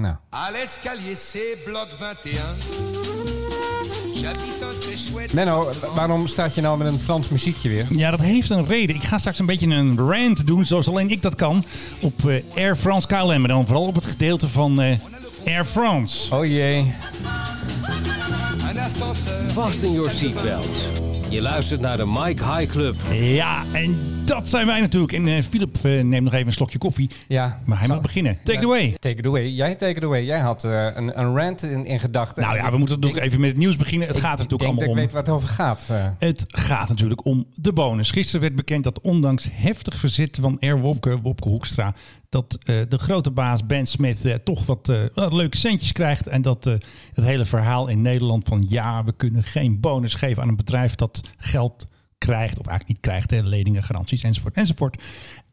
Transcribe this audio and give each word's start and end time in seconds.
Nou. 0.00 0.14
À 0.30 0.50
l'escalier 0.52 1.14
C, 1.14 1.38
bloc 1.64 1.88
21. 2.00 2.42
J'habite 4.14 4.62
un 4.62 4.78
très 4.80 4.96
chouette. 4.96 5.34
Menno, 5.34 5.70
waarom 5.94 6.26
staat 6.26 6.54
je 6.54 6.60
nou 6.60 6.78
met 6.78 6.86
een 6.86 7.00
Frans 7.00 7.28
muziekje 7.28 7.68
weer? 7.68 7.86
Ja, 7.90 8.10
dat 8.10 8.20
heeft 8.20 8.50
een 8.50 8.66
reden. 8.66 8.96
Ik 8.96 9.04
ga 9.04 9.18
straks 9.18 9.38
een 9.38 9.46
beetje 9.46 9.66
een 9.66 9.98
rant 9.98 10.46
doen, 10.46 10.64
zoals 10.64 10.88
alleen 10.88 11.10
ik 11.10 11.22
dat 11.22 11.34
kan, 11.34 11.64
op 12.00 12.26
eh, 12.26 12.42
Air 12.56 12.76
France 12.76 13.06
KLM. 13.06 13.38
Maar 13.38 13.48
dan 13.48 13.66
vooral 13.66 13.86
op 13.86 13.94
het 13.94 14.06
gedeelte 14.06 14.48
van 14.48 14.80
eh, 14.80 14.98
Air 15.46 15.64
France. 15.64 16.34
Oh 16.34 16.44
jee. 16.44 16.94
Ascenseur. 18.88 19.50
Fasten 19.52 19.92
your 19.92 20.10
seatbelts. 20.10 20.88
Je 21.28 21.40
luistert 21.40 21.80
naar 21.80 21.96
de 21.96 22.06
Mike 22.06 22.44
High 22.44 22.70
Club. 22.70 22.96
Ja, 23.12 23.62
en 23.72 24.17
dat 24.28 24.48
zijn 24.48 24.66
wij 24.66 24.80
natuurlijk. 24.80 25.12
En 25.12 25.28
eh, 25.28 25.42
Philip 25.42 25.76
eh, 25.76 25.82
neemt 25.82 26.24
nog 26.24 26.32
even 26.32 26.46
een 26.46 26.52
slokje 26.52 26.78
koffie. 26.78 27.10
Ja. 27.28 27.60
Maar 27.64 27.78
hij 27.78 27.88
mag 27.88 28.00
beginnen. 28.00 28.38
Take 28.42 28.58
it 28.58 28.64
away. 28.64 28.96
Take 28.98 29.16
it 29.16 29.26
away. 29.26 29.48
Jij 29.48 29.74
take 29.74 29.94
it 29.94 30.04
away. 30.04 30.24
Jij 30.24 30.38
had 30.38 30.64
eh, 30.64 30.84
een, 30.94 31.20
een 31.20 31.36
rant 31.36 31.62
in, 31.62 31.86
in 31.86 32.00
gedachten. 32.00 32.42
Nou 32.42 32.56
ja, 32.56 32.70
we 32.70 32.78
moeten 32.78 33.00
natuurlijk 33.00 33.24
even 33.24 33.40
met 33.40 33.48
het 33.50 33.58
nieuws 33.58 33.76
beginnen. 33.76 34.08
Het 34.08 34.16
gaat 34.16 34.38
er 34.38 34.44
Ik 34.44 34.50
natuurlijk 34.50 34.62
allemaal 34.62 34.84
ik 34.84 34.90
om. 34.90 34.96
weet 34.96 35.12
waar 35.12 35.22
het 35.22 35.30
over 35.30 35.48
gaat. 35.48 35.88
Het 36.18 36.44
gaat 36.46 36.88
natuurlijk 36.88 37.24
om 37.24 37.46
de 37.54 37.72
bonus. 37.72 38.10
Gisteren 38.10 38.40
werd 38.40 38.54
bekend 38.54 38.84
dat 38.84 39.00
ondanks 39.00 39.48
heftig 39.52 39.94
verzet 39.94 40.38
van 40.40 40.56
Air 40.60 40.80
Wopke, 40.80 41.20
Wopke 41.20 41.48
Hoekstra, 41.48 41.94
dat 42.28 42.58
de 42.64 42.98
grote 42.98 43.30
baas 43.30 43.66
Ben 43.66 43.86
Smith 43.86 44.38
toch 44.44 44.66
wat, 44.66 44.92
wat 45.14 45.32
leuke 45.32 45.56
centjes 45.56 45.92
krijgt. 45.92 46.26
En 46.26 46.42
dat 46.42 46.64
het 46.64 47.24
hele 47.24 47.44
verhaal 47.44 47.88
in 47.88 48.02
Nederland 48.02 48.48
van 48.48 48.66
ja, 48.68 49.04
we 49.04 49.12
kunnen 49.12 49.42
geen 49.42 49.80
bonus 49.80 50.14
geven 50.14 50.42
aan 50.42 50.48
een 50.48 50.56
bedrijf 50.56 50.94
dat 50.94 51.20
geld 51.36 51.86
krijgt, 52.18 52.58
of 52.58 52.66
eigenlijk 52.66 52.88
niet 52.88 53.00
krijgt, 53.00 53.30
hè, 53.30 53.40
leningen, 53.40 53.82
garanties 53.82 54.22
enzovoort 54.22 54.54
enzovoort. 54.54 55.02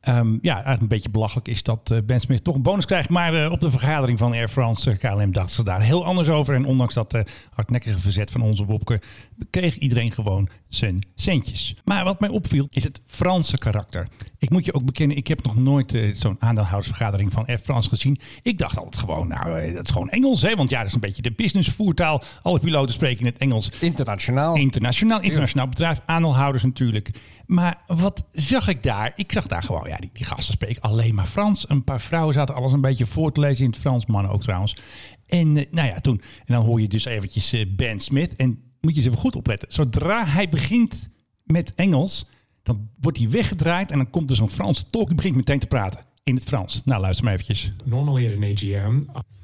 Ehm, 0.05 0.37
ja, 0.41 0.53
eigenlijk 0.53 0.81
een 0.81 0.87
beetje 0.87 1.09
belachelijk 1.09 1.47
is 1.47 1.63
dat 1.63 1.91
eh, 1.91 1.97
Ben 2.05 2.19
Smith 2.19 2.43
toch 2.43 2.55
een 2.55 2.61
bonus 2.61 2.85
krijgt. 2.85 3.09
Maar 3.09 3.43
eh, 3.43 3.51
op 3.51 3.59
de 3.59 3.69
vergadering 3.69 4.19
van 4.19 4.33
Air 4.33 4.47
France 4.47 4.91
eh, 4.91 4.97
KLM 4.97 5.31
dachten 5.31 5.55
ze 5.55 5.63
daar 5.63 5.81
heel 5.81 6.05
anders 6.05 6.29
over. 6.29 6.55
En 6.55 6.65
ondanks 6.65 6.93
dat 6.93 7.13
eh, 7.13 7.21
hardnekkige 7.53 7.99
verzet 7.99 8.31
van 8.31 8.41
onze 8.41 8.65
Wopke, 8.65 9.01
kreeg 9.49 9.77
iedereen 9.77 10.11
gewoon 10.11 10.49
zijn 10.69 11.05
centjes. 11.15 11.75
Maar 11.83 12.03
wat 12.03 12.19
mij 12.19 12.29
opviel 12.29 12.67
is 12.69 12.83
het 12.83 13.01
Franse 13.05 13.57
karakter. 13.57 14.07
Ik 14.37 14.49
moet 14.49 14.65
je 14.65 14.73
ook 14.73 14.85
bekennen, 14.85 15.17
ik 15.17 15.27
heb 15.27 15.43
nog 15.43 15.55
nooit 15.55 15.97
zo'n 16.13 16.35
aandeelhoudersvergadering 16.39 17.31
van 17.33 17.45
Air 17.45 17.59
France 17.59 17.89
gezien. 17.89 18.19
Ik 18.41 18.57
dacht 18.57 18.77
altijd 18.77 18.97
gewoon, 18.97 19.27
nou, 19.27 19.73
dat 19.73 19.83
is 19.83 19.91
gewoon 19.91 20.09
Engels, 20.09 20.41
hè? 20.41 20.55
Want 20.55 20.69
ja, 20.69 20.77
dat 20.77 20.87
is 20.87 20.93
een 20.93 20.99
beetje 20.99 21.21
de 21.21 21.31
businessvoertaal. 21.31 22.23
Alle 22.41 22.59
piloten 22.59 22.93
spreken 22.93 23.19
in 23.19 23.25
het 23.25 23.37
Engels. 23.37 23.71
Internationaal. 23.79 24.55
Internationaal, 24.55 25.21
internationaal 25.21 25.67
bedrijf, 25.67 26.01
aandeelhouders 26.05 26.63
natuurlijk. 26.63 27.11
Maar 27.47 27.81
wat 27.87 28.23
zag 28.31 28.67
ik 28.67 28.83
daar? 28.83 29.11
Ik 29.15 29.31
zag 29.31 29.47
daar 29.47 29.63
gewoon, 29.63 29.87
ja, 29.87 29.97
die, 29.97 30.09
die 30.13 30.25
gasten 30.25 30.53
spreken 30.53 30.81
alleen 30.81 31.15
maar 31.15 31.25
Frans. 31.25 31.69
Een 31.69 31.83
paar 31.83 32.01
vrouwen 32.01 32.33
zaten 32.33 32.55
alles 32.55 32.71
een 32.71 32.81
beetje 32.81 33.05
voor 33.05 33.31
te 33.31 33.39
lezen 33.39 33.65
in 33.65 33.71
het 33.71 33.79
Frans, 33.79 34.05
mannen 34.05 34.31
ook 34.31 34.41
trouwens. 34.41 34.77
En 35.25 35.57
eh, 35.57 35.65
nou 35.71 35.87
ja, 35.87 35.99
toen, 35.99 36.21
en 36.45 36.53
dan 36.53 36.65
hoor 36.65 36.81
je 36.81 36.87
dus 36.87 37.05
eventjes 37.05 37.53
eh, 37.53 37.65
Ben 37.75 37.99
Smith. 37.99 38.35
En 38.35 38.47
moet 38.81 38.91
je 38.91 38.97
eens 38.97 39.05
even 39.05 39.19
goed 39.19 39.35
opletten. 39.35 39.71
Zodra 39.71 40.25
hij 40.25 40.49
begint 40.49 41.09
met 41.43 41.73
Engels, 41.75 42.29
dan 42.63 42.89
wordt 42.99 43.17
hij 43.17 43.29
weggedraaid 43.29 43.91
en 43.91 43.97
dan 43.97 44.09
komt 44.09 44.29
er 44.29 44.35
zo'n 44.35 44.49
Franse 44.49 44.85
tolk 44.85 45.07
die 45.07 45.15
begint 45.15 45.35
meteen 45.35 45.59
te 45.59 45.67
praten 45.67 46.05
in 46.23 46.35
het 46.35 46.43
Frans. 46.43 46.81
Nou, 46.85 47.01
luister 47.01 47.23
maar 47.23 47.33
eventjes. 47.33 47.71
Normally 47.83 48.27
at 48.27 48.35
an 48.35 48.43
AGM, 48.43 49.01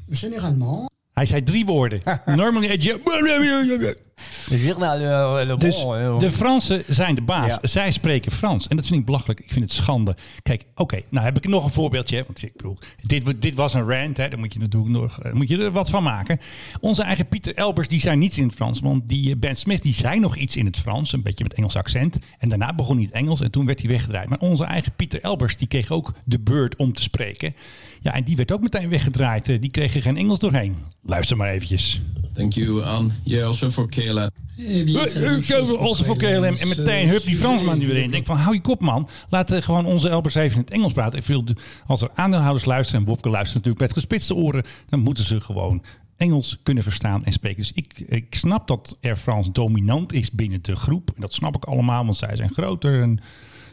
Généralement, 0.10 0.90
Hij 1.14 1.26
zei 1.26 1.44
drie 1.44 1.66
woorden. 1.66 2.02
Normally, 2.26 2.68
Dus 5.58 5.84
de 6.20 6.32
Fransen 6.32 6.84
zijn 6.88 7.16
de 7.16 7.22
baas. 7.22 7.52
Ja. 7.52 7.60
Zij 7.62 7.92
spreken 7.92 8.32
Frans. 8.32 8.68
En 8.68 8.76
dat 8.76 8.86
vind 8.88 9.00
ik 9.00 9.06
belachelijk. 9.06 9.40
Ik 9.40 9.52
vind 9.52 9.66
het 9.66 9.74
schande. 9.74 10.16
Kijk, 10.44 10.64
oké, 10.76 11.02
nou 11.10 11.26
heb 11.26 11.38
ik 11.38 11.48
nog 11.48 11.64
een 11.64 11.72
voorbeeldje. 11.72 12.16
hè, 12.18 12.24
Want 12.26 12.44
ik 12.44 12.56
bedoel, 12.56 12.78
dit, 13.06 13.42
dit 13.42 13.56
was 13.56 13.74
een 13.74 13.90
rant. 13.90 14.18
Hè, 14.18 14.28
daar 14.28 14.40
moet 14.40 14.54
je 14.54 14.60
natuurlijk 14.60 14.92
nog, 14.92 15.20
eh, 15.20 15.34
moet 15.34 15.48
je 15.48 15.58
er 15.58 15.72
wat 15.72 15.90
van 15.90 16.04
maken. 16.04 16.40
Onze 16.80 17.04
eigen 17.04 17.28
Pieter 17.28 17.56
Elbers, 17.56 17.88
die 17.88 18.02
zei 18.02 18.18
niets 18.18 18.38
in 18.38 18.44
het 18.46 18.56
Frans. 18.56 18.80
Want 18.80 19.10
die 19.10 19.32
eh, 19.32 19.40
Ben 19.40 19.56
Smith, 19.56 19.82
die 19.82 19.94
zei 19.94 20.20
nog 20.20 20.36
iets 20.36 20.56
in 20.56 20.66
het 20.66 20.78
Frans. 20.78 21.14
Een 21.14 21.22
beetje 21.24 21.44
met 21.44 21.54
Engels 21.54 21.76
accent. 21.76 22.18
En 22.38 22.50
daarna 22.50 22.74
begon 22.74 22.96
hij 22.96 23.06
het 23.06 23.14
Engels. 23.14 23.42
En 23.42 23.52
toen 23.52 23.66
werd 23.66 23.80
hij 23.80 23.90
weggedraaid. 23.90 24.30
Maar 24.30 24.40
onze 24.40 24.64
eigen 24.64 24.92
Pieter 24.96 25.22
Elbers, 25.22 25.58
die 25.58 25.68
kreeg 25.68 25.92
ook 25.92 26.14
de 26.26 26.40
beurt 26.40 26.76
om 26.76 26.94
te 26.94 27.02
spreken. 27.02 27.56
Ja, 28.00 28.14
en 28.14 28.24
die 28.24 28.36
werd 28.36 28.52
ook 28.52 28.62
meteen 28.62 28.90
weggedraaid. 28.90 29.50
Eh, 29.50 29.60
Die 29.62 29.72
kreeg 29.72 29.96
er 29.96 30.02
geen 30.02 30.18
Engels 30.18 30.40
doorheen. 30.40 30.76
Luister 31.04 31.38
maar 31.38 31.50
eventjes. 31.50 32.02
Thank 32.34 32.54
you, 32.54 32.84
Anne. 32.84 33.10
Yeah, 33.24 33.46
also 33.46 33.70
for 33.70 33.90
KLM. 34.02 34.30
eh 34.58 35.80
Als 35.80 36.02
voor 36.02 36.18
KLM 36.18 36.44
en 36.44 36.68
meteen 36.68 37.10
hup 37.10 37.24
die 37.24 37.36
sujet 37.36 37.40
Fransman 37.40 37.78
nu 37.78 37.84
qui 37.84 37.94
weer 37.94 38.04
in. 38.04 38.12
Denk 38.12 38.26
van 38.26 38.38
hou 38.38 38.56
je 38.56 38.62
kop 38.62 38.82
man. 38.82 39.10
Laat 39.30 39.52
eh, 39.52 39.62
gewoon 39.62 39.86
onze 39.86 40.10
Elbers 40.10 40.36
even 40.36 40.58
in 40.58 40.64
het 40.64 40.72
Engels 40.72 40.94
praten. 40.94 41.20
Ik 41.20 41.26
wil, 41.26 41.44
als 41.88 42.02
er 42.02 42.10
aandeelhouders 42.16 42.66
luisteren 42.66 43.02
en 43.02 43.08
Wopke 43.08 43.30
luistert 43.30 43.56
natuurlijk 43.56 43.82
met 43.82 43.94
gespitste 43.94 44.36
oren. 44.36 44.64
Dan 44.90 45.00
moeten 45.00 45.24
ze 45.24 45.42
gewoon 45.42 45.84
Engels 46.18 46.58
kunnen 46.64 46.84
verstaan 46.84 47.24
en 47.24 47.32
spreken. 47.32 47.58
Dus 47.58 47.72
ik, 47.72 48.00
ik 48.00 48.36
snap 48.36 48.68
dat 48.68 48.98
Air 49.02 49.18
France 49.18 49.52
dominant 49.52 50.14
is 50.14 50.32
binnen 50.32 50.60
de 50.62 50.76
groep. 50.76 51.12
En 51.16 51.22
dat 51.22 51.34
snap 51.34 51.56
ik 51.56 51.66
allemaal, 51.66 52.04
want 52.04 52.16
zij 52.16 52.36
zijn 52.36 52.54
groter. 52.54 53.02
En 53.02 53.20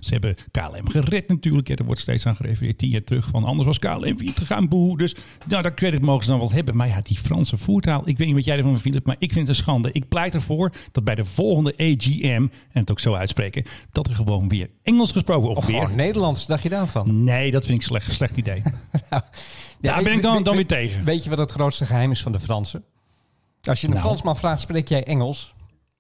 ze 0.01 0.13
hebben 0.13 0.35
KLM 0.51 0.89
gered 0.89 1.29
natuurlijk. 1.29 1.69
Ja, 1.69 1.75
er 1.77 1.85
wordt 1.85 2.01
steeds 2.01 2.27
aan 2.27 2.37
gerefereerd 2.37 2.79
tien 2.79 2.89
jaar 2.89 3.05
terug. 3.05 3.29
Van 3.31 3.45
anders 3.45 3.67
was 3.67 3.79
KLM 3.79 3.99
failliet 4.17 4.39
gegaan. 4.39 4.69
Boe. 4.69 4.99
Dus 4.99 5.15
nou, 5.47 5.63
dat 5.63 5.75
credit 5.75 6.01
mogen 6.03 6.25
ze 6.25 6.31
dan 6.31 6.39
wel 6.39 6.53
hebben. 6.53 6.77
Maar 6.77 6.89
ja, 6.89 7.01
die 7.03 7.19
Franse 7.19 7.57
voertaal. 7.57 8.03
Ik 8.09 8.19
weet 8.19 8.27
niet 8.27 8.37
wat 8.37 8.45
jij 8.45 8.57
ervan 8.57 8.79
vindt, 8.81 9.07
maar 9.07 9.17
ik 9.19 9.33
vind 9.33 9.47
het 9.49 9.57
een 9.57 9.63
schande. 9.65 9.93
Ik 9.93 10.09
pleit 10.09 10.35
ervoor 10.35 10.73
dat 10.93 11.05
bij 11.05 11.15
de 11.15 11.25
volgende 11.25 11.75
AGM, 11.77 12.47
en 12.73 12.81
het 12.81 12.91
ook 12.91 13.01
zo 13.01 13.15
uitspreken, 13.15 13.65
dat 13.93 14.07
er 14.09 14.15
gewoon 14.15 14.49
weer 14.49 14.71
Engels 14.83 15.13
gesproken 15.13 15.49
Of 15.49 15.57
of 15.57 15.67
weer. 15.67 15.91
Nederlands, 15.91 16.47
dacht 16.47 16.63
je 16.63 16.69
daarvan? 16.69 17.25
Nee, 17.25 17.51
dat 17.51 17.65
vind 17.67 17.79
ik 17.81 17.87
slecht, 17.87 18.13
slecht 18.13 18.37
idee. 18.37 18.63
Daar 19.81 19.95
weet- 19.95 20.05
ben 20.05 20.13
ik 20.13 20.23
dan, 20.23 20.43
dan 20.43 20.55
weer 20.55 20.67
tegen. 20.67 21.05
Weet 21.05 21.25
je 21.25 21.31
wat 21.31 21.39
het 21.39 21.51
grootste 21.51 21.87
geheim 21.87 22.11
is 22.11 22.23
van 22.23 22.33
de 22.33 22.41
Fransen? 22.41 22.85
Als 23.63 23.81
je 23.81 23.87
een 23.87 23.93
Nou. 23.93 24.05
Fransman 24.05 24.37
vraagt, 24.37 24.61
spreek 24.61 24.89
jij 24.89 25.05
Engels? 25.05 25.55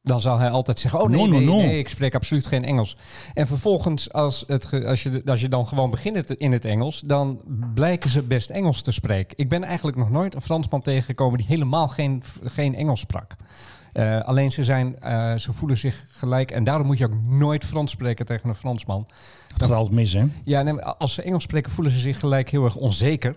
Dan 0.08 0.20
zal 0.20 0.38
hij 0.38 0.50
altijd 0.50 0.78
zeggen, 0.78 1.00
oh 1.00 1.08
nee, 1.08 1.18
No, 1.18 1.26
no, 1.26 1.36
nee, 1.36 1.46
no. 1.46 1.56
nee, 1.56 1.78
ik 1.78 1.88
spreek 1.88 2.14
absoluut 2.14 2.46
geen 2.46 2.64
Engels. 2.64 2.96
En 3.34 3.46
vervolgens, 3.46 4.12
als, 4.12 4.44
het, 4.46 4.84
als, 4.84 5.02
je, 5.02 5.22
als 5.24 5.40
je 5.40 5.48
dan 5.48 5.66
gewoon 5.66 5.90
begint 5.90 6.30
in 6.30 6.52
het 6.52 6.64
Engels, 6.64 7.02
dan 7.04 7.42
blijken 7.74 8.10
ze 8.10 8.22
best 8.22 8.50
Engels 8.50 8.82
te 8.82 8.92
spreken. 8.92 9.38
Ik 9.38 9.48
ben 9.48 9.64
eigenlijk 9.64 9.96
nog 9.96 10.10
nooit 10.10 10.34
een 10.34 10.42
Fransman 10.42 10.80
tegengekomen 10.80 11.38
die 11.38 11.46
helemaal 11.46 11.88
geen, 11.88 12.22
geen 12.42 12.74
Engels 12.74 13.00
sprak. 13.00 13.36
Eh, 13.92 14.20
alleen 14.20 14.52
ze, 14.52 14.64
zijn, 14.64 15.00
eh, 15.00 15.34
ze 15.34 15.52
voelen 15.52 15.78
zich 15.78 16.06
gelijk, 16.10 16.50
en 16.50 16.64
daarom 16.64 16.86
moet 16.86 16.98
je 16.98 17.04
ook 17.04 17.22
nooit 17.26 17.64
Frans 17.64 17.90
spreken 17.90 18.26
tegen 18.26 18.48
een 18.48 18.54
Fransman. 18.54 19.06
Dat 19.48 19.68
gaat 19.68 19.76
altijd 19.76 19.94
mis, 19.94 20.12
hè? 20.12 20.24
Ja, 20.44 20.62
nee, 20.62 20.82
als 20.82 21.14
ze 21.14 21.22
Engels 21.22 21.42
spreken, 21.42 21.70
voelen 21.72 21.92
ze 21.92 21.98
zich 21.98 22.18
gelijk 22.18 22.50
heel 22.50 22.64
erg 22.64 22.76
onzeker. 22.76 23.36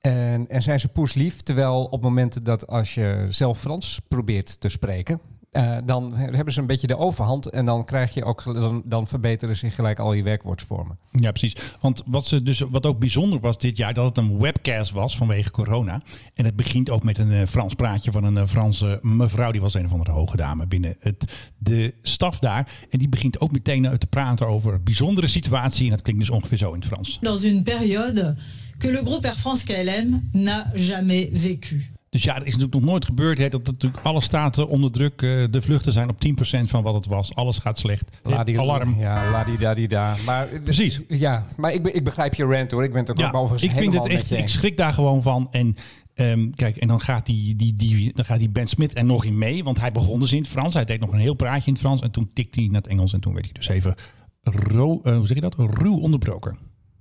En, 0.00 0.48
en 0.48 0.62
zijn 0.62 0.80
ze 0.80 0.88
poeslief. 0.88 1.40
Terwijl 1.40 1.84
op 1.84 2.02
momenten 2.02 2.44
dat 2.44 2.66
als 2.66 2.94
je 2.94 3.26
zelf 3.28 3.58
Frans 3.58 4.00
probeert 4.08 4.60
te 4.60 4.68
spreken, 4.68 5.20
eh, 5.54 5.76
dan 5.84 6.14
hebben 6.14 6.52
ze 6.52 6.60
een 6.60 6.66
beetje 6.66 6.86
de 6.86 6.96
overhand. 6.96 7.50
En 7.50 7.66
dan 7.66 7.84
krijg 7.84 8.14
je 8.14 8.24
ook 8.24 8.44
dan, 8.44 8.82
dan 8.84 9.06
verbeteren 9.06 9.56
zich 9.56 9.74
gelijk 9.74 9.98
al 9.98 10.12
je 10.12 10.22
werkwoordsvormen. 10.22 10.98
Ja, 11.10 11.30
precies. 11.30 11.56
Want 11.80 12.02
wat, 12.06 12.26
ze 12.26 12.42
dus, 12.42 12.60
wat 12.60 12.86
ook 12.86 12.98
bijzonder 12.98 13.40
was 13.40 13.58
dit 13.58 13.76
jaar, 13.76 13.94
dat 13.94 14.04
het 14.04 14.18
een 14.18 14.38
webcast 14.38 14.90
was 14.90 15.16
vanwege 15.16 15.50
corona. 15.50 16.00
En 16.34 16.44
het 16.44 16.56
begint 16.56 16.90
ook 16.90 17.02
met 17.02 17.18
een 17.18 17.32
eh, 17.32 17.46
Frans 17.46 17.74
praatje 17.74 18.12
van 18.12 18.24
een 18.24 18.36
eh, 18.36 18.46
Franse 18.46 18.98
mevrouw. 19.02 19.50
Die 19.50 19.60
was 19.60 19.74
een 19.74 19.84
of 19.84 19.92
andere 19.92 20.10
hoge 20.10 20.36
dame 20.36 20.66
binnen 20.66 20.96
het, 21.00 21.24
de 21.58 21.94
staf 22.02 22.38
daar. 22.38 22.86
En 22.90 22.98
die 22.98 23.08
begint 23.08 23.40
ook 23.40 23.52
meteen 23.52 23.98
te 23.98 24.06
praten 24.06 24.46
over 24.46 24.82
bijzondere 24.82 25.26
situatie. 25.26 25.84
En 25.84 25.90
dat 25.90 26.02
klinkt 26.02 26.20
dus 26.20 26.30
ongeveer 26.30 26.58
zo 26.58 26.72
in 26.72 26.78
het 26.80 26.86
Frans. 26.86 27.18
dans 27.20 27.42
une 27.42 27.62
période 27.62 28.36
que 28.78 28.90
le 28.90 29.02
groupe 29.04 29.24
Air 29.26 29.36
France 29.36 29.64
KLM 29.64 30.22
n'a 30.32 30.70
jamais 30.74 31.30
vécue. 31.32 31.93
Dus 32.14 32.22
ja, 32.22 32.34
er 32.34 32.46
is 32.46 32.52
natuurlijk 32.52 32.74
nog 32.74 32.84
nooit 32.90 33.04
gebeurd 33.04 33.38
hè, 33.38 33.48
dat 33.48 33.66
natuurlijk 33.66 34.04
alle 34.06 34.20
staten 34.20 34.68
onder 34.68 34.90
druk. 34.90 35.22
eh, 35.22 35.44
de 35.50 35.62
vluchten 35.62 35.92
zijn 35.92 36.08
op 36.08 36.20
10% 36.20 36.70
van 36.70 36.82
wat 36.82 36.94
het 36.94 37.06
was. 37.06 37.34
Alles 37.34 37.58
gaat 37.58 37.78
slecht. 37.78 38.10
Ladi- 38.22 38.58
Alarm. 38.58 38.96
Ja, 38.98 39.30
ladidadida. 39.30 40.14
Maar, 40.26 40.46
Precies. 40.46 41.00
Ja, 41.08 41.46
maar 41.56 41.72
ik, 41.72 41.86
ik 41.88 42.04
begrijp 42.04 42.34
je 42.34 42.44
rant 42.44 42.70
hoor. 42.70 42.84
Ik 42.84 42.90
ben 42.92 43.00
het 43.00 43.10
ook 43.10 43.18
Ja, 43.18 43.30
overigens 43.30 43.62
ik 43.62 43.78
vind 43.78 43.94
het 43.94 44.06
echt, 44.06 44.30
ik 44.30 44.48
schrik 44.48 44.76
daar 44.76 44.92
gewoon 44.92 45.22
van. 45.22 45.48
En 45.50 45.76
ehm, 46.14 46.50
kijk, 46.50 46.76
en 46.76 46.88
dan 46.88 47.00
gaat 47.00 47.26
die, 47.26 47.56
die, 47.56 47.74
die, 47.74 48.12
dan 48.14 48.24
gaat 48.24 48.38
die 48.38 48.50
Ben 48.50 48.66
Smith 48.66 48.96
er 48.96 49.04
nog 49.04 49.24
in 49.24 49.38
mee. 49.38 49.64
Want 49.64 49.80
hij 49.80 49.92
begon 49.92 50.20
dus 50.20 50.32
in 50.32 50.38
het 50.38 50.48
Frans. 50.48 50.74
Hij 50.74 50.84
deed 50.84 51.00
nog 51.00 51.12
een 51.12 51.18
heel 51.18 51.34
praatje 51.34 51.66
in 51.66 51.72
het 51.72 51.82
Frans. 51.82 52.00
En 52.00 52.10
toen 52.10 52.30
tikte 52.32 52.60
hij 52.60 52.68
naar 52.68 52.80
het 52.82 52.90
Engels. 52.90 53.12
En 53.12 53.20
toen 53.20 53.32
werd 53.32 53.44
hij 53.44 53.54
dus 53.54 53.68
even, 53.68 53.94
ro, 54.42 55.00
eh, 55.02 55.16
hoe 55.16 55.26
zeg 55.26 55.36
je 55.36 55.42
dat? 55.42 55.54
Ruw 55.58 55.98
onderbroken. 55.98 56.58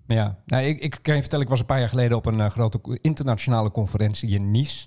Ja, 0.07 0.37
nou, 0.45 0.63
ik, 0.63 0.79
ik 0.79 0.99
kan 1.01 1.13
je 1.15 1.19
vertellen, 1.21 1.43
ik 1.45 1.51
was 1.51 1.59
een 1.59 1.65
paar 1.65 1.79
jaar 1.79 1.89
geleden 1.89 2.17
op 2.17 2.25
een 2.25 2.39
eh, 2.39 2.49
grote 2.49 2.99
internationale 3.01 3.71
conferentie 3.71 4.29
in 4.29 4.51
Nice. 4.51 4.85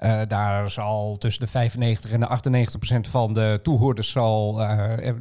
Eh, 0.00 0.20
daar 0.28 0.70
zal 0.70 1.16
tussen 1.18 1.40
de 1.44 1.50
95 1.50 2.10
en 2.10 2.20
de 2.20 2.26
98 2.26 2.78
procent 2.78 3.08
van 3.08 3.32
de 3.32 3.58
toehoorders 3.62 4.10
zal, 4.10 4.62
eh, 4.62 5.12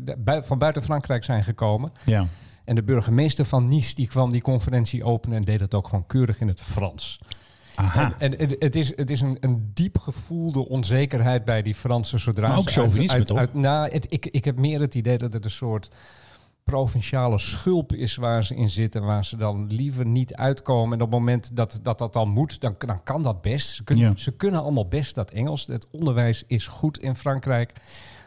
van 0.44 0.58
buiten 0.58 0.84
Frankrijk 0.84 1.24
zijn 1.24 1.44
gekomen. 1.44 1.92
Ja. 2.06 2.26
En 2.66 2.76
de 2.76 2.84
burgemeester 2.84 3.46
van 3.46 3.68
Nice 3.68 3.96
die 3.96 4.08
kwam 4.08 4.32
die 4.32 4.42
conferentie 4.42 5.04
openen 5.04 5.38
en 5.38 5.44
deed 5.44 5.60
het 5.60 5.74
ook 5.74 5.88
gewoon 5.88 6.06
keurig 6.08 6.40
in 6.40 6.48
het 6.48 6.62
Frans. 6.62 7.20
Aha. 7.76 8.14
En, 8.18 8.40
en 8.40 8.56
het, 8.60 8.76
is, 8.76 8.98
het 8.98 9.10
is 9.10 9.22
een, 9.22 9.38
een 9.40 9.72
diep 9.74 9.98
gevoelde 9.98 10.68
onzekerheid 10.70 11.46
bij 11.46 11.62
die 11.62 11.76
Fransen 11.76 12.20
zodra 12.20 12.48
Maar 12.48 12.58
ook 12.58 12.62
ze 12.62 12.68
uit- 12.68 12.76
chauvinisme, 12.78 13.18
uit, 13.18 13.26
toch? 13.26 13.38
uit- 13.38 13.54
nou, 13.54 13.92
het, 13.92 14.06
ik, 14.10 14.26
ik 14.26 14.46
heb 14.46 14.58
meer 14.58 14.80
het 14.80 14.96
idee 14.96 15.18
dat 15.18 15.34
het 15.34 15.46
een 15.46 15.52
soort 15.52 15.90
provinciale 16.70 17.38
schulp 17.40 17.94
is 17.94 18.16
waar 18.16 18.46
ze 18.46 18.56
in 18.56 18.70
zitten, 18.70 19.04
waar 19.04 19.26
ze 19.26 19.38
dan 19.38 19.68
liever 19.68 20.06
niet 20.06 20.36
uitkomen. 20.36 20.98
En 20.98 21.04
op 21.04 21.12
het 21.12 21.20
moment 21.20 21.56
dat 21.56 21.80
dat, 21.82 21.98
dat 21.98 22.14
dan 22.14 22.30
moet, 22.30 22.62
dan, 22.62 22.76
dan 22.78 23.04
kan 23.04 23.24
dat 23.24 23.42
best. 23.42 23.70
Ze 23.76 23.84
kunnen, 23.84 24.10
Ja. 24.10 24.18
ze 24.18 24.32
kunnen 24.32 24.62
allemaal 24.62 24.88
best 24.88 25.16
dat 25.16 25.32
Engels. 25.32 25.66
Het 25.68 25.88
onderwijs 25.92 26.44
is 26.48 26.68
goed 26.68 26.98
in 26.98 27.16
Frankrijk, 27.16 27.74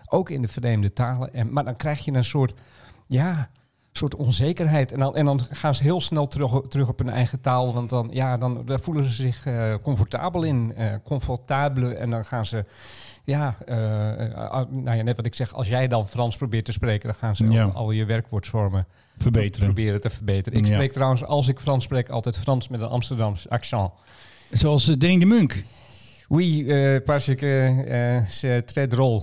ook 0.06 0.30
in 0.30 0.42
de 0.42 0.48
vreemde 0.48 0.92
talen. 0.92 1.34
En, 1.34 1.52
maar 1.52 1.64
dan 1.64 1.76
krijg 1.76 2.04
je 2.04 2.12
een 2.12 2.24
soort, 2.24 2.54
ja, 3.06 3.50
soort 3.92 4.14
onzekerheid. 4.14 4.92
En 4.92 4.98
dan, 4.98 5.16
en 5.16 5.24
dan 5.24 5.40
gaan 5.50 5.74
ze 5.74 5.82
heel 5.82 6.00
snel 6.00 6.28
terug, 6.28 6.68
terug 6.68 6.88
op 6.88 6.98
hun 6.98 7.10
eigen 7.10 7.40
taal. 7.40 7.74
Want 7.74 7.90
dan, 7.90 8.08
ja, 8.12 8.36
dan 8.36 8.62
daar 8.66 8.80
voelen 8.80 9.04
ze 9.04 9.10
zich 9.22 9.46
eh, 9.46 9.74
comfortabel 9.82 10.42
in. 10.42 10.74
comfortabele. 11.04 11.94
En 11.94 12.10
dan 12.10 12.24
gaan 12.24 12.46
ze, 12.46 12.64
ja, 13.24 13.56
eh, 13.66 14.26
eh, 14.30 14.64
nou 14.70 14.96
ja, 14.96 15.02
net 15.02 15.16
wat 15.16 15.26
ik 15.26 15.34
zeg. 15.34 15.52
Als 15.54 15.68
jij 15.68 15.88
dan 15.88 16.08
Frans 16.08 16.36
probeert 16.36 16.64
te 16.64 16.72
spreken, 16.72 17.08
dan 17.08 17.16
gaan 17.18 17.36
ze 17.36 17.50
Ja. 17.50 17.62
al, 17.64 17.72
al 17.72 17.90
je 17.90 18.04
werkwoordsvormen 18.04 18.86
Verbeteren. 19.18 19.66
proberen 19.66 20.00
te 20.00 20.10
verbeteren. 20.10 20.58
Ik 20.58 20.66
Ja. 20.66 20.72
spreek 20.74 20.92
trouwens, 20.92 21.24
als 21.24 21.48
ik 21.48 21.60
Frans 21.60 21.84
spreek, 21.84 22.08
altijd 22.08 22.38
Frans 22.38 22.68
met 22.68 22.80
een 22.80 22.88
Amsterdams 22.88 23.48
accent. 23.48 23.90
Zoals 24.50 24.88
uh, 24.88 24.96
Danny 24.98 25.18
de 25.18 25.24
Munk. 25.26 25.64
Oui, 26.28 26.64
parce 27.04 27.34
que 27.34 28.24
c'est 28.28 28.64
très 28.66 28.86
drôle. 28.86 29.22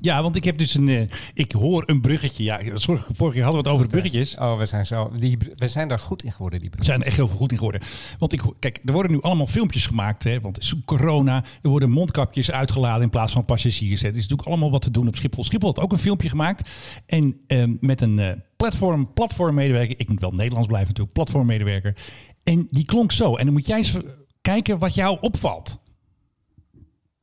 Ja, 0.00 0.22
want 0.22 0.36
ik 0.36 0.44
heb 0.44 0.58
dus 0.58 0.74
een... 0.74 0.88
eh, 0.88 1.02
ik 1.34 1.52
hoor 1.52 1.82
een 1.86 2.00
bruggetje. 2.00 2.42
Ja, 2.42 2.60
vorige 2.74 3.12
keer 3.14 3.42
hadden 3.42 3.62
we 3.62 3.68
het 3.68 3.68
over 3.68 3.86
bruggetjes. 3.86 4.36
Oh, 4.36 4.58
we 4.58 4.66
zijn, 4.66 4.86
zo, 4.86 5.10
die, 5.18 5.38
we 5.56 5.68
zijn 5.68 5.88
daar 5.88 5.98
goed 5.98 6.22
in 6.22 6.32
geworden, 6.32 6.58
die 6.60 6.70
We 6.70 6.84
zijn 6.84 7.00
er 7.00 7.06
echt 7.06 7.16
heel 7.16 7.28
veel 7.28 7.36
goed 7.36 7.50
in 7.50 7.56
geworden. 7.56 7.80
Want 8.18 8.32
ik, 8.32 8.42
kijk, 8.58 8.80
er 8.84 8.92
worden 8.92 9.12
nu 9.12 9.20
allemaal 9.20 9.46
filmpjes 9.46 9.86
gemaakt. 9.86 10.24
Hè, 10.24 10.40
want 10.40 10.56
het 10.56 10.74
corona. 10.84 11.44
Er 11.62 11.68
worden 11.68 11.90
mondkapjes 11.90 12.50
uitgeladen 12.50 13.02
in 13.02 13.10
plaats 13.10 13.32
van 13.32 13.44
passagiers. 13.44 14.00
hè. 14.02 14.08
Er 14.08 14.14
is 14.16 14.20
natuurlijk 14.22 14.48
allemaal 14.48 14.70
wat 14.70 14.82
te 14.82 14.90
doen 14.90 15.08
op 15.08 15.16
Schiphol. 15.16 15.44
Schiphol 15.44 15.68
had 15.68 15.80
ook 15.80 15.92
een 15.92 15.98
filmpje 15.98 16.28
gemaakt. 16.28 16.68
En 17.06 17.40
ehm, 17.46 17.74
met 17.80 18.00
een 18.00 18.18
eh, 18.18 18.32
platform, 18.56 19.12
platformmedewerker. 19.12 19.98
Ik 19.98 20.08
moet 20.08 20.20
wel 20.20 20.30
Nederlands 20.32 20.66
blijven 20.66 20.88
natuurlijk. 20.88 21.14
Platformmedewerker. 21.16 21.96
En 22.44 22.68
die 22.70 22.84
klonk 22.84 23.12
zo. 23.12 23.36
En 23.36 23.44
dan 23.44 23.54
moet 23.54 23.66
jij 23.66 23.78
eens 23.78 23.96
kijken 24.40 24.78
wat 24.78 24.94
jou 24.94 25.18
opvalt. 25.20 25.78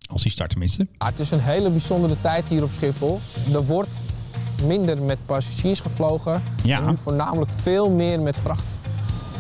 Als 0.08 0.22
die 0.22 0.32
start 0.32 0.50
tenminste. 0.50 0.88
Ah, 0.98 1.08
het 1.08 1.20
is 1.20 1.32
een 1.32 1.40
hele 1.42 1.70
bijzondere 1.70 2.16
tijd 2.22 2.46
hier 2.48 2.64
op 2.64 2.70
Schiphol. 2.76 3.20
Er 3.54 3.66
wordt 3.66 4.00
minder 4.64 5.02
met 5.02 5.20
passagiers 5.26 5.80
gevlogen. 5.80 6.44
Ja. 6.64 6.78
En 6.82 6.86
nu 6.90 6.98
voornamelijk 6.98 7.52
veel 7.62 7.90
meer 7.90 8.22
met 8.22 8.38
vracht. 8.38 8.80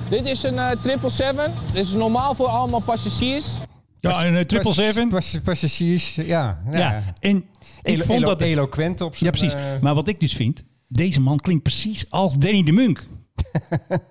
Dit 0.09 0.25
is 0.25 0.43
een 0.43 0.57
eh, 0.59 0.67
777. 0.83 1.51
Dit 1.73 1.85
is 1.85 1.93
normaal 1.93 2.35
voor 2.35 2.47
allemaal 2.47 2.79
passagiers. 2.79 3.57
Ja, 3.99 4.25
een 4.25 4.35
eh, 4.35 4.43
triple 4.43 4.73
seven. 4.73 5.09
Pas- 5.09 5.37
Passagiers, 5.43 6.15
ja. 6.15 6.23
ja. 6.25 6.77
Ja, 6.77 7.03
en 7.19 7.43
ik 7.83 8.03
vond 8.03 8.19
elo- 8.21 8.25
dat... 8.29 8.41
eloquent 8.41 9.01
op 9.01 9.11
Ja, 9.15 9.17
zijn... 9.19 9.31
precies. 9.31 9.53
eh, 9.53 9.61
Maar 9.81 9.95
wat 9.95 10.07
ik 10.07 10.19
dus 10.19 10.33
vind, 10.33 10.63
deze 10.87 11.19
man 11.21 11.39
klinkt 11.39 11.63
precies 11.63 12.05
als 12.09 12.37
Danny 12.37 12.63
de 12.63 12.71
Munk. 12.71 13.07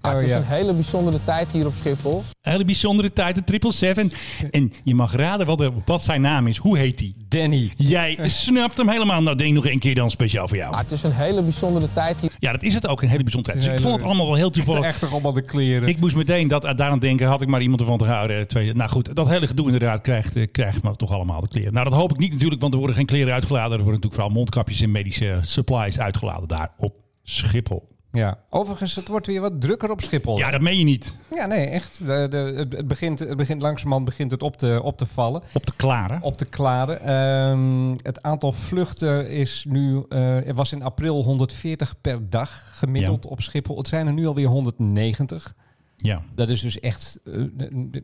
Ah, 0.00 0.10
het 0.10 0.14
Oh, 0.16 0.22
is 0.22 0.28
ja. 0.28 0.36
een 0.36 0.44
hele 0.44 0.72
bijzondere 0.72 1.18
tijd 1.24 1.48
hier 1.52 1.66
op 1.66 1.72
Schiphol. 1.78 2.24
Een 2.42 2.52
hele 2.52 2.64
bijzondere 2.64 3.12
tijd, 3.12 3.34
de 3.34 3.44
triple 3.44 3.72
seven. 3.72 4.12
En 4.50 4.72
je 4.84 4.94
mag 4.94 5.12
raden 5.14 5.46
wat, 5.46 5.70
wat 5.84 6.02
zijn 6.02 6.20
naam 6.20 6.46
is. 6.46 6.56
Hoe 6.56 6.78
heet 6.78 7.00
hij? 7.00 7.14
Danny. 7.28 7.72
Jij 7.76 8.18
snapt 8.28 8.76
hem 8.76 8.88
helemaal. 8.88 9.22
Nou, 9.22 9.36
denk 9.36 9.54
nog 9.54 9.66
een 9.66 9.78
keer 9.78 9.94
dan 9.94 10.10
speciaal 10.10 10.48
voor 10.48 10.56
jou. 10.56 10.72
Ah, 10.72 10.78
het 10.78 10.90
is 10.92 11.02
een 11.02 11.12
hele 11.12 11.42
bijzondere 11.42 11.88
tijd 11.92 12.16
hier. 12.20 12.30
Ja, 12.38 12.52
dat 12.52 12.62
is 12.62 12.74
het 12.74 12.86
ook. 12.86 13.02
Een 13.02 13.08
hele 13.08 13.22
bijzondere 13.22 13.52
tijd. 13.52 13.66
Dus 13.66 13.74
ik 13.76 13.82
vond 13.82 13.96
het 13.96 14.04
allemaal 14.04 14.26
wel 14.26 14.34
heel 14.34 14.50
toevallig. 14.50 14.84
Echt 14.84 15.00
toch 15.00 15.12
allemaal 15.12 15.32
de 15.32 15.42
kleren. 15.42 15.88
Ik 15.88 16.00
moest 16.00 16.16
meteen 16.16 16.48
dat, 16.48 16.62
daaraan 16.62 16.98
denken, 16.98 17.26
had 17.26 17.42
ik 17.42 17.48
maar 17.48 17.62
iemand 17.62 17.80
ervan 17.80 17.98
te 17.98 18.04
houden. 18.04 18.48
Twee, 18.48 18.72
nou 18.74 18.90
goed, 18.90 19.14
dat 19.16 19.28
hele 19.28 19.46
gedoe 19.46 19.64
inderdaad 19.66 20.00
krijgt, 20.00 20.36
eh, 20.36 20.46
krijgt 20.52 20.82
me 20.82 20.96
toch 20.96 21.12
allemaal 21.12 21.40
de 21.40 21.48
kleren. 21.48 21.72
Nou, 21.72 21.88
dat 21.90 21.98
hoop 21.98 22.10
ik 22.12 22.18
niet 22.18 22.32
natuurlijk, 22.32 22.60
want 22.60 22.72
er 22.72 22.78
worden 22.78 22.96
geen 22.96 23.06
kleren 23.06 23.32
uitgeladen. 23.32 23.78
Er 23.78 23.84
worden 23.84 23.94
natuurlijk 23.94 24.14
vooral 24.14 24.32
mondkapjes 24.34 24.80
en 24.80 24.90
medische 24.90 25.38
supplies 25.42 25.98
uitgeladen 25.98 26.48
daar 26.48 26.70
op 26.76 26.94
Schiphol. 27.22 27.94
Ja. 28.16 28.38
Overigens, 28.50 28.94
het 28.94 29.08
wordt 29.08 29.26
weer 29.26 29.40
wat 29.40 29.60
drukker 29.60 29.90
op 29.90 30.00
Schiphol. 30.00 30.38
Ja, 30.38 30.50
dat 30.50 30.60
meen 30.60 30.78
je 30.78 30.84
niet. 30.84 31.16
Ja, 31.34 31.46
nee, 31.46 31.66
echt. 31.66 31.98
De, 32.06 32.26
de, 32.30 32.66
het, 32.76 32.88
begint, 32.88 33.18
het 33.18 33.36
begint 33.36 33.60
langzamerhand 33.60 34.04
begint 34.04 34.30
het 34.30 34.42
op 34.42 34.56
te, 34.56 34.80
op 34.82 34.98
te 34.98 35.06
vallen. 35.06 35.42
Op 35.52 35.66
de 35.66 35.72
klaren. 35.76 36.22
Op 36.22 36.36
te 36.36 36.44
klaren. 36.44 37.00
Ehm, 37.00 37.96
het 38.02 38.22
aantal 38.22 38.52
vluchten 38.52 39.28
is 39.28 39.64
nu, 39.68 40.04
eh, 40.08 40.48
er 40.48 40.54
was 40.54 40.72
in 40.72 40.82
april 40.82 41.22
140 41.22 42.00
per 42.00 42.30
dag 42.30 42.68
gemiddeld 42.72 43.26
op 43.26 43.40
Schiphol. 43.40 43.76
Het 43.76 43.88
zijn 43.88 44.06
er 44.06 44.12
nu 44.12 44.26
alweer 44.26 44.46
190. 44.46 45.54
Ja. 45.96 46.22
Dat 46.34 46.48
is 46.48 46.60
dus 46.60 46.80
echt, 46.80 47.20
eh, 47.24 47.42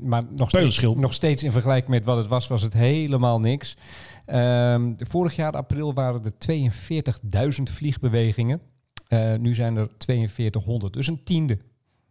maar 0.01 0.23
nog 0.35 0.49
steeds, 0.49 0.81
nog 0.81 1.15
steeds 1.15 1.43
in 1.43 1.53
vergelijking 1.53 1.91
met 1.91 2.05
wat 2.05 2.17
het 2.17 2.27
was, 2.27 2.49
was 2.49 2.63
het 2.63 2.73
helemaal 2.73 3.41
niks. 3.41 3.77
Ehm, 4.27 4.93
vorig 4.97 5.37
jaar 5.37 5.53
april 5.53 5.95
waren 5.95 6.25
er 6.25 6.39
42.000 6.39 7.71
vliegbewegingen. 7.71 8.61
Eh, 9.13 9.35
nu 9.39 9.55
zijn 9.55 9.77
er 9.77 9.89
4200, 9.99 10.93
dus 10.93 11.07
een 11.07 11.25
tiende 11.25 11.59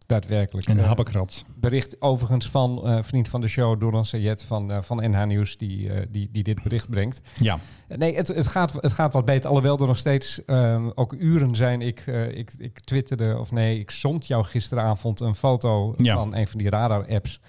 daadwerkelijk. 0.06 0.68
En 0.68 0.80
Eh, 0.80 0.86
habbekrats. 0.86 1.45
bericht 1.57 2.01
overigens 2.01 2.50
van 2.50 2.88
eh, 2.88 2.98
vriend 3.03 3.27
van 3.27 3.42
de 3.42 3.48
show, 3.48 3.80
Donald 3.80 4.07
Sayed 4.07 4.44
van, 4.44 4.83
van 4.83 4.98
NH 5.12 5.25
Nieuws, 5.25 5.57
die, 5.57 5.89
die, 6.09 6.30
die 6.31 6.44
dit 6.44 6.63
bericht 6.63 6.89
brengt. 6.89 7.21
Ja. 7.39 7.59
Nee, 7.88 8.15
het, 8.15 8.27
het, 8.27 8.48
gaat, 8.48 8.74
het 8.74 8.92
gaat 8.92 9.13
wat 9.13 9.25
beter. 9.25 9.50
Alhoewel 9.50 9.77
er 9.80 9.88
nog 9.88 9.98
steeds 9.98 10.45
ehm, 10.45 10.89
ook 10.95 11.13
uren 11.13 11.56
zijn. 11.56 11.81
Ik, 11.81 12.06
ik, 12.33 12.53
ik 12.57 12.80
twitterde, 12.80 13.38
of 13.39 13.51
nee, 13.51 13.80
ik 13.80 13.92
zond 13.92 14.27
jou 14.27 14.44
gisteravond 14.44 15.19
een 15.19 15.36
foto 15.36 15.94
Ja. 15.98 16.15
van 16.15 16.36
een 16.36 16.48
van 16.48 16.59
die 16.59 16.69
radar-apps. 16.69 17.39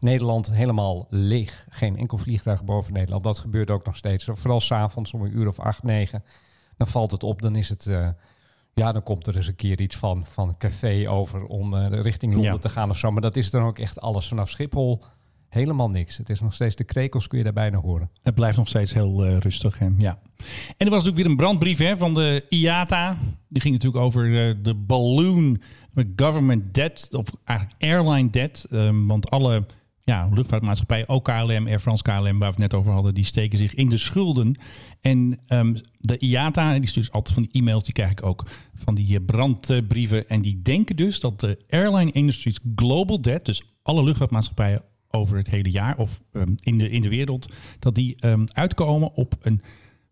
Nederland 0.00 0.52
helemaal 0.52 1.06
leeg. 1.08 1.66
Geen 1.68 1.96
enkel 1.96 2.18
vliegtuig 2.18 2.64
boven 2.64 2.92
Nederland. 2.92 3.24
Dat 3.24 3.38
gebeurt 3.38 3.70
ook 3.70 3.84
nog 3.84 3.96
steeds. 3.96 4.28
Vooral 4.32 4.60
s'avonds 4.60 5.12
om 5.12 5.22
een 5.22 5.38
uur 5.38 5.48
of 5.48 5.58
acht, 5.58 5.82
negen. 5.82 6.24
Dan 6.76 6.86
valt 6.86 7.10
het 7.10 7.22
op. 7.22 7.42
Dan 7.42 7.56
is 7.56 7.68
het... 7.68 7.90
ja, 8.74 8.92
dan 8.92 9.02
komt 9.02 9.26
er 9.26 9.36
eens 9.36 9.46
een 9.46 9.54
keer 9.56 9.80
iets 9.80 9.96
van, 9.96 10.26
van 10.26 10.56
café 10.58 11.10
over 11.10 11.44
om 11.44 11.74
eh, 11.74 12.00
richting 12.00 12.32
Londen 12.32 12.52
Ja. 12.52 12.58
te 12.58 12.68
gaan 12.68 12.90
of 12.90 12.98
zo. 12.98 13.10
Maar 13.10 13.22
dat 13.22 13.36
is 13.36 13.50
dan 13.50 13.62
ook 13.62 13.78
echt 13.78 14.00
alles 14.00 14.28
vanaf 14.28 14.48
Schiphol. 14.50 15.02
Helemaal 15.48 15.90
niks. 15.90 16.16
Het 16.16 16.30
is 16.30 16.40
nog 16.40 16.54
steeds 16.54 16.76
de 16.76 16.84
krekels 16.84 17.26
kun 17.26 17.38
je 17.38 17.44
daar 17.44 17.52
bijna 17.52 17.78
horen. 17.78 18.10
Het 18.22 18.34
blijft 18.34 18.56
nog 18.56 18.68
steeds 18.68 18.92
heel 18.92 19.24
eh, 19.24 19.36
rustig. 19.36 19.78
Hè? 19.78 19.88
Ja. 19.98 20.18
En 20.76 20.86
er 20.86 20.90
was 20.90 21.04
natuurlijk 21.04 21.16
weer 21.16 21.26
een 21.26 21.36
brandbrief 21.36 21.78
hè, 21.78 21.96
van 21.96 22.14
de 22.14 22.44
IATA. 22.48 23.16
Die 23.48 23.62
ging 23.62 23.74
natuurlijk 23.74 24.04
over 24.04 24.48
eh, 24.48 24.54
de 24.62 24.74
balloon 24.74 25.60
government 26.16 26.74
debt, 26.74 27.14
of 27.14 27.26
eigenlijk 27.44 27.82
airline 27.82 28.30
debt. 28.30 28.66
Ehm, 28.70 29.06
want 29.06 29.30
alle 29.30 29.64
ja, 30.10 30.28
luchtvaartmaatschappijen, 30.32 31.08
ook 31.08 31.24
KLM, 31.24 31.66
Air 31.66 31.80
France, 31.80 32.02
KLM, 32.02 32.22
waar 32.22 32.32
we 32.38 32.44
het 32.44 32.58
net 32.58 32.74
over 32.74 32.92
hadden, 32.92 33.14
die 33.14 33.24
steken 33.24 33.58
zich 33.58 33.74
in 33.74 33.88
de 33.88 33.98
schulden. 33.98 34.58
En 35.00 35.40
ehm, 35.46 35.76
de 35.98 36.18
IATA, 36.18 36.78
die 36.78 36.88
stuurt 36.88 37.06
dus 37.06 37.14
altijd 37.14 37.34
van 37.34 37.42
die 37.42 37.60
e-mails, 37.60 37.84
die 37.84 37.92
krijg 37.92 38.10
ik 38.10 38.22
ook 38.22 38.46
van 38.74 38.94
die 38.94 39.16
eh, 39.16 39.24
brandbrieven. 39.26 40.28
En 40.28 40.40
die 40.40 40.62
denken 40.62 40.96
dus 40.96 41.20
dat 41.20 41.40
de 41.40 41.58
airline 41.68 42.12
industry's 42.12 42.58
global 42.76 43.20
debt, 43.20 43.44
dus 43.44 43.62
alle 43.82 44.04
luchtvaartmaatschappijen 44.04 44.82
over 45.10 45.36
het 45.36 45.50
hele 45.50 45.70
jaar 45.70 45.96
of 45.96 46.20
ehm, 46.32 46.54
in, 46.60 46.78
de, 46.78 46.90
in 46.90 47.02
de 47.02 47.08
wereld, 47.08 47.52
dat 47.78 47.94
die 47.94 48.16
ehm, 48.18 48.46
uitkomen 48.52 49.12
op 49.14 49.34
een 49.40 49.62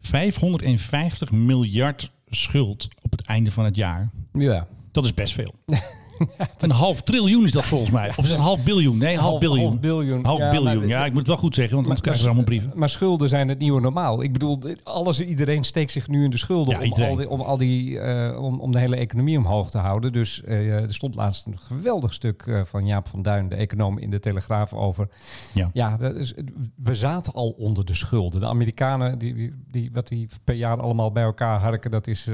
550 0.00 1.31
miljard 1.31 2.12
schuld 2.26 2.88
op 3.02 3.11
het 3.11 3.23
einde 3.23 3.50
van 3.50 3.64
het 3.64 3.76
jaar. 3.76 4.11
Ja. 4.33 4.67
Dat 4.93 5.05
is 5.05 5.14
best 5.14 5.33
veel. 5.35 5.55
een 6.58 6.70
half 6.70 7.00
triljoen 7.02 7.44
is 7.44 7.50
dat 7.50 7.66
volgens 7.66 7.90
mij. 7.90 8.08
Of 8.08 8.16
is 8.18 8.25
het 8.25 8.34
een 8.38 8.44
half 8.44 8.62
biljoen? 8.64 8.98
Nee, 8.98 9.18
half, 9.18 9.40
biljoen. 9.40 9.66
Half 9.68 9.80
biljoen. 9.80 10.25
Half 10.25 10.38
Ja, 10.38 10.50
biljoen. 10.50 10.76
maar- 10.78 10.87
ja, 10.87 11.04
ik 11.04 11.10
moet 11.10 11.18
het 11.18 11.26
wel 11.28 11.37
goed 11.37 11.54
zeggen, 11.54 11.75
want 11.75 11.82
anders 11.87 12.00
krijgen 12.00 12.22
ze 12.22 12.28
allemaal 12.28 12.46
brieven. 12.48 12.72
Maar 12.75 12.88
schulden 12.88 13.28
zijn 13.28 13.48
het 13.48 13.58
nieuwe 13.58 13.80
normaal. 13.80 14.22
Ik 14.22 14.32
bedoel, 14.32 14.58
alles, 14.82 15.20
iedereen 15.20 15.64
steekt 15.64 15.92
zich 15.92 16.08
nu 16.08 16.25
in 16.25 16.30
de 16.30 16.38
schulden 16.38 16.75
Ja, 16.80 16.90
om, 16.90 17.02
al 17.02 17.16
die, 17.16 17.28
om, 17.30 17.40
al 17.40 17.56
die, 17.56 17.98
eh, 18.00 18.42
om, 18.42 18.60
om 18.60 18.72
de 18.72 18.78
hele 18.78 18.96
economie 18.96 19.38
omhoog 19.38 19.70
te 19.70 19.78
houden. 19.78 20.12
Dus 20.12 20.42
eh, 20.42 20.75
er 20.82 20.94
stond 20.94 21.14
laatst 21.14 21.46
een 21.46 21.58
geweldig 21.58 22.12
stuk 22.12 22.42
eh, 22.46 22.60
van 22.64 22.87
Jaap 22.87 23.08
van 23.08 23.22
Duin, 23.22 23.48
de 23.48 23.54
econoom 23.54 23.98
in 23.98 24.10
de 24.10 24.18
Telegraaf, 24.20 24.72
over. 24.72 25.08
Ja. 25.54 25.70
Ja, 25.72 25.96
dat 25.96 26.14
is, 26.16 26.34
we 26.82 26.94
zaten 26.94 27.32
al 27.32 27.50
onder 27.58 27.84
de 27.84 27.94
schulden. 27.94 28.40
De 28.40 28.46
Amerikanen, 28.46 29.18
die, 29.18 29.52
die, 29.70 29.90
wat 29.92 30.08
die 30.08 30.28
per 30.44 30.54
jaar 30.54 30.80
allemaal 30.80 31.12
bij 31.12 31.22
elkaar 31.22 31.60
harken, 31.60 31.90
dat 31.90 32.06
is, 32.06 32.28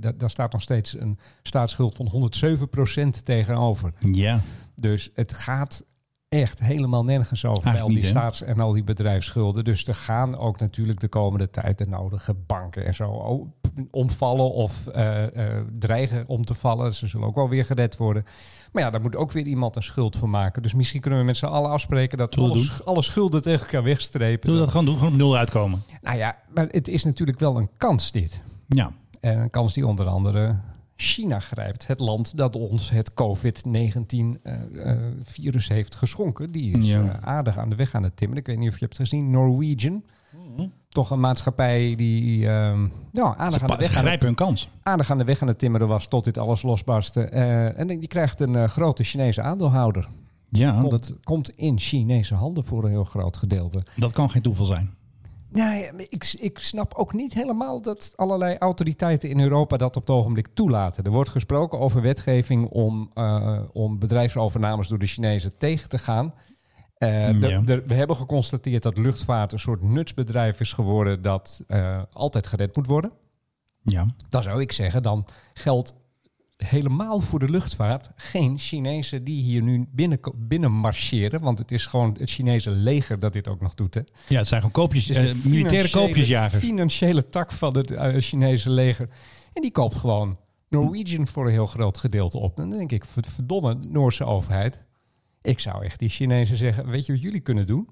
da- 0.00 0.12
daar 0.16 0.30
staat 0.30 0.52
nog 0.52 0.62
steeds 0.62 0.98
een 1.00 1.18
staatsschuld 1.42 1.94
van 1.94 2.30
107% 2.30 3.22
tegenover. 3.26 3.92
Ja. 4.12 4.40
Dus 4.74 5.10
het 5.14 5.32
gaat 5.32 5.84
echt 6.28 6.60
helemaal 6.60 7.04
nergens 7.04 7.44
over 7.44 7.62
bij 7.62 7.72
al 7.72 7.78
Eigenlijk 7.78 8.00
die 8.00 8.12
niet, 8.12 8.18
staats- 8.18 8.42
en 8.42 8.60
al 8.60 8.72
die 8.72 8.84
bedrijfsschulden. 8.84 9.64
Dus 9.64 9.84
er 9.84 9.94
gaan 9.94 10.36
ook 10.36 10.58
natuurlijk 10.60 11.00
de 11.00 11.08
komende 11.08 11.50
tijd 11.50 11.78
de 11.78 11.86
nodige 11.86 12.34
banken 12.34 12.86
en 12.86 12.94
zo 12.94 13.50
omvallen 13.90 14.52
of 14.52 14.86
eh, 14.86 15.56
eh, 15.56 15.64
dreigen 15.78 16.24
om 16.26 16.44
te 16.44 16.54
vallen. 16.54 16.94
Ze 16.94 17.06
zullen 17.06 17.26
ook 17.26 17.34
wel 17.34 17.48
weer 17.48 17.64
gered 17.64 17.96
worden. 17.96 18.24
Maar 18.72 18.82
ja, 18.82 18.90
daar 18.90 19.00
moet 19.00 19.16
ook 19.16 19.32
weer 19.32 19.46
iemand 19.46 19.76
een 19.76 19.82
schuld 19.82 20.16
voor 20.16 20.28
maken. 20.28 20.62
Dus 20.62 20.74
misschien 20.74 21.00
kunnen 21.00 21.20
we 21.20 21.24
met 21.24 21.36
z'n 21.36 21.44
allen 21.44 21.70
afspreken 21.70 22.18
dat 22.18 22.34
we 22.34 22.40
Zullen 22.40 22.56
we 22.56 22.72
alle, 22.72 22.84
alle 22.84 23.02
schulden 23.02 23.42
tegen 23.42 23.60
elkaar 23.60 23.82
wegstrepen. 23.82 24.50
Doe 24.50 24.58
dat 24.58 24.70
gewoon 24.70 24.84
doen, 24.84 24.94
gewoon 24.98 25.12
op 25.12 25.18
nul 25.18 25.36
uitkomen. 25.36 25.82
Nou 26.00 26.16
ja, 26.16 26.36
maar 26.54 26.66
het 26.70 26.88
is 26.88 27.04
natuurlijk 27.04 27.38
wel 27.38 27.56
een 27.56 27.70
kans 27.76 28.12
dit. 28.12 28.42
Ja. 28.68 28.90
En 29.20 29.38
een 29.38 29.50
kans 29.50 29.74
die 29.74 29.86
onder 29.86 30.06
andere 30.06 30.56
China 30.96 31.40
grijpt. 31.40 31.86
Het 31.86 32.00
land 32.00 32.36
dat 32.36 32.56
ons 32.56 32.90
het 32.90 33.14
COVID-19-virus 33.14 35.68
heeft 35.68 35.94
geschonken. 35.94 36.52
Die 36.52 36.78
is 36.78 36.86
Ja. 36.86 37.02
eh, 37.02 37.14
aardig 37.28 37.58
aan 37.58 37.68
de 37.70 37.76
weg 37.76 37.94
aan 37.94 38.02
het 38.02 38.16
timmeren. 38.16 38.42
Ik 38.42 38.48
weet 38.48 38.58
niet 38.58 38.68
of 38.68 38.78
je 38.78 38.84
hebt 38.84 38.96
gezien, 38.96 39.30
Norwegian. 39.30 40.02
toch 40.88 41.10
een 41.10 41.20
maatschappij 41.20 41.94
die 41.94 42.48
ehm, 42.48 42.86
ja, 43.12 43.36
aardig, 43.36 43.60
aan 43.62 43.68
de 43.68 43.76
weg 43.76 43.96
aan 43.96 44.06
het, 44.06 44.22
hun 44.22 44.34
kans. 44.34 44.68
aardig 44.82 45.10
aan 45.10 45.18
de 45.18 45.24
weg 45.24 45.42
aan 45.42 45.48
het 45.48 45.58
timmeren 45.58 45.88
was 45.88 46.06
tot 46.08 46.24
dit 46.24 46.38
alles 46.38 46.62
losbarstte. 46.62 47.22
Eh, 47.24 47.78
en 47.78 47.86
die 47.86 48.06
krijgt 48.08 48.40
een 48.40 48.56
eh, 48.56 48.68
grote 48.68 49.04
Chinese 49.04 49.42
aandeelhouder. 49.42 50.08
Ja, 50.48 50.78
Komt, 50.80 50.90
dat, 50.90 51.12
komt 51.22 51.50
in 51.50 51.78
Chinese 51.78 52.34
handen 52.34 52.64
voor 52.64 52.84
een 52.84 52.90
heel 52.90 53.04
groot 53.04 53.36
gedeelte. 53.36 53.80
dat 53.96 54.12
kan 54.12 54.30
geen 54.30 54.42
toeval 54.42 54.64
zijn. 54.64 54.90
Nou, 55.56 55.76
ja, 55.76 55.90
ik, 55.96 56.34
ik 56.38 56.58
snap 56.58 56.94
ook 56.94 57.12
niet 57.12 57.34
helemaal 57.34 57.82
dat 57.82 58.12
allerlei 58.16 58.56
autoriteiten 58.58 59.28
in 59.28 59.40
Europa 59.40 59.76
dat 59.76 59.96
op 59.96 60.06
het 60.06 60.16
ogenblik 60.16 60.48
toelaten. 60.54 61.04
Er 61.04 61.10
wordt 61.10 61.30
gesproken 61.30 61.78
over 61.78 62.02
wetgeving 62.02 62.68
om, 62.68 63.10
eh, 63.14 63.60
om 63.72 63.98
bedrijfsovernames 63.98 64.88
door 64.88 64.98
de 64.98 65.06
Chinezen 65.06 65.58
tegen 65.58 65.88
te 65.88 65.98
gaan. 65.98 66.34
Eh, 66.98 67.28
Mm, 67.28 67.44
ja. 67.44 67.62
we 67.62 67.94
hebben 67.94 68.16
geconstateerd 68.16 68.82
dat 68.82 68.98
luchtvaart 68.98 69.52
een 69.52 69.58
soort 69.58 69.82
nutsbedrijf 69.82 70.60
is 70.60 70.72
geworden 70.72 71.22
dat 71.22 71.62
eh, 71.66 72.02
altijd 72.12 72.46
gered 72.46 72.76
moet 72.76 72.86
worden. 72.86 73.10
Ja. 73.82 74.06
Dan 74.28 74.42
zou 74.42 74.60
ik 74.60 74.72
zeggen, 74.72 75.02
dan 75.02 75.24
geldt 75.54 75.94
helemaal 76.56 77.20
voor 77.20 77.38
de 77.38 77.48
luchtvaart 77.50 78.10
geen 78.16 78.58
Chinezen 78.58 79.24
die 79.24 79.42
hier 79.42 79.62
nu 79.62 79.86
binnen, 79.90 80.18
binnen 80.36 80.72
marcheren. 80.72 81.40
Want 81.40 81.58
het 81.58 81.70
is 81.70 81.86
gewoon 81.86 82.16
het 82.18 82.30
Chinese 82.30 82.76
leger 82.76 83.18
dat 83.18 83.32
dit 83.32 83.48
ook 83.48 83.60
nog 83.60 83.74
doet. 83.74 83.94
Hè. 83.94 84.00
ja, 84.28 84.38
het 84.38 84.46
zijn 84.48 84.60
gewoon 84.60 84.74
koopjes, 84.84 85.08
eh, 85.08 85.34
militaire 85.44 85.90
koopjesjagers. 85.90 86.64
financiële 86.64 87.28
tak 87.28 87.52
van 87.52 87.76
het 87.76 87.90
eh, 87.90 88.14
Chinese 88.20 88.70
leger. 88.70 89.08
En 89.52 89.62
die 89.62 89.70
koopt 89.70 89.94
gewoon 89.96 90.38
Norwegian 90.68 91.26
voor 91.26 91.46
een 91.46 91.52
heel 91.52 91.66
groot 91.66 91.98
gedeelte 91.98 92.38
op. 92.38 92.58
En 92.60 92.68
dan 92.70 92.78
denk 92.78 92.92
ik, 92.92 93.04
verd- 93.04 93.26
verdomme, 93.26 93.74
Noorse 93.74 94.24
overheid. 94.24 94.82
Ik 95.42 95.58
zou 95.60 95.84
echt 95.84 95.98
die 95.98 96.08
Chinezen 96.08 96.56
zeggen, 96.56 96.86
weet 96.88 97.06
je 97.06 97.12
wat 97.12 97.22
jullie 97.22 97.40
kunnen 97.40 97.66
doen? 97.66 97.88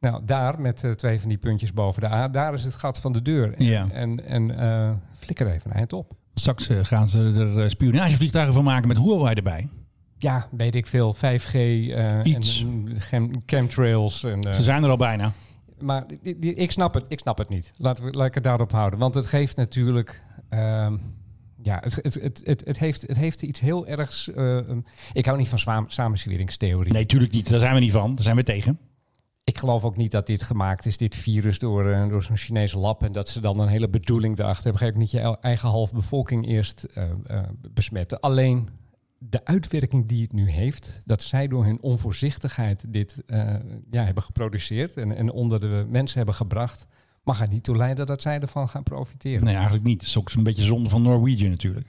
Nou, 0.00 0.24
daar 0.24 0.60
met 0.60 0.84
eh, 0.84 0.90
twee 0.90 1.20
van 1.20 1.28
die 1.28 1.38
puntjes 1.38 1.72
boven 1.72 2.00
de 2.00 2.08
A, 2.08 2.28
daar 2.28 2.54
is 2.54 2.64
het 2.64 2.74
gat 2.74 3.00
van 3.00 3.12
de 3.12 3.22
deur. 3.22 3.54
En, 3.54 3.64
Ja. 3.64 3.88
en, 3.90 4.26
en 4.26 5.00
flikker 5.18 5.46
even 5.46 5.70
een 5.70 5.76
eind 5.76 5.92
op. 5.92 6.14
Straks 6.40 6.68
eh, 6.68 6.78
gaan 6.84 7.08
ze 7.08 7.32
er 7.36 7.62
eh, 7.62 7.68
spionagevliegtuigen 7.68 8.54
van 8.54 8.64
maken 8.64 8.88
met 8.88 8.96
Huawei 8.98 9.34
erbij. 9.34 9.68
Ja, 10.18 10.48
weet 10.50 10.74
ik 10.74 10.86
veel, 10.86 11.14
5G 11.14 11.52
eh, 11.54 12.20
Iets. 12.22 12.60
en 12.64 12.96
chem- 12.98 13.42
chemtrails. 13.46 14.24
En, 14.24 14.42
Ze 14.54 14.62
zijn 14.62 14.82
er 14.84 14.90
al 14.90 14.96
bijna. 14.96 15.32
Maar 15.80 16.04
ik, 16.40 16.70
snap 16.70 16.94
het, 16.94 17.04
ik 17.08 17.18
snap 17.18 17.38
het 17.38 17.48
niet. 17.48 17.72
Laten 17.76 18.04
we 18.04 18.10
laat 18.10 18.26
ik 18.26 18.34
het 18.34 18.44
daarop 18.44 18.72
houden. 18.72 18.98
Want 18.98 19.14
het 19.14 19.26
geeft 19.26 19.56
natuurlijk. 19.56 20.22
ehm, 20.48 20.96
ja, 21.62 21.80
het, 21.82 21.94
het, 22.02 22.14
het, 22.14 22.42
het, 22.44 22.62
het, 22.64 22.78
heeft, 22.78 23.02
het 23.02 23.16
heeft 23.16 23.42
iets 23.42 23.60
heel 23.60 23.86
ergs. 23.86 24.30
ik 25.12 25.26
hou 25.26 25.38
niet 25.38 25.48
van 25.48 25.84
samensweringstheorie. 25.86 26.92
Nee, 26.92 27.06
tuurlijk 27.06 27.32
niet. 27.32 27.48
Daar 27.50 27.60
zijn 27.60 27.74
we 27.74 27.80
niet 27.80 27.92
van. 27.92 28.14
Daar 28.14 28.24
zijn 28.24 28.36
we 28.36 28.42
tegen. 28.42 28.78
Ik 29.46 29.58
geloof 29.58 29.84
ook 29.84 29.96
niet 29.96 30.10
dat 30.10 30.26
dit 30.26 30.42
gemaakt 30.42 30.86
is, 30.86 30.96
dit 30.96 31.16
virus, 31.16 31.58
door, 31.58 31.90
eh, 31.90 32.08
door 32.08 32.22
zo'n 32.22 32.36
Chinese 32.36 32.78
lab. 32.78 33.02
En 33.02 33.12
dat 33.12 33.28
ze 33.28 33.40
dan 33.40 33.58
een 33.58 33.68
hele 33.68 33.88
bedoeling 33.88 34.38
erachter 34.38 34.64
hebben. 34.64 34.88
Ook 34.88 34.94
niet 34.94 35.10
je 35.10 35.38
eigen 35.40 35.68
halve 35.68 35.94
bevolking 35.94 36.46
eerst 36.46 36.82
eh, 36.82 37.10
eh, 37.26 37.42
besmetten. 37.70 38.20
Alleen 38.20 38.68
de 39.18 39.44
uitwerking 39.44 40.06
die 40.08 40.22
het 40.22 40.32
nu 40.32 40.50
heeft, 40.50 41.02
dat 41.04 41.22
zij 41.22 41.48
door 41.48 41.64
hun 41.64 41.80
onvoorzichtigheid 41.80 42.92
dit 42.92 43.22
ja, 43.90 44.04
hebben 44.04 44.22
geproduceerd 44.22 44.96
en, 44.96 45.16
en 45.16 45.30
onder 45.30 45.60
de 45.60 45.86
mensen 45.88 46.16
hebben 46.16 46.34
gebracht, 46.34 46.86
mag 47.24 47.40
er 47.40 47.48
niet 47.48 47.64
toe 47.64 47.76
leiden 47.76 48.06
dat 48.06 48.22
zij 48.22 48.40
ervan 48.40 48.68
gaan 48.68 48.82
profiteren. 48.82 49.44
Nee, 49.44 49.54
eigenlijk 49.54 49.84
niet. 49.84 50.00
Het 50.00 50.08
is 50.08 50.18
ook 50.18 50.30
zo'n 50.30 50.42
beetje 50.42 50.62
zonde 50.62 50.88
van 50.88 51.02
Norwegian 51.02 51.50
natuurlijk. 51.50 51.86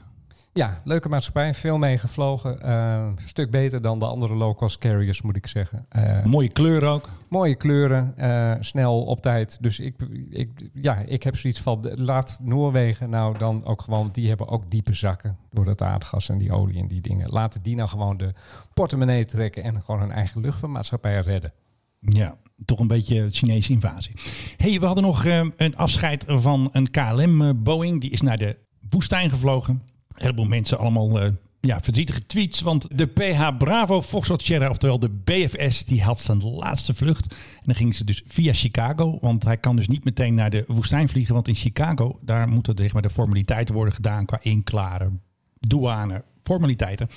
Ja, 0.57 0.81
leuke 0.83 1.09
maatschappij, 1.09 1.53
veel 1.53 1.77
meegevlogen. 1.77 2.61
eh, 2.61 3.05
een 3.17 3.27
stuk 3.27 3.51
beter 3.51 3.81
dan 3.81 3.99
de 3.99 4.05
andere 4.05 4.33
low-cost 4.33 4.77
carriers, 4.77 5.21
moet 5.21 5.35
ik 5.35 5.47
zeggen. 5.47 5.85
Eh, 5.89 6.23
Mooie 6.25 6.49
kleur 6.49 6.83
ook. 6.83 7.09
Mooie 7.29 7.55
kleuren, 7.55 8.13
eh, 8.17 8.53
snel 8.59 9.03
op 9.03 9.21
tijd. 9.21 9.57
Dus 9.61 9.79
ik, 9.79 9.95
ik, 10.29 10.69
ja, 10.73 10.95
ik 10.97 11.23
heb 11.23 11.37
zoiets 11.37 11.61
van, 11.61 11.91
laat 11.95 12.39
Noorwegen 12.43 13.09
nou 13.09 13.37
dan 13.37 13.65
ook 13.65 13.81
gewoon, 13.81 14.09
die 14.11 14.27
hebben 14.27 14.47
ook 14.47 14.71
diepe 14.71 14.93
zakken 14.93 15.37
door 15.51 15.65
dat 15.65 15.81
aardgas 15.81 16.29
en 16.29 16.37
die 16.37 16.51
olie 16.51 16.79
en 16.79 16.87
die 16.87 17.01
dingen. 17.01 17.29
Laten 17.29 17.61
die 17.61 17.75
nou 17.75 17.89
gewoon 17.89 18.17
de 18.17 18.33
portemonnee 18.73 19.25
trekken 19.25 19.63
en 19.63 19.81
gewoon 19.83 19.99
hun 20.01 20.11
eigen 20.11 20.41
luchtvaartmaatschappij 20.41 21.19
redden. 21.19 21.53
Ja, 21.99 22.35
toch 22.65 22.79
een 22.79 22.87
beetje 22.87 23.27
Chinese 23.31 23.71
invasie. 23.71 24.15
hey, 24.57 24.79
we 24.79 24.85
hadden 24.85 25.03
nog 25.03 25.25
een 25.25 25.75
afscheid 25.75 26.23
van 26.27 26.69
een 26.71 26.91
KLM 26.91 27.41
eh, 27.41 27.49
Boeing. 27.55 28.01
Die 28.01 28.11
is 28.11 28.21
naar 28.21 28.37
de 28.37 28.57
woestijn 28.89 29.29
gevlogen. 29.29 29.81
Een 30.17 30.23
heleboel 30.23 30.45
mensen 30.45 30.77
allemaal 30.77 31.19
eh, 31.21 31.31
ja, 31.59 31.79
verdrietige 31.81 32.25
tweets. 32.25 32.61
Want 32.61 32.97
de 32.97 33.05
PH 33.05 33.57
Bravo 33.57 34.01
Foxtrot 34.01 34.41
Sierra, 34.41 34.69
oftewel 34.69 34.99
de 34.99 35.09
BFS, 35.09 35.85
die 35.85 36.03
had 36.03 36.19
zijn 36.19 36.43
laatste 36.43 36.93
vlucht. 36.93 37.31
En 37.31 37.63
dan 37.63 37.75
gingen 37.75 37.93
ze 37.93 38.05
dus 38.05 38.23
via 38.27 38.53
Chicago. 38.53 39.17
Want 39.21 39.43
hij 39.43 39.57
kan 39.57 39.75
dus 39.75 39.87
niet 39.87 40.03
meteen 40.03 40.33
naar 40.33 40.49
de 40.49 40.63
woestijn 40.67 41.09
vliegen. 41.09 41.33
Want 41.33 41.47
in 41.47 41.55
Chicago, 41.55 42.19
daar 42.21 42.47
moeten 42.47 42.73
zeg 42.77 42.93
maar, 42.93 43.01
de 43.01 43.09
formaliteiten 43.09 43.75
worden 43.75 43.93
gedaan 43.93 44.25
qua 44.25 44.39
inklaren, 44.41 45.21
douane, 45.59 46.23
formaliteiten. 46.43 47.09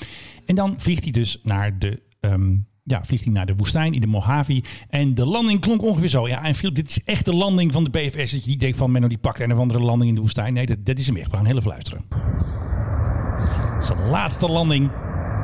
En 0.47 0.55
dan 0.55 0.75
vliegt 0.77 1.03
hij 1.03 1.13
dus 1.13 1.41
naar 1.43 1.79
de, 1.79 2.03
ehm, 2.21 2.57
ja, 2.83 3.05
vliegt 3.05 3.25
hij 3.25 3.33
naar 3.33 3.47
de 3.47 3.57
woestijn 3.57 3.95
in 3.95 4.01
de 4.01 4.07
Mojave. 4.07 4.63
En 4.89 5.15
de 5.15 5.27
landing 5.27 5.61
klonk 5.61 5.83
ongeveer 5.83 6.09
zo. 6.09 6.29
Ja, 6.29 6.45
en 6.45 6.55
Philip, 6.55 6.75
dit 6.75 6.89
is 6.89 7.05
echt 7.05 7.25
de 7.25 7.35
landing 7.35 7.73
van 7.73 7.85
de 7.85 7.91
BFS. 7.91 8.33
Dat 8.33 8.45
je 8.45 8.51
niet 8.51 8.61
denkt 8.61 8.79
van 8.79 8.91
Menno 8.91 9.09
die 9.09 9.19
pakt 9.19 9.41
een 9.41 9.53
of 9.53 9.59
andere 9.59 9.81
landing 9.81 10.09
in 10.09 10.15
de 10.15 10.21
woestijn. 10.21 10.53
Nee, 10.53 10.67
dat, 10.67 10.79
dat 10.85 10.99
is 10.99 11.07
hem 11.07 11.17
echt. 11.17 11.31
We 11.31 11.37
gaan 11.37 11.47
heel 11.47 11.57
even 11.57 11.71
luisteren. 11.71 12.05
Zijn 13.81 14.09
laatste 14.09 14.47
landing. 14.47 14.91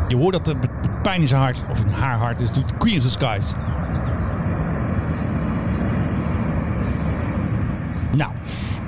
Je 0.09 0.17
hoort 0.17 0.33
dat 0.33 0.45
de 0.45 0.69
pijn 1.03 1.21
in 1.21 1.27
zijn 1.27 1.41
hart, 1.41 1.63
of 1.71 1.81
in 1.81 1.89
haar 1.89 2.19
hart, 2.19 2.41
is 2.41 2.51
doet 2.51 2.77
Queen 2.77 2.97
of 2.97 3.03
the 3.03 3.11
Skies. 3.11 3.55
Nou, 8.17 8.31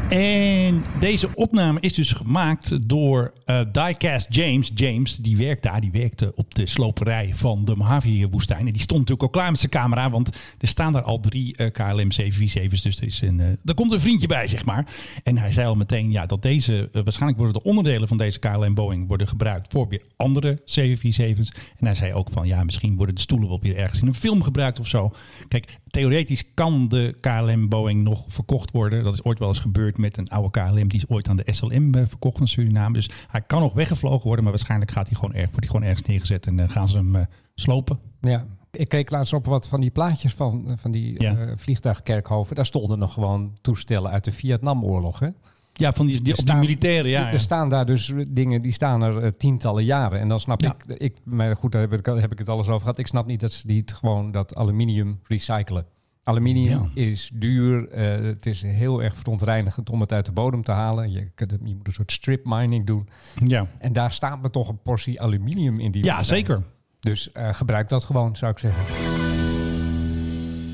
en 0.08 0.84
deze 0.98 1.28
opname 1.34 1.80
is 1.80 1.92
dus 1.92 2.12
gemaakt 2.12 2.88
door 2.88 3.32
eh 3.44 3.60
Diecast 3.72 4.34
James. 4.34 4.70
James, 4.74 5.16
die 5.16 5.36
werkt 5.36 5.62
daar, 5.62 5.80
die 5.80 5.90
werkte 5.90 6.32
op 6.34 6.54
de 6.54 6.66
sloperij 6.66 7.30
van 7.34 7.64
de 7.64 7.76
Mojave-woestijn. 7.76 8.66
En 8.66 8.72
die 8.72 8.80
stond 8.80 9.00
natuurlijk 9.00 9.22
al 9.22 9.40
klaar 9.40 9.50
met 9.50 9.60
zijn 9.60 9.70
camera, 9.70 10.10
want 10.10 10.36
er 10.58 10.68
staan 10.68 10.92
daar 10.92 11.02
al 11.02 11.20
drie 11.20 11.56
eh, 11.56 11.70
KLM 11.70 12.08
747's. 12.12 12.82
Dus 12.82 13.00
er, 13.00 13.06
is 13.06 13.20
een, 13.20 13.40
eh, 13.40 13.46
er 13.64 13.74
komt 13.74 13.92
een 13.92 14.00
vriendje 14.00 14.26
bij, 14.26 14.46
zeg 14.46 14.64
maar. 14.64 14.86
En 15.22 15.38
hij 15.38 15.52
zei 15.52 15.66
al 15.66 15.74
meteen 15.74 16.10
ja, 16.10 16.26
dat 16.26 16.42
deze, 16.42 16.88
waarschijnlijk 16.92 17.38
worden 17.38 17.62
de 17.62 17.68
onderdelen 17.68 18.08
van 18.08 18.16
deze 18.16 18.38
KLM 18.38 18.74
Boeing 18.74 19.08
worden 19.08 19.28
gebruikt 19.28 19.72
voor 19.72 19.88
weer 19.88 20.02
andere 20.16 20.60
747's. 20.64 21.52
En 21.76 21.86
hij 21.86 21.94
zei 21.94 22.12
ook 22.12 22.28
van 22.32 22.46
ja, 22.46 22.64
misschien 22.64 22.96
worden 22.96 23.14
de 23.14 23.20
stoelen 23.20 23.48
wel 23.48 23.60
weer 23.60 23.76
ergens 23.76 24.00
in 24.00 24.06
een 24.06 24.14
film 24.14 24.42
gebruikt 24.42 24.80
of 24.80 24.86
zo. 24.86 25.12
Kijk, 25.48 25.78
theoretisch 25.90 26.54
kan 26.54 26.88
de 26.88 27.16
KLM 27.20 27.68
Boeing 27.68 28.02
nog 28.02 28.24
verkocht 28.28 28.70
worden. 28.70 29.04
Dat 29.04 29.12
is 29.12 29.24
ooit 29.24 29.38
wel 29.38 29.48
eens 29.48 29.58
gebeurd 29.60 29.98
met 29.98 30.16
een 30.16 30.28
oude 30.28 30.50
KLM. 30.50 30.88
Die 30.88 30.98
is 30.98 31.08
ooit 31.08 31.28
aan 31.28 31.36
de 31.36 31.46
SLM 31.52 31.94
eh, 31.94 32.02
verkocht 32.06 32.38
van 32.38 32.48
Suriname. 32.48 32.94
Dus 32.94 33.10
hij 33.28 33.40
kan 33.40 33.60
nog 33.60 33.72
weggevlogen 33.72 34.24
worden. 34.26 34.42
Maar 34.44 34.52
waarschijnlijk 34.52 34.90
gaat 34.90 35.06
hij 35.08 35.14
gewoon 35.18 35.34
erg, 35.34 35.44
wordt 35.50 35.56
hij 35.64 35.68
gewoon 35.68 35.86
ergens 35.88 36.08
neergezet. 36.08 36.46
En 36.46 36.60
eh, 36.60 36.68
gaan 36.68 36.88
ze 36.88 36.96
hem 36.96 37.16
eh, 37.16 37.22
slopen. 37.54 37.98
Ja, 38.20 38.46
ik 38.70 38.88
keek 38.88 39.10
laatst 39.10 39.32
op 39.32 39.46
wat 39.46 39.68
van 39.68 39.80
die 39.80 39.90
plaatjes 39.90 40.34
van, 40.34 40.74
van 40.76 40.90
die 40.90 41.22
Ja. 41.22 41.56
vliegtuigkerkhoven. 41.56 42.56
Daar 42.56 42.66
stonden 42.66 42.98
nog 42.98 43.12
gewoon 43.12 43.52
toestellen 43.60 44.10
uit 44.10 44.24
de 44.24 44.32
Vietnamoorlog. 44.32 45.18
Hè? 45.18 45.28
Ja, 45.78 45.92
van 45.92 46.06
die, 46.06 46.14
die, 46.22 46.32
op 46.32 46.38
die 46.38 46.46
staan- 46.46 46.58
militairen. 46.58 47.10
Ja, 47.10 47.32
er 47.32 47.40
staan 47.40 47.68
daar 47.68 47.86
dus 47.86 48.12
dingen, 48.30 48.62
die 48.62 48.72
staan 48.72 49.02
er 49.02 49.18
eh, 49.18 49.30
tientallen 49.30 49.84
jaren. 49.84 50.18
En 50.20 50.28
dan 50.28 50.40
snap 50.40 50.60
Ja. 50.60 50.76
ik, 50.86 50.98
ik, 50.98 51.16
maar 51.24 51.56
goed, 51.56 51.72
daar 51.72 51.80
heb 51.80 51.92
ik, 51.92 52.06
heb 52.06 52.32
ik 52.32 52.38
het 52.38 52.48
alles 52.48 52.66
over 52.68 52.80
gehad. 52.80 52.98
Ik 52.98 53.06
snap 53.06 53.26
niet 53.26 53.40
dat 53.40 53.52
ze 53.52 53.66
niet 53.66 53.92
gewoon 53.94 54.30
dat 54.30 54.54
aluminium 54.54 55.20
recyclen. 55.26 55.86
Aluminium 56.22 56.90
is 56.94 57.30
duur. 57.34 57.88
eh, 57.88 58.24
het 58.24 58.46
is 58.46 58.62
heel 58.62 59.02
erg 59.02 59.16
verontreinigend 59.16 59.90
om 59.90 60.00
het 60.00 60.12
uit 60.12 60.24
de 60.26 60.32
bodem 60.32 60.62
te 60.62 60.72
halen. 60.72 61.12
Je, 61.12 61.30
je 61.36 61.74
moet 61.76 61.86
een 61.86 61.92
soort 61.92 62.12
strip 62.12 62.44
mining 62.44 62.86
doen. 62.86 63.08
ja. 63.46 63.66
En 63.78 63.92
daar 63.92 64.12
staat 64.12 64.42
me 64.42 64.50
toch 64.50 64.68
een 64.68 64.82
portie 64.82 65.20
aluminium 65.20 65.80
in 65.80 65.90
die. 65.90 66.04
ja, 66.04 66.22
zeker. 66.22 66.62
Dus 67.00 67.32
eh, 67.32 67.52
gebruik 67.54 67.88
dat 67.88 68.04
gewoon, 68.04 68.36
zou 68.36 68.52
ik 68.52 68.58
zeggen. 68.58 69.27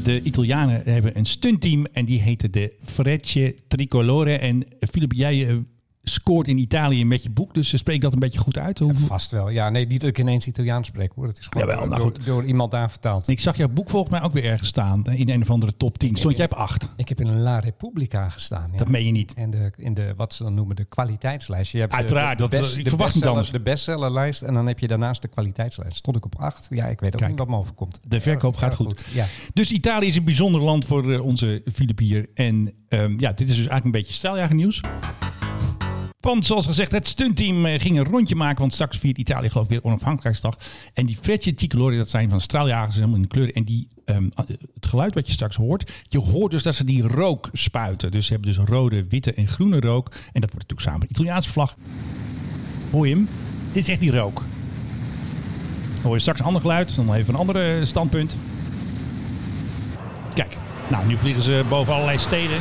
De 0.04 0.22
Italianen 0.22 0.82
hebben 0.84 1.18
een 1.18 1.26
stuntteam 1.26 1.86
en 1.92 2.04
die 2.04 2.20
heette 2.20 2.50
de 2.50 2.72
Frecce 2.84 3.54
Tricolore. 3.68 4.38
En 4.38 4.64
Filip, 4.90 5.12
jij 5.12 5.48
eh, 5.48 5.56
scoort 6.04 6.48
in 6.48 6.58
Italië 6.58 7.04
met 7.04 7.22
je 7.22 7.30
boek, 7.30 7.54
dus 7.54 7.76
spreek 7.76 8.00
dat 8.00 8.12
een 8.12 8.18
beetje 8.18 8.38
goed 8.38 8.58
uit. 8.58 8.78
Hoe- 8.78 8.94
Vast 8.94 9.30
wel. 9.30 9.48
Ja, 9.48 9.70
nee, 9.70 9.86
niet 9.86 10.00
dat 10.00 10.10
ik 10.10 10.18
ineens 10.18 10.46
Italiaans 10.46 10.88
spreek 10.88 11.12
hoor. 11.14 11.26
Het 11.26 11.38
is 11.38 11.46
gewoon 11.46 11.68
Jawel, 11.68 11.86
nou 11.86 12.00
door, 12.02 12.10
goed. 12.12 12.24
door 12.26 12.44
iemand 12.44 12.74
aanvertaald. 12.74 13.28
Ik 13.28 13.40
zag 13.40 13.56
jouw 13.56 13.68
boek 13.68 13.90
volgens 13.90 14.12
mij 14.12 14.22
ook 14.22 14.32
weer 14.32 14.44
ergens 14.44 14.68
staan. 14.68 15.04
In 15.04 15.28
een 15.28 15.42
of 15.42 15.50
andere 15.50 15.76
top 15.76 15.98
10. 15.98 16.16
Stond 16.16 16.36
jij 16.36 16.44
op 16.46 16.52
8? 16.54 16.88
Ik 16.96 17.08
heb 17.08 17.20
in 17.20 17.26
een 17.26 17.40
La 17.40 17.58
Repubblica 17.58 18.28
gestaan. 18.28 18.68
Ja. 18.72 18.78
Dat 18.78 18.88
meen 18.88 19.04
je 19.04 19.10
niet. 19.12 19.34
En 19.34 19.50
de, 19.50 19.72
in 19.76 19.94
de, 19.94 20.12
wat 20.16 20.34
ze 20.34 20.42
dan 20.42 20.54
noemen, 20.54 20.76
de 20.76 20.84
kwaliteitslijst. 20.84 21.72
Je 21.72 21.78
hebt 21.78 21.92
Uiteraard, 21.92 22.38
de, 22.38 22.48
dat- 22.48 22.60
best- 22.60 22.76
ik 22.76 22.84
de 22.84 22.88
verwacht 22.90 23.14
niet 23.14 23.22
bestseller- 23.24 23.28
anders. 23.28 23.50
De 23.50 23.70
bestsellerlijst 23.70 24.42
en 24.42 24.54
dan 24.54 24.66
heb 24.66 24.78
je 24.78 24.86
daarnaast 24.86 25.22
de 25.22 25.28
kwaliteitslijst. 25.28 25.96
Stond 25.96 26.16
ik 26.16 26.24
op 26.24 26.34
acht. 26.38 26.66
Ja, 26.70 26.86
ik 26.86 27.00
weet 27.00 27.12
ook 27.12 27.18
Kijk, 27.18 27.30
niet 27.30 27.38
wat 27.38 27.48
me 27.48 27.56
overkomt. 27.56 28.00
de 28.08 28.20
verkoop 28.20 28.56
gaat 28.56 28.74
goed. 28.74 29.04
Ja. 29.12 29.26
Dus 29.54 29.70
Italië 29.72 30.06
is 30.06 30.16
een 30.16 30.24
bijzonder 30.24 30.60
land 30.60 30.84
voor 30.84 31.12
eh, 31.12 31.24
onze 31.24 31.62
Filip 31.72 31.98
hier. 31.98 32.26
En 32.34 32.72
ehm, 32.88 33.14
ja, 33.20 33.28
dit 33.32 33.40
is 33.40 33.46
dus 33.46 33.56
eigenlijk 33.56 33.84
een 33.84 33.90
beetje 33.90 34.12
straaljager 34.12 34.54
nieuws. 34.54 34.80
Want 36.24 36.46
zoals 36.46 36.66
gezegd, 36.66 36.92
het 36.92 37.06
stuntteam 37.06 37.66
eh, 37.66 37.80
ging 37.80 37.98
een 37.98 38.04
rondje 38.04 38.34
maken. 38.34 38.58
Want 38.58 38.72
straks 38.72 38.98
viert 38.98 39.18
Italië 39.18 39.50
geloof 39.50 39.64
ik 39.64 39.70
weer 39.70 39.84
onafhankelijkheidsdag. 39.84 40.56
En 40.94 41.06
die 41.06 41.16
Frecce 41.20 41.54
Tricolori, 41.54 41.96
dat 41.96 42.10
zijn 42.10 42.28
van 42.28 42.40
straaljagers 42.40 42.94
helemaal 42.94 43.16
in 43.16 43.22
de 43.22 43.28
kleuren. 43.28 43.54
En 43.54 43.64
die, 43.64 43.88
ehm, 44.04 44.28
het 44.74 44.86
geluid 44.86 45.14
wat 45.14 45.26
je 45.26 45.32
straks 45.32 45.56
hoort. 45.56 45.92
Je 46.08 46.18
hoort 46.18 46.50
dus 46.50 46.62
dat 46.62 46.74
ze 46.74 46.84
die 46.84 47.02
rook 47.02 47.48
spuiten. 47.52 48.10
Dus 48.10 48.26
ze 48.26 48.32
hebben 48.32 48.54
dus 48.54 48.64
rode, 48.64 49.06
witte 49.08 49.32
en 49.34 49.48
groene 49.48 49.80
rook. 49.80 50.06
En 50.08 50.40
dat 50.40 50.52
wordt 50.52 50.68
natuurlijk 50.68 50.80
samen 50.80 51.00
de 51.00 51.08
Italiaanse 51.08 51.50
vlag. 51.50 51.74
Hoor 52.90 53.08
je 53.08 53.14
hem? 53.14 53.28
Dit 53.72 53.82
is 53.82 53.88
echt 53.88 54.00
die 54.00 54.12
rook. 54.12 54.42
Dan 55.94 56.02
hoor 56.02 56.14
je 56.14 56.20
straks 56.20 56.40
een 56.40 56.46
ander 56.46 56.60
geluid. 56.60 56.96
Dan 56.96 57.14
even 57.14 57.34
een 57.34 57.40
ander 57.40 57.86
standpunt. 57.86 58.36
Kijk, 60.34 60.56
nou 60.90 61.06
nu 61.06 61.18
vliegen 61.18 61.42
ze 61.42 61.64
boven 61.68 61.92
allerlei 61.92 62.18
steden. 62.18 62.60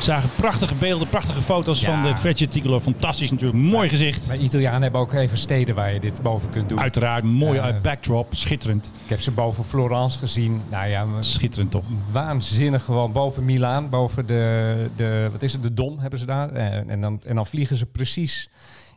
Zagen 0.00 0.30
prachtige 0.36 0.74
beelden, 0.74 1.08
prachtige 1.08 1.42
foto's 1.42 1.80
Ja. 1.80 1.86
van 2.02 2.02
de 2.12 2.16
Frecce 2.18 2.48
Tricolor. 2.48 2.80
Fantastisch 2.80 3.30
natuurlijk, 3.30 3.58
mooi 3.58 3.88
gezicht. 3.88 4.26
Maar 4.26 4.36
Italianen 4.36 4.82
hebben 4.82 5.00
ook 5.00 5.12
even 5.12 5.38
steden 5.38 5.74
waar 5.74 5.92
je 5.92 6.00
dit 6.00 6.22
boven 6.22 6.48
kunt 6.48 6.68
doen. 6.68 6.80
Uiteraard, 6.80 7.24
mooie 7.24 7.54
Ja. 7.62 7.78
backdrop, 7.82 8.28
schitterend. 8.34 8.90
Ik 9.04 9.10
heb 9.10 9.20
ze 9.20 9.30
boven 9.30 9.64
Florence 9.64 10.18
gezien. 10.18 10.62
Nou 10.70 10.88
ja, 10.88 11.06
Schitterend 11.20 11.70
toch? 11.70 11.84
waanzinnig 12.12 12.84
gewoon. 12.84 13.12
Boven 13.12 13.44
Milaan, 13.44 13.88
boven 13.88 14.26
de, 14.26 14.74
de 14.96 15.28
wat 15.32 15.42
is 15.42 15.52
het, 15.52 15.62
de 15.62 15.74
Dom 15.74 15.98
hebben 15.98 16.18
ze 16.18 16.26
daar. 16.26 16.50
En, 16.52 16.90
en, 16.90 17.00
dan, 17.00 17.20
en 17.26 17.34
dan 17.34 17.46
vliegen 17.46 17.76
ze 17.76 17.86
precies 17.86 18.48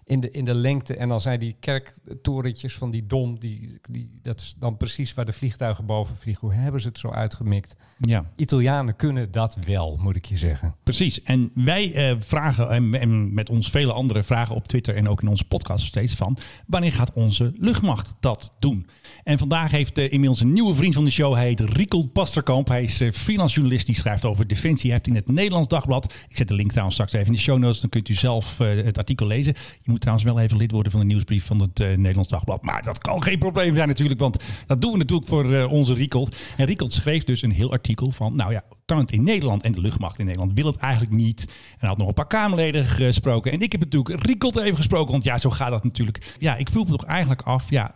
in 0.06 0.20
de, 0.20 0.32
in 0.32 0.46
de 0.46 0.56
lengte. 0.56 0.96
En 0.96 1.10
dan 1.10 1.22
zijn 1.22 1.40
die 1.40 1.56
kerktorentjes 1.60 2.74
van 2.74 2.92
die 2.92 3.06
Dom, 3.08 3.40
die, 3.40 3.80
die, 3.90 4.10
dat 4.22 4.40
is 4.40 4.56
dan 4.58 4.78
precies 4.78 5.14
waar 5.14 5.26
de 5.26 5.34
vliegtuigen 5.34 5.86
boven 5.86 6.16
vliegen. 6.18 6.48
Hoe 6.48 6.58
hebben 6.58 6.82
ze 6.82 6.88
het 6.88 6.98
zo 6.98 7.10
uitgemikt? 7.10 7.76
Ja, 7.98 8.26
Italianen 8.36 8.96
kunnen 8.96 9.32
dat 9.32 9.58
wel, 9.66 9.98
moet 10.02 10.16
ik 10.16 10.26
je 10.26 10.38
zeggen. 10.38 10.76
precies. 10.84 11.22
En 11.22 11.52
wij 11.54 11.94
eh, 11.94 12.16
vragen, 12.20 12.70
en, 12.70 13.00
en 13.00 13.34
met 13.34 13.50
ons 13.50 13.70
vele 13.70 13.94
andere 13.94 14.24
vragen 14.24 14.56
op 14.56 14.68
Twitter 14.68 14.96
en 14.96 15.10
ook 15.10 15.22
in 15.22 15.28
onze 15.28 15.46
podcast 15.46 15.86
steeds 15.86 16.14
van, 16.16 16.38
wanneer 16.68 16.94
gaat 16.94 17.14
onze 17.14 17.54
luchtmacht 17.56 18.16
dat 18.20 18.56
doen? 18.60 18.88
En 19.24 19.38
vandaag 19.38 19.72
heeft 19.72 19.98
eh, 19.98 20.12
inmiddels 20.12 20.42
een 20.42 20.54
nieuwe 20.54 20.76
vriend 20.76 20.94
van 20.94 21.04
de 21.04 21.10
show, 21.10 21.34
hij 21.34 21.46
heet 21.46 21.60
Riekel 21.60 22.08
Pasterkamp. 22.08 22.68
Hij 22.68 22.84
is 22.84 23.02
eh, 23.02 23.12
freelance 23.12 23.56
journalist, 23.56 23.86
die 23.86 23.96
schrijft 23.96 24.26
over 24.26 24.48
defensie. 24.48 24.90
Hij 24.90 25.00
heeft 25.04 25.08
in 25.08 25.16
het 25.16 25.28
Nederlands 25.28 25.68
Dagblad, 25.68 26.14
ik 26.28 26.38
zet 26.38 26.48
de 26.48 26.56
link 26.56 26.70
trouwens 26.70 26.96
straks 26.96 27.14
even 27.14 27.28
in 27.28 27.34
de 27.34 27.40
show 27.40 27.58
notes, 27.58 27.82
dan 27.82 27.90
kunt 27.90 28.10
u 28.10 28.14
zelf 28.14 28.60
eh, 28.60 28.84
het 28.84 28.98
artikel 28.98 29.28
lezen. 29.28 29.54
Je 29.82 29.92
moet 29.94 30.02
trouwens 30.02 30.28
wel 30.28 30.40
even 30.40 30.58
lid 30.58 30.72
worden 30.72 30.92
van 30.92 31.02
de 31.02 31.08
nieuwsbrief 31.08 31.46
van 31.46 31.60
het 31.60 31.80
eh, 31.80 31.88
Nederlands 31.88 32.30
Dagblad. 32.30 32.62
Maar 32.62 32.84
dat 32.84 32.98
kan 32.98 33.24
geen 33.24 33.40
probleem 33.40 33.76
zijn 33.76 33.88
natuurlijk, 33.88 34.20
want 34.20 34.44
dat 34.68 34.82
doen 34.82 34.92
we 34.92 34.98
natuurlijk 34.98 35.30
voor 35.30 35.54
eh, 35.54 35.72
onze 35.72 35.94
Riekelt. 35.94 36.36
En 36.58 36.66
Riekelt 36.66 36.94
schreef 36.94 37.24
dus 37.24 37.42
een 37.42 37.52
heel 37.52 37.72
artikel 37.72 38.12
van, 38.12 38.36
nou 38.36 38.52
ja, 38.52 38.64
kan 38.86 38.98
het 38.98 39.12
in 39.12 39.24
Nederland 39.24 39.64
en 39.64 39.72
de 39.72 39.82
luchtmacht 39.82 40.20
in 40.20 40.26
Nederland 40.26 40.54
wil 40.54 40.66
het 40.66 40.76
eigenlijk 40.76 41.14
niet. 41.14 41.48
En 41.80 41.88
had 41.88 41.98
nog 41.98 42.08
een 42.08 42.14
paar 42.14 42.28
Kamerleden 42.28 42.86
gesproken. 42.86 43.52
En 43.52 43.62
ik 43.62 43.72
heb 43.72 43.82
natuurlijk 43.82 44.26
Riekelt 44.26 44.58
even 44.58 44.78
gesproken, 44.78 45.12
want 45.12 45.24
ja, 45.24 45.38
zo 45.38 45.50
gaat 45.50 45.70
dat 45.70 45.84
natuurlijk. 45.84 46.36
Ja, 46.40 46.56
ik 46.56 46.70
vroeg 46.70 46.86
me 46.86 46.92
toch 46.92 47.06
eigenlijk 47.06 47.42
af, 47.42 47.70
ja, 47.70 47.96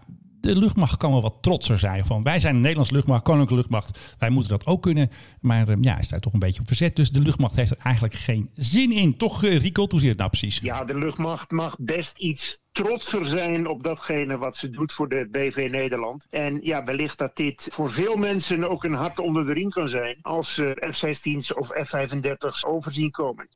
de 0.53 0.59
luchtmacht 0.59 0.97
kan 0.97 1.11
wel 1.11 1.21
wat 1.21 1.37
trotser 1.41 1.79
zijn. 1.79 2.05
Van, 2.05 2.23
wij 2.23 2.39
zijn 2.39 2.55
een 2.55 2.61
Nederlandse 2.61 2.93
luchtmacht, 2.93 3.23
koninklijke 3.23 3.55
luchtmacht. 3.55 4.15
Wij 4.17 4.29
moeten 4.29 4.51
dat 4.51 4.65
ook 4.65 4.81
kunnen. 4.81 5.11
Maar 5.41 5.67
eh, 5.67 5.75
ja, 5.81 5.91
hij 5.91 5.99
is 5.99 6.07
daar 6.07 6.19
toch 6.19 6.33
een 6.33 6.39
beetje 6.39 6.59
op 6.59 6.67
verzet. 6.67 6.95
Dus 6.95 7.09
de 7.09 7.21
luchtmacht 7.21 7.55
heeft 7.55 7.71
er 7.71 7.77
eigenlijk 7.83 8.13
geen 8.13 8.49
zin 8.53 8.91
in. 8.91 9.17
Toch, 9.17 9.43
uh, 9.43 9.57
Riekelt, 9.57 9.91
hoe 9.91 9.99
zit 9.99 10.09
het 10.09 10.17
nou 10.17 10.29
precies? 10.29 10.59
Ja, 10.59 10.85
de 10.85 10.97
luchtmacht 10.97 11.51
mag 11.51 11.75
best 11.79 12.17
iets 12.17 12.59
trotser 12.71 13.25
zijn 13.25 13.67
op 13.67 13.83
datgene 13.83 14.37
wat 14.37 14.55
ze 14.55 14.69
doet 14.69 14.91
voor 14.91 15.09
de 15.09 15.27
BV 15.31 15.67
Nederland. 15.71 16.27
En 16.29 16.59
ja, 16.63 16.83
wellicht 16.83 17.17
dat 17.17 17.35
dit 17.35 17.67
voor 17.71 17.91
veel 17.91 18.15
mensen 18.15 18.69
ook 18.69 18.83
een 18.83 18.93
hart 18.93 19.19
onder 19.19 19.45
de 19.45 19.53
riem 19.53 19.69
kan 19.69 19.89
zijn 19.89 20.17
als 20.21 20.53
ze 20.53 20.89
F-16's 20.91 21.53
of 21.53 21.67
F-35's 21.67 22.65
overzien 22.65 23.11
komen. 23.11 23.47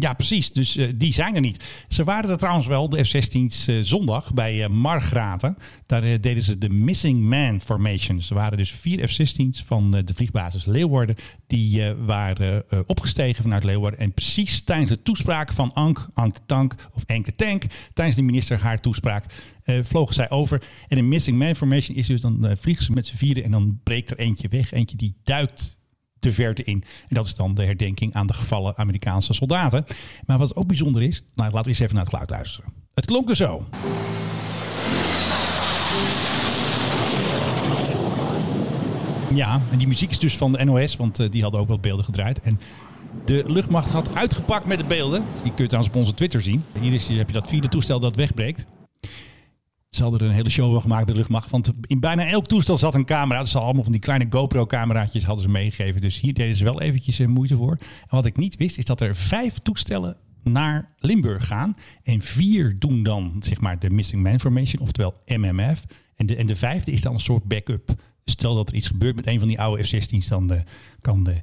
Ja, 0.00 0.12
precies. 0.12 0.52
Dus 0.52 0.76
uh, 0.76 0.88
die 0.94 1.12
zijn 1.12 1.34
er 1.34 1.40
niet. 1.40 1.64
Ze 1.88 2.04
waren 2.04 2.30
er 2.30 2.36
trouwens 2.36 2.66
wel, 2.66 2.88
de 2.88 3.04
F-16's 3.04 3.68
uh, 3.68 3.78
zondag 3.82 4.34
bij 4.34 4.56
uh, 4.56 4.66
Margraten. 4.66 5.56
Daar 5.86 6.20
deden 6.20 6.42
ze 6.42 6.58
de 6.58 6.68
Missing 6.68 7.22
Man 7.22 7.60
Formation. 7.60 8.22
Ze 8.22 8.34
waren 8.34 8.58
dus 8.58 8.70
vier 8.70 9.08
F-16's 9.08 9.62
van 9.62 9.90
de 9.90 10.14
vliegbasis 10.14 10.64
Leeuwarden. 10.64 11.16
Die 11.46 11.94
waren 11.94 12.64
opgestegen 12.86 13.42
vanuit 13.42 13.64
Leeuwarden. 13.64 14.00
En 14.00 14.12
precies 14.12 14.62
tijdens 14.62 14.88
de 14.88 15.02
toespraak 15.02 15.52
van 15.52 15.72
Ank, 15.74 16.08
Ank 16.14 16.36
Tank 16.46 16.74
of 16.94 17.02
Enk 17.06 17.24
de 17.24 17.34
Tank, 17.34 17.62
tijdens 17.92 18.16
de 18.16 18.22
minister 18.22 18.58
haar 18.58 18.80
toespraak, 18.80 19.24
vlogen 19.82 20.14
zij 20.14 20.30
over. 20.30 20.62
En 20.88 20.98
een 20.98 21.08
Missing 21.08 21.38
Man 21.38 21.54
Formation 21.56 21.96
is 21.96 22.06
dus 22.06 22.20
dan 22.20 22.56
vliegen 22.58 22.84
ze 22.84 22.92
met 22.92 23.06
z'n 23.06 23.16
vieren 23.16 23.44
en 23.44 23.50
dan 23.50 23.80
breekt 23.82 24.10
er 24.10 24.18
eentje 24.18 24.48
weg. 24.48 24.72
Eentje 24.72 24.96
die 24.96 25.14
duikt 25.24 25.79
de 26.20 26.32
verte 26.32 26.64
in. 26.64 26.84
En 27.08 27.14
dat 27.14 27.24
is 27.24 27.34
dan 27.34 27.54
de 27.54 27.64
herdenking 27.64 28.14
aan 28.14 28.26
de 28.26 28.34
gevallen 28.34 28.76
Amerikaanse 28.76 29.32
soldaten. 29.32 29.84
Maar 30.26 30.38
wat 30.38 30.56
ook 30.56 30.66
bijzonder 30.66 31.02
is, 31.02 31.22
nou 31.34 31.50
laten 31.50 31.62
we 31.62 31.68
eens 31.68 31.78
even 31.78 31.94
naar 31.94 32.04
het 32.04 32.12
geluid 32.12 32.30
luisteren. 32.30 32.72
Het 32.94 33.06
klonk 33.06 33.28
er 33.28 33.36
zo. 33.36 33.66
Ja, 39.34 39.62
en 39.70 39.78
die 39.78 39.86
muziek 39.86 40.10
is 40.10 40.18
dus 40.18 40.36
van 40.36 40.52
de 40.52 40.64
NOS, 40.64 40.96
want 40.96 41.20
uh, 41.20 41.30
die 41.30 41.42
hadden 41.42 41.60
ook 41.60 41.68
wat 41.68 41.80
beelden 41.80 42.04
gedraaid. 42.04 42.40
En 42.40 42.60
de 43.24 43.44
luchtmacht 43.46 43.90
had 43.90 44.14
uitgepakt 44.14 44.66
met 44.66 44.78
de 44.78 44.84
beelden. 44.84 45.24
Die 45.42 45.52
kun 45.52 45.62
je 45.62 45.68
trouwens 45.68 45.94
op 45.94 46.00
onze 46.00 46.14
Twitter 46.14 46.42
zien. 46.42 46.64
Hier 46.80 46.92
is, 46.92 47.08
heb 47.08 47.26
je 47.26 47.32
dat 47.32 47.48
vierde 47.48 47.68
toestel 47.68 48.00
dat 48.00 48.16
wegbreekt. 48.16 48.64
Ze 49.90 50.02
hadden 50.02 50.20
er 50.20 50.26
een 50.26 50.32
hele 50.32 50.50
show 50.50 50.72
van 50.72 50.80
gemaakt 50.80 51.06
de 51.06 51.14
luchtmacht. 51.14 51.50
Want 51.50 51.72
in 51.86 52.00
bijna 52.00 52.26
elk 52.26 52.46
toestel 52.46 52.78
zat 52.78 52.94
een 52.94 53.04
camera. 53.04 53.42
Dus 53.42 53.56
allemaal 53.56 53.82
van 53.82 53.92
die 53.92 54.00
kleine 54.00 54.26
GoPro-cameraatjes 54.30 55.24
hadden 55.24 55.44
ze 55.44 55.50
meegegeven. 55.50 56.00
Dus 56.00 56.20
hier 56.20 56.34
deden 56.34 56.56
ze 56.56 56.64
wel 56.64 56.80
eventjes 56.80 57.18
moeite 57.18 57.56
voor. 57.56 57.76
En 57.80 58.08
wat 58.16 58.26
ik 58.26 58.36
niet 58.36 58.56
wist, 58.56 58.78
is 58.78 58.84
dat 58.84 59.00
er 59.00 59.16
vijf 59.16 59.58
toestellen 59.58 60.16
naar 60.42 60.94
Limburg 60.98 61.46
gaan. 61.46 61.76
En 62.02 62.20
vier 62.20 62.78
doen 62.78 63.02
dan, 63.02 63.36
zeg 63.38 63.60
maar, 63.60 63.78
de 63.78 63.90
Missing 63.90 64.22
Man 64.22 64.40
Formation, 64.40 64.82
oftewel 64.82 65.14
MMF. 65.26 65.84
En 66.16 66.26
de, 66.26 66.36
en 66.36 66.46
de 66.46 66.56
vijfde 66.56 66.92
is 66.92 67.00
dan 67.00 67.14
een 67.14 67.20
soort 67.20 67.44
backup. 67.44 67.94
Stel 68.24 68.54
dat 68.54 68.68
er 68.68 68.74
iets 68.74 68.88
gebeurt 68.88 69.16
met 69.16 69.26
een 69.26 69.38
van 69.38 69.48
die 69.48 69.60
oude 69.60 69.84
F-16's, 69.84 70.28
dan 70.28 70.64
kan 71.00 71.24
de 71.24 71.40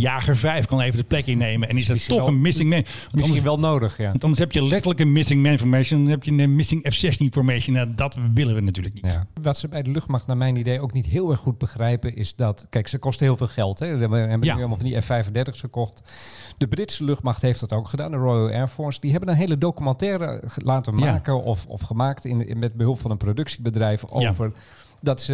Jager 0.00 0.36
5 0.36 0.66
kan 0.66 0.80
even 0.80 0.98
de 0.98 1.04
plek 1.04 1.26
innemen. 1.26 1.68
En 1.68 1.76
is 1.76 1.86
dat 1.86 2.06
toch 2.08 2.18
wel- 2.18 2.26
een 2.28 2.40
missing 2.40 2.70
man. 2.70 2.82
Want 2.82 2.94
Misschien 3.14 3.22
anders, 3.24 3.42
wel 3.42 3.58
nodig, 3.58 3.96
ja. 3.96 4.08
want 4.10 4.22
anders 4.22 4.40
heb 4.40 4.52
je 4.52 4.62
letterlijk 4.64 5.00
een 5.00 5.12
missing 5.12 5.42
man 5.42 5.58
formation. 5.58 6.00
Dan 6.02 6.10
heb 6.10 6.24
je 6.24 6.32
een 6.32 6.54
missing 6.56 6.86
F-16 6.92 7.26
formation. 7.30 7.74
Nou, 7.76 7.94
dat 7.94 8.18
willen 8.34 8.54
we 8.54 8.60
natuurlijk 8.60 8.94
niet. 8.94 9.04
Ja. 9.04 9.26
Wat 9.42 9.58
ze 9.58 9.68
bij 9.68 9.82
de 9.82 9.90
luchtmacht, 9.90 10.26
naar 10.26 10.36
mijn 10.36 10.56
idee, 10.56 10.80
ook 10.80 10.92
niet 10.92 11.06
heel 11.06 11.30
erg 11.30 11.40
goed 11.40 11.58
begrijpen, 11.58 12.16
is 12.16 12.34
dat. 12.36 12.66
Kijk, 12.70 12.88
ze 12.88 12.98
kosten 12.98 13.26
heel 13.26 13.36
veel 13.36 13.46
geld. 13.46 13.78
Hè. 13.78 13.86
We 13.96 14.00
hebben 14.16 14.42
Ja. 14.42 14.54
nu 14.54 14.60
allemaal 14.60 14.78
van 14.78 14.86
die 14.86 15.00
F-35's 15.00 15.60
gekocht. 15.60 16.02
De 16.58 16.68
Britse 16.68 17.04
luchtmacht 17.04 17.42
heeft 17.42 17.60
dat 17.60 17.72
ook 17.72 17.88
gedaan, 17.88 18.10
de 18.10 18.16
Royal 18.16 18.50
Air 18.50 18.68
Force. 18.68 19.00
Die 19.00 19.10
hebben 19.10 19.28
een 19.28 19.36
hele 19.36 19.58
documentaire 19.58 20.42
laten 20.56 20.98
Ja. 20.98 21.12
maken 21.12 21.42
of, 21.42 21.66
of 21.66 21.80
gemaakt 21.80 22.24
in, 22.24 22.46
in- 22.48 22.58
met 22.58 22.74
behulp 22.74 23.00
van 23.00 23.10
een 23.10 23.16
productiebedrijf 23.16 24.02
Ja. 24.18 24.34
Dat 25.00 25.20
ze 25.20 25.32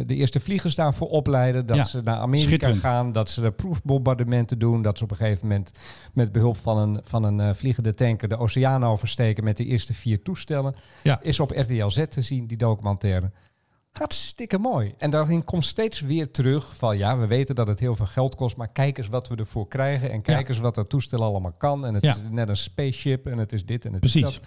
eh, 0.00 0.06
de 0.06 0.14
eerste 0.14 0.40
vliegers 0.40 0.74
daarvoor 0.74 1.08
opleiden. 1.08 1.66
Dat 1.66 1.76
Ja. 1.76 1.84
ze 1.84 2.00
naar 2.02 2.18
Amerika 2.18 2.72
gaan. 2.72 3.12
Dat 3.12 3.30
ze 3.30 3.40
de 3.40 3.50
proefbombardementen 3.50 4.58
doen. 4.58 4.82
Dat 4.82 4.98
ze 4.98 5.04
op 5.04 5.10
een 5.10 5.16
gegeven 5.16 5.46
moment 5.48 5.70
met 6.12 6.32
behulp 6.32 6.56
van 6.56 6.78
een, 6.78 7.00
van 7.04 7.24
een 7.24 7.40
eh, 7.40 7.54
vliegende 7.54 7.94
tanker 7.94 8.28
de 8.28 8.36
oceaan 8.38 8.84
oversteken 8.84 9.44
met 9.44 9.56
de 9.56 9.64
eerste 9.64 9.94
vier 9.94 10.22
toestellen. 10.22 10.74
Ja. 11.02 11.20
Is 11.22 11.40
op 11.40 11.50
RTL 11.50 11.88
Z 11.88 12.04
te 12.08 12.22
zien, 12.22 12.46
die 12.46 12.56
documentaire. 12.56 13.30
Hartstikke 13.92 14.58
mooi. 14.58 14.94
En 14.98 15.10
daarin 15.10 15.44
komt 15.44 15.64
steeds 15.64 16.00
weer 16.00 16.30
terug 16.30 16.76
van 16.76 16.98
ja, 16.98 17.18
we 17.18 17.26
weten 17.26 17.54
dat 17.54 17.66
het 17.66 17.80
heel 17.80 17.96
veel 17.96 18.06
geld 18.06 18.34
kost, 18.34 18.56
maar 18.56 18.68
kijk 18.68 18.98
eens 18.98 19.08
wat 19.08 19.28
we 19.28 19.36
ervoor 19.36 19.68
krijgen 19.68 20.10
en 20.10 20.22
kijk 20.22 20.42
Ja. 20.42 20.48
eens 20.48 20.58
wat 20.58 20.74
dat 20.74 20.88
toestel 20.88 21.22
allemaal 21.22 21.52
kan. 21.58 21.86
En 21.86 21.94
het 21.94 22.04
Ja. 22.04 22.14
is 22.14 22.20
net 22.30 22.48
een 22.48 22.56
spaceship 22.56 23.26
en 23.26 23.38
het 23.38 23.52
is 23.52 23.64
dit 23.66 23.84
en 23.84 23.90
het 23.90 24.00
Precies. 24.00 24.22
is 24.22 24.40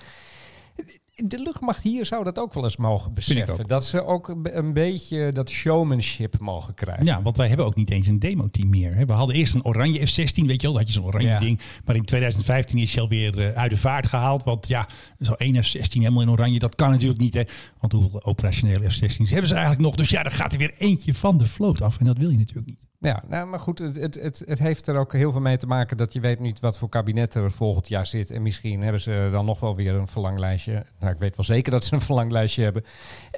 dat. 0.76 0.86
De 1.24 1.40
luchtmacht 1.40 1.84
hier 1.84 2.06
zou 2.06 2.24
dat 2.24 2.40
ook 2.40 2.54
wel 2.54 2.64
eens 2.64 2.78
mogen 2.78 3.14
beseffen. 3.14 3.68
Dat 3.68 3.86
ze 3.86 4.06
ook 4.06 4.28
een 4.28 4.42
be- 4.42 4.52
een 4.54 4.74
beetje 4.74 5.32
dat 5.32 5.50
showmanship 5.50 6.40
mogen 6.40 6.74
krijgen. 6.74 7.06
Ja, 7.06 7.22
want 7.22 7.38
wij 7.38 7.48
hebben 7.48 7.66
ook 7.66 7.76
niet 7.76 7.90
eens 7.92 8.08
een 8.08 8.20
demo-team 8.20 8.70
meer. 8.70 8.96
hè. 8.96 9.06
We 9.06 9.14
hadden 9.14 9.36
eerst 9.36 9.54
een 9.54 9.66
oranje 9.66 10.06
F-16, 10.08 10.12
weet 10.46 10.62
je 10.62 10.68
wel. 10.68 10.72
Dat 10.72 10.76
had 10.78 10.88
je 10.88 10.94
zo'n 10.94 11.04
oranje 11.06 11.28
Ja. 11.28 11.40
ding. 11.40 11.60
Maar 11.86 11.96
in 11.96 12.06
2015 12.06 12.78
is 12.78 12.92
hij 12.94 13.02
alweer 13.02 13.40
eh, 13.40 13.58
uit 13.62 13.72
de 13.72 13.78
vaart 13.78 14.08
gehaald. 14.08 14.44
Want 14.44 14.68
ja, 14.68 14.88
zo'n 15.18 15.36
één 15.38 15.64
F-16 15.64 15.80
helemaal 15.92 16.22
in 16.22 16.30
oranje, 16.32 16.60
dat 16.60 16.76
kan 16.76 16.92
natuurlijk 16.92 17.20
niet. 17.20 17.34
Hè. 17.34 17.44
Want 17.80 17.94
hoeveel 17.94 18.24
operationele 18.24 18.90
F-16's 18.90 19.30
hebben 19.30 19.48
ze 19.48 19.54
eigenlijk 19.54 19.84
nog? 19.84 19.96
Dus 19.96 20.10
ja, 20.10 20.24
dan 20.24 20.32
gaat 20.32 20.52
er 20.52 20.58
weer 20.60 20.74
eentje 20.78 21.14
van 21.14 21.38
de 21.38 21.48
vloot 21.48 21.82
af. 21.82 22.00
En 22.00 22.06
dat 22.06 22.18
wil 22.18 22.30
je 22.30 22.38
natuurlijk 22.38 22.68
niet. 22.68 22.80
Ja, 23.02 23.24
nou, 23.28 23.48
maar 23.48 23.60
goed, 23.60 23.80
het, 23.80 23.96
het, 23.96 24.16
het, 24.16 24.44
het 24.46 24.60
heeft 24.60 24.88
er 24.88 24.96
ook 24.98 25.14
heel 25.14 25.32
veel 25.32 25.42
mee 25.42 25.58
te 25.58 25.68
maken 25.68 25.98
dat 25.98 26.14
je 26.14 26.20
weet 26.20 26.40
niet 26.40 26.60
wat 26.60 26.78
voor 26.78 26.90
kabinet 26.90 27.34
er 27.34 27.52
volgend 27.52 27.88
jaar 27.88 28.06
zit. 28.06 28.32
En 28.32 28.42
misschien 28.42 28.82
hebben 28.82 29.02
ze 29.02 29.30
dan 29.32 29.46
nog 29.46 29.60
wel 29.60 29.76
weer 29.76 29.96
een 29.96 30.08
verlanglijstje. 30.08 30.86
Nou, 31.00 31.14
ik 31.14 31.20
weet 31.20 31.36
wel 31.36 31.46
zeker 31.46 31.72
dat 31.72 31.86
ze 31.86 31.94
een 31.94 32.02
verlanglijstje 32.02 32.64
hebben. 32.64 32.84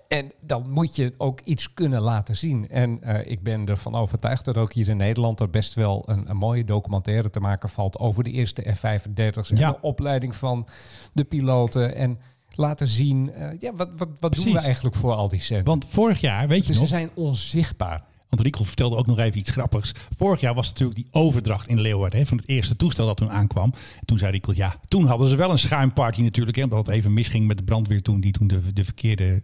En 0.07 0.31
dan 0.39 0.69
moet 0.69 0.95
je 0.95 1.13
ook 1.17 1.39
iets 1.43 1.73
kunnen 1.73 2.01
laten 2.01 2.35
zien. 2.37 2.69
En 2.69 3.03
eh, 3.03 3.31
ik 3.31 3.43
ben 3.43 3.67
ervan 3.67 3.95
overtuigd 3.95 4.45
dat 4.45 4.57
ook 4.57 4.73
hier 4.73 4.89
in 4.89 4.97
Nederland 4.97 5.39
er 5.39 5.49
best 5.49 5.73
wel 5.73 6.03
een, 6.05 6.29
een 6.29 6.37
mooie 6.37 6.65
documentaire 6.65 7.29
te 7.29 7.39
maken 7.39 7.69
valt 7.69 7.99
over 7.99 8.23
de 8.23 8.31
eerste 8.31 8.61
F-35's 8.75 9.51
en 9.51 9.57
Ja. 9.57 9.71
de 9.71 9.81
opleiding 9.81 10.35
van 10.35 10.67
de 11.13 11.23
piloten. 11.23 11.95
En 11.95 12.19
laten 12.49 12.87
zien, 12.87 13.33
eh, 13.33 13.49
ja, 13.59 13.73
wat, 13.75 13.89
wat, 13.97 14.09
wat 14.19 14.33
doen 14.35 14.53
we 14.53 14.59
eigenlijk 14.59 14.95
voor 14.95 15.13
al 15.13 15.29
die 15.29 15.39
centen? 15.41 15.65
Want 15.67 15.85
vorig 15.89 16.21
jaar, 16.21 16.47
weet 16.47 16.61
je 16.61 16.65
Dus 16.67 16.75
ze 16.75 16.81
nog... 16.81 16.89
zijn 16.89 17.09
onzichtbaar. 17.13 18.03
Want 18.31 18.43
Rico 18.43 18.63
vertelde 18.63 18.95
ook 18.95 19.05
nog 19.05 19.19
even 19.19 19.39
iets 19.39 19.49
grappigs. 19.49 19.91
Vorig 20.17 20.39
jaar 20.39 20.53
was 20.53 20.67
natuurlijk 20.67 20.97
die 20.97 21.07
overdracht 21.11 21.67
in 21.67 21.81
Leeuwarden 21.81 22.19
hè, 22.19 22.25
van 22.25 22.37
het 22.37 22.47
eerste 22.47 22.75
toestel 22.75 23.05
dat 23.05 23.17
toen 23.17 23.29
aankwam. 23.29 23.73
En 23.99 24.05
toen 24.05 24.17
zei 24.17 24.31
Rico, 24.31 24.51
ja, 24.55 24.75
toen 24.87 25.05
hadden 25.05 25.29
ze 25.29 25.35
wel 25.35 25.51
een 25.51 25.57
schuimparty 25.57 26.21
natuurlijk. 26.21 26.57
Hè, 26.57 26.63
omdat 26.63 26.85
het 26.85 26.95
even 26.95 27.13
misging 27.13 27.47
met 27.47 27.57
de 27.57 27.63
brandweer 27.63 28.01
toen, 28.01 28.19
die 28.19 28.31
toen 28.31 28.47
de, 28.47 28.73
de 28.73 28.83
verkeerde... 28.83 29.41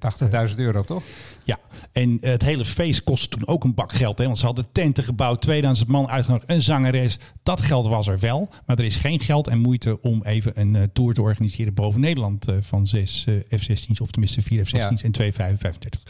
80.000 0.50 0.56
euro, 0.56 0.84
toch? 0.84 1.04
Ja, 1.48 1.60
en 1.92 2.18
het 2.22 2.42
hele 2.42 2.66
feest 2.66 3.04
kostte 3.04 3.28
toen 3.38 3.48
ook 3.48 3.64
een 3.64 3.74
bak 3.74 3.92
geld. 3.92 4.18
Hè, 4.18 4.26
want 4.26 4.38
ze 4.38 4.46
hadden 4.46 4.66
tenten 4.72 5.04
gebouwd, 5.04 5.42
2000 5.42 5.88
man 5.90 6.08
uitgenodigd, 6.10 6.50
een 6.50 6.62
zangeres. 6.62 7.20
Dat 7.44 7.62
geld 7.62 7.88
was 7.88 8.08
er 8.08 8.20
wel, 8.20 8.50
maar 8.66 8.80
er 8.80 8.86
is 8.86 8.96
geen 8.96 9.20
geld 9.20 9.48
en 9.48 9.60
moeite 9.60 10.02
om 10.02 10.24
even 10.24 10.60
een 10.60 10.76
eh, 10.76 10.82
tour 10.94 11.14
te 11.14 11.22
organiseren 11.22 11.74
boven 11.74 12.00
Nederland. 12.02 12.48
eh, 12.48 12.56
van 12.62 12.88
zes 12.88 13.26
eh, 13.28 13.60
F-16's, 13.60 14.00
of 14.02 14.12
tenminste 14.12 14.42
vier 14.42 14.66
F-16's 14.66 14.72
Ja. 15.02 15.06
en 15.06 15.12
twee 15.12 15.34
55. 15.34 16.02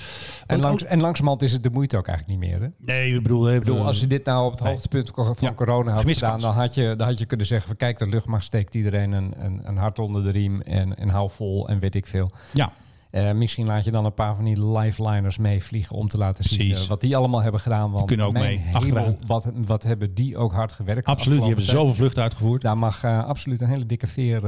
En, 0.48 0.60
langs, 0.60 0.84
en 0.84 1.00
langzamerhand 1.02 1.42
is 1.44 1.52
het 1.52 1.64
de 1.64 1.70
moeite 1.70 1.98
ook 1.98 2.08
eigenlijk 2.08 2.40
niet 2.40 2.50
meer. 2.50 2.62
Hè? 2.62 2.68
Nee, 2.86 3.16
ik 3.16 3.24
bedoel... 3.24 3.52
Ik 3.54 3.60
bedoel, 3.60 3.86
als 3.86 4.00
je 4.00 4.08
dit 4.08 4.26
nou 4.26 4.46
op 4.46 4.52
het 4.52 4.62
Nee. 4.62 4.72
hoogtepunt 4.72 5.12
van 5.14 5.36
Ja, 5.40 5.54
corona 5.54 5.92
had 5.92 6.10
gedaan, 6.10 6.40
dan 6.40 6.54
had, 6.54 6.74
je, 6.76 6.94
dan 6.98 7.08
had 7.08 7.18
je 7.20 7.26
kunnen 7.26 7.46
zeggen 7.46 7.68
van 7.68 7.78
kijk, 7.78 7.98
de 7.98 8.08
luchtmacht 8.08 8.44
steekt 8.46 8.76
iedereen 8.76 9.12
een, 9.12 9.34
een, 9.38 9.62
een 9.64 9.78
hart 9.78 10.00
onder 10.00 10.24
de 10.24 10.30
riem 10.32 10.62
en, 10.62 10.98
en 10.98 11.10
hou 11.10 11.30
vol 11.36 11.68
en 11.70 11.80
weet 11.80 11.96
ik 11.96 12.08
veel. 12.08 12.32
Ja, 12.54 12.72
Eh, 13.18 13.32
misschien 13.32 13.66
laat 13.66 13.84
je 13.84 13.92
dan 13.92 14.06
een 14.06 14.14
paar 14.14 14.36
van 14.36 14.44
die 14.44 14.72
lifeliners 14.72 15.38
meevliegen 15.38 15.96
om 15.96 16.08
te 16.08 16.18
laten 16.18 16.44
zien 16.44 16.76
eh, 16.76 16.88
wat 16.88 17.02
die 17.02 17.18
allemaal 17.18 17.42
hebben 17.42 17.62
gedaan. 17.62 17.92
Want 17.92 18.06
kunnen 18.06 18.26
ook 18.26 18.34
mee, 18.34 18.58
hemel. 18.58 19.18
Wat, 19.26 19.52
wat 19.56 19.84
hebben 19.84 20.14
die 20.14 20.38
ook 20.38 20.52
hard 20.52 20.72
gewerkt. 20.72 21.08
absoluut. 21.08 21.38
Die 21.38 21.48
hebben 21.48 21.66
zoveel 21.66 21.94
vluchten 21.94 22.24
uitgevoerd. 22.24 22.62
Daar 22.62 22.78
mag 22.78 23.04
eh, 23.04 23.26
absoluut 23.26 23.62
een 23.62 23.68
hele 23.68 23.86
dikke 23.86 24.08
veer 24.08 24.42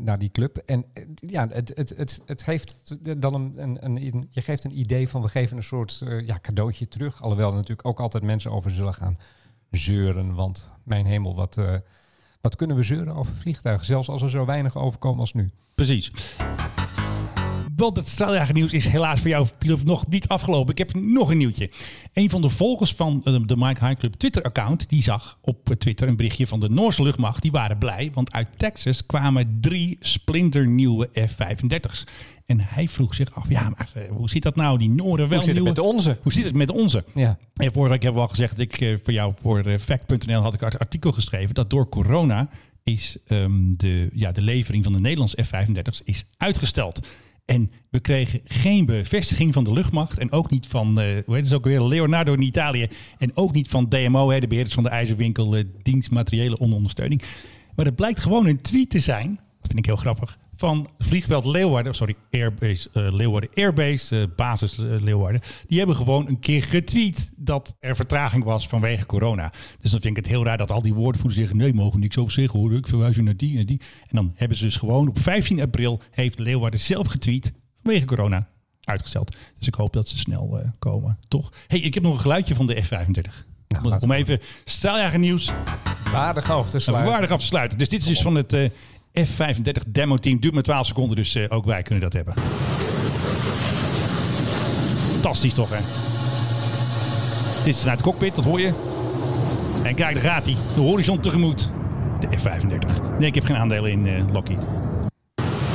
naar 0.00 0.18
die 0.18 0.30
club. 0.30 0.56
En 0.56 0.84
ja, 1.14 1.48
het, 1.48 1.72
het, 1.74 1.92
het, 1.96 2.22
het 2.26 2.44
heeft 2.44 2.96
dan 3.18 3.34
een, 3.34 3.52
een, 3.56 3.84
een, 3.84 4.28
je 4.30 4.40
geeft 4.40 4.64
een 4.64 4.78
idee 4.78 5.08
van 5.08 5.22
we 5.22 5.28
geven 5.28 5.56
een 5.56 5.62
soort 5.62 6.02
ja, 6.24 6.38
cadeautje 6.42 6.88
terug. 6.88 7.22
Alhoewel 7.22 7.48
er 7.48 7.54
natuurlijk 7.54 7.88
ook 7.88 8.00
altijd 8.00 8.22
mensen 8.22 8.50
over 8.50 8.70
zullen 8.70 8.94
gaan 8.94 9.18
zeuren. 9.70 10.34
Want 10.34 10.70
mijn 10.82 11.06
hemel, 11.06 11.34
wat, 11.34 11.58
wat 12.40 12.56
kunnen 12.56 12.76
we 12.76 12.82
zeuren 12.82 13.14
over 13.14 13.34
vliegtuigen? 13.34 13.86
Zelfs 13.86 14.08
als 14.08 14.22
er 14.22 14.30
zo 14.30 14.44
weinig 14.44 14.76
overkomen 14.76 15.20
als 15.20 15.32
nu. 15.32 15.50
Precies. 15.74 16.10
Want 17.76 17.96
het 17.96 18.08
straaljagernieuws 18.08 18.72
is 18.72 18.88
helaas 18.88 19.20
voor 19.20 19.28
jou 19.28 19.46
nog 19.84 20.06
niet 20.08 20.28
afgelopen. 20.28 20.72
Ik 20.72 20.78
heb 20.78 20.94
nog 20.94 21.30
een 21.30 21.38
nieuwtje. 21.38 21.70
Een 22.12 22.30
van 22.30 22.40
de 22.40 22.48
volgers 22.48 22.94
van 22.94 23.20
eh, 23.24 23.36
de 23.46 23.56
Mike 23.56 23.84
High 23.84 23.98
Club 23.98 24.14
Twitter-account... 24.14 24.88
die 24.88 25.02
zag 25.02 25.38
op 25.40 25.74
Twitter 25.78 26.08
een 26.08 26.16
berichtje 26.16 26.46
van 26.46 26.60
de 26.60 26.68
Noorse 26.68 27.02
luchtmacht. 27.02 27.42
Die 27.42 27.50
waren 27.50 27.78
blij, 27.78 28.10
want 28.14 28.32
uit 28.32 28.48
Texas 28.56 29.06
kwamen 29.06 29.58
drie 29.60 29.96
splinternieuwe 30.00 31.08
F-35's. 31.12 32.06
En 32.46 32.60
hij 32.60 32.88
vroeg 32.88 33.14
zich 33.14 33.34
af, 33.34 33.48
ja, 33.48 33.68
maar 33.68 33.90
eh, 33.94 34.02
hoe 34.10 34.30
zit 34.30 34.42
dat 34.42 34.56
nou? 34.56 34.78
Die 34.78 34.90
Noren 34.90 35.28
wel 35.28 35.38
Hoe 35.38 35.46
zit 35.46 35.54
het 35.54 35.64
met 35.64 35.78
onze? 35.78 36.18
Hoe 36.22 36.32
zit 36.32 36.44
het 36.44 36.54
met 36.54 36.70
onze? 36.70 37.04
Ja. 37.14 37.38
En 37.54 37.72
vorige 37.72 37.92
week 37.92 38.02
hebben 38.02 38.20
we 38.20 38.26
al 38.26 38.34
gezegd, 38.34 38.58
ik, 38.58 38.80
eh, 38.80 38.94
voor 39.02 39.12
jou, 39.12 39.34
voor 39.42 39.78
fact.nl 39.78 40.40
had 40.40 40.54
ik 40.54 40.60
een 40.60 40.78
artikel 40.78 41.12
geschreven 41.12 41.54
dat 41.54 41.70
door 41.70 41.88
corona 41.88 42.48
is 42.82 43.16
ehm, 43.26 43.52
de, 43.76 44.08
ja, 44.12 44.32
de 44.32 44.42
levering 44.42 44.84
van 44.84 44.92
de 44.92 45.00
Nederlandse 45.00 45.44
F-35's 45.44 46.02
is 46.04 46.24
uitgesteld. 46.36 47.06
En 47.46 47.70
we 47.90 48.00
kregen 48.00 48.40
geen 48.44 48.86
bevestiging 48.86 49.52
van 49.52 49.64
de 49.64 49.72
luchtmacht 49.72 50.18
en 50.18 50.32
ook 50.32 50.50
niet 50.50 50.66
van, 50.66 51.00
eh 51.00 51.06
hoe 51.26 51.34
heet 51.34 51.44
het 51.44 51.54
ook 51.54 51.64
weer, 51.64 51.82
Leonardo 51.82 52.32
in 52.32 52.42
Italië 52.42 52.88
en 53.18 53.36
ook 53.36 53.52
niet 53.52 53.68
van 53.68 53.88
DMO, 53.88 54.30
hè, 54.30 54.40
de 54.40 54.46
beheerders 54.46 54.74
van 54.74 54.84
de 54.84 54.90
IJzerwinkel, 54.90 55.56
eh, 55.56 55.64
dienst 55.82 56.10
materiële 56.10 56.58
ondersteuning. 56.58 57.22
Maar 57.76 57.86
het 57.86 57.96
blijkt 57.96 58.20
gewoon 58.20 58.46
een 58.46 58.60
tweet 58.60 58.90
te 58.90 59.00
zijn, 59.00 59.28
dat 59.34 59.66
vind 59.66 59.78
ik 59.78 59.86
heel 59.86 59.96
grappig, 59.96 60.38
van 60.56 60.90
vliegveld 60.98 61.44
Leeuwarden, 61.44 61.94
sorry, 61.94 62.14
Airbase 62.30 62.88
eh, 62.92 63.12
Leeuwarden, 63.12 63.50
Airbase, 63.54 64.20
eh, 64.20 64.26
basis 64.36 64.78
eh, 64.78 64.84
Leeuwarden. 65.00 65.40
Die 65.66 65.78
hebben 65.78 65.96
gewoon 65.96 66.28
een 66.28 66.38
keer 66.38 66.62
getweet 66.62 67.32
dat 67.36 67.76
er 67.80 67.96
vertraging 67.96 68.44
was 68.44 68.68
vanwege 68.68 69.06
corona. 69.06 69.52
Dus 69.80 69.90
dan 69.90 70.00
vind 70.00 70.16
ik 70.16 70.24
het 70.24 70.32
heel 70.32 70.44
raar 70.44 70.56
dat 70.56 70.70
al 70.70 70.82
die 70.82 70.94
woordvoerders 70.94 71.38
zeggen, 71.40 71.56
nee, 71.56 71.74
mogen 71.74 72.00
niks 72.00 72.18
over 72.18 72.32
zeggen 72.32 72.60
hoor, 72.60 72.72
ik 72.72 72.88
verwijs 72.88 73.16
u 73.16 73.22
naar 73.22 73.36
die 73.36 73.58
en 73.58 73.66
die. 73.66 73.80
En 74.00 74.16
dan 74.16 74.32
hebben 74.34 74.56
ze 74.56 74.64
dus 74.64 74.76
gewoon 74.76 75.08
op 75.08 75.18
15 75.18 75.60
april 75.60 76.00
heeft 76.10 76.38
Leeuwarden 76.38 76.80
zelf 76.80 77.06
getweet 77.06 77.52
vanwege 77.82 78.06
corona 78.06 78.48
uitgesteld. 78.84 79.36
Dus 79.58 79.66
ik 79.66 79.74
hoop 79.74 79.92
dat 79.92 80.08
ze 80.08 80.18
snel 80.18 80.72
komen, 80.78 81.18
toch? 81.28 81.52
hey, 81.66 81.78
ik 81.78 81.94
heb 81.94 82.02
nog 82.02 82.14
een 82.14 82.20
geluidje 82.20 82.54
van 82.54 82.66
de 82.66 82.82
F-35. 82.82 83.44
Nou, 83.68 83.98
om, 84.00 84.12
even 84.12 84.40
straaljager 84.64 85.18
nieuws 85.18 85.52
Waardig 86.12 86.50
af 86.50 86.70
te 86.70 86.78
sluiten. 86.78 87.12
waardig 87.12 87.30
af 87.30 87.40
te 87.40 87.46
sluiten. 87.46 87.78
Dus 87.78 87.88
dit 87.88 88.00
is 88.00 88.06
dus 88.06 88.22
van 88.22 88.34
het 88.34 88.70
F-35 89.24 89.72
demo 89.88 90.16
team. 90.16 90.40
Duurt 90.40 90.54
maar 90.54 90.62
12 90.62 90.86
seconden, 90.86 91.16
dus 91.16 91.34
eh, 91.34 91.44
ook 91.48 91.64
wij 91.64 91.82
kunnen 91.82 92.04
dat 92.04 92.12
hebben. 92.12 92.34
Fantastisch 95.12 95.52
toch, 95.54 95.68
hè? 95.70 95.78
Dit 97.64 97.74
is 97.74 97.80
vanuit 97.80 97.98
de 97.98 98.04
cockpit, 98.04 98.34
dat 98.34 98.44
hoor 98.44 98.60
je. 98.60 98.72
En 99.82 99.94
kijk, 99.94 100.14
daar 100.14 100.32
gaat 100.32 100.44
hij. 100.44 100.56
De 100.74 100.80
horizon 100.80 101.20
tegemoet. 101.20 101.70
De 102.20 102.28
F-35. 102.38 103.18
Nee, 103.18 103.28
ik 103.28 103.34
heb 103.34 103.44
geen 103.44 103.56
aandelen 103.56 103.90
in 103.90 104.06
eh, 104.06 104.24
Lockheed. 104.32 104.58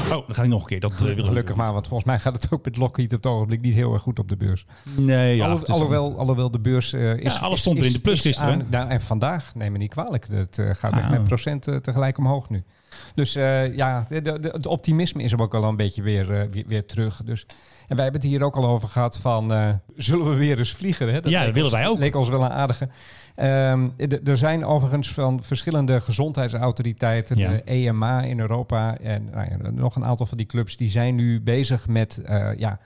Oh, 0.03 0.25
dan 0.27 0.35
ga 0.35 0.43
ik 0.43 0.49
nog 0.49 0.61
een 0.61 0.67
keer. 0.67 0.79
Dat 0.79 0.91
eh, 0.91 1.25
Gelukkig 1.25 1.55
maar, 1.55 1.73
want 1.73 1.87
volgens 1.87 2.09
mij 2.09 2.19
gaat 2.19 2.33
het 2.33 2.47
ook 2.51 2.65
met 2.65 2.77
Lockheed 2.77 3.13
op 3.13 3.23
het 3.23 3.31
ogenblik 3.31 3.61
niet 3.61 3.73
heel 3.73 3.93
erg 3.93 4.01
goed 4.01 4.19
op 4.19 4.27
de 4.27 4.37
beurs. 4.37 4.65
Nee, 4.97 5.35
ja. 5.35 5.55
Het 5.57 5.69
alhoewel, 5.69 6.17
alhoewel 6.17 6.51
de 6.51 6.59
beurs 6.59 6.93
eh, 6.93 7.17
is... 7.17 7.33
Ja, 7.33 7.39
alles 7.39 7.53
is- 7.55 7.61
stond 7.61 7.77
er 7.79 7.85
in 7.85 7.91
de 7.91 7.99
plus 7.99 8.15
is 8.15 8.21
gisteren, 8.21 8.53
aan- 8.53 8.67
nou, 8.69 8.89
en 8.89 9.01
vandaag, 9.01 9.55
neem 9.55 9.71
me 9.71 9.77
niet 9.77 9.89
kwalijk, 9.89 10.27
het 10.31 10.61
gaat 10.71 10.93
echt 10.93 11.03
Ah. 11.03 11.09
met 11.09 11.23
procenten 11.23 11.81
tegelijk 11.81 12.17
omhoog 12.17 12.49
nu. 12.49 12.63
Dus 13.15 13.35
eh, 13.35 13.75
ja, 13.75 14.05
de, 14.09 14.21
de, 14.21 14.49
het 14.51 14.65
optimisme 14.65 15.23
is 15.23 15.31
er 15.31 15.41
ook 15.41 15.51
wel 15.51 15.63
een 15.63 15.75
beetje 15.77 16.01
weer, 16.01 16.33
eh, 16.33 16.47
weer, 16.51 16.63
weer 16.67 16.85
terug. 16.85 17.21
Dus, 17.25 17.45
en 17.87 17.95
wij 17.95 18.03
hebben 18.03 18.21
het 18.21 18.29
hier 18.29 18.43
ook 18.43 18.55
al 18.55 18.65
over 18.67 18.89
gehad 18.89 19.17
van, 19.17 19.53
eh, 19.53 19.69
zullen 19.95 20.29
we 20.29 20.35
weer 20.35 20.57
eens 20.57 20.71
vliegen? 20.73 21.07
Hè? 21.07 21.13
Ja, 21.13 21.19
leek 21.21 21.33
dat 21.33 21.45
willen 21.45 21.63
ons- 21.63 21.71
wij 21.71 21.87
ook. 21.87 21.99
leek 21.99 22.15
ons 22.15 22.29
wel 22.29 22.43
een 22.43 22.49
aardige. 22.51 22.87
Ehm, 23.35 23.89
er 24.23 24.37
zijn 24.37 24.65
overigens 24.65 25.11
van 25.13 25.43
verschillende 25.43 26.01
gezondheidsautoriteiten, 26.01 27.37
Ja. 27.37 27.49
de 27.49 27.61
EMA 27.65 28.21
in 28.21 28.39
Europa 28.39 28.97
en 28.97 29.29
nou 29.31 29.47
ja, 29.49 29.69
nog 29.71 29.95
een 29.95 30.05
aantal 30.05 30.25
van 30.25 30.37
die 30.37 30.45
clubs, 30.45 30.77
die 30.77 30.89
zijn 30.89 31.15
nu 31.15 31.41
bezig 31.41 31.87
met 31.87 32.21
ja, 32.57 32.79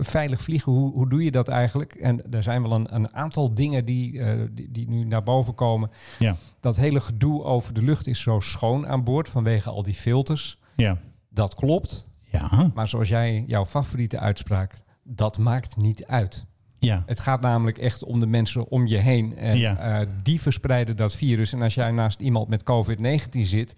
veilig 0.00 0.42
vliegen. 0.42 0.72
Hoe, 0.72 0.92
hoe 0.92 1.08
doe 1.08 1.24
je 1.24 1.30
dat 1.30 1.48
eigenlijk? 1.48 1.94
En 1.94 2.30
er 2.32 2.42
zijn 2.42 2.62
wel 2.62 2.72
een, 2.72 2.94
een 2.94 3.14
aantal 3.14 3.54
dingen 3.54 3.84
die, 3.84 4.20
eh, 4.22 4.40
die, 4.50 4.70
die 4.70 4.88
nu 4.88 5.04
naar 5.04 5.22
boven 5.22 5.54
komen. 5.54 5.90
Ja, 6.18 6.36
Dat 6.60 6.76
hele 6.76 7.00
gedoe 7.00 7.42
over 7.44 7.74
de 7.74 7.82
lucht 7.82 8.06
is 8.06 8.20
zo 8.20 8.40
schoon 8.40 8.86
aan 8.86 9.04
boord 9.04 9.28
vanwege 9.28 9.70
al 9.70 9.82
die 9.82 9.94
filters. 9.94 10.58
ja. 10.76 10.98
Dat 11.30 11.54
klopt. 11.54 12.06
Ja, 12.20 12.70
Maar 12.74 12.88
zoals 12.88 13.08
jij 13.08 13.44
jouw 13.46 13.64
favoriete 13.66 14.18
uitspraak, 14.18 14.74
dat 15.02 15.38
maakt 15.38 15.76
niet 15.76 16.04
uit. 16.06 16.44
ja. 16.78 17.02
Het 17.06 17.20
gaat 17.20 17.40
namelijk 17.40 17.78
echt 17.78 18.04
om 18.04 18.20
de 18.20 18.26
mensen 18.26 18.68
om 18.68 18.86
je 18.86 18.96
heen. 18.96 19.36
En 19.36 19.58
Ja. 19.58 19.76
eh, 20.00 20.06
die 20.22 20.40
verspreiden 20.40 20.96
dat 20.96 21.14
virus. 21.16 21.52
En 21.52 21.62
als 21.62 21.74
jij 21.74 21.90
naast 21.90 22.20
iemand 22.20 22.48
met 22.48 22.62
COVID-19 22.62 23.40
zit, 23.46 23.74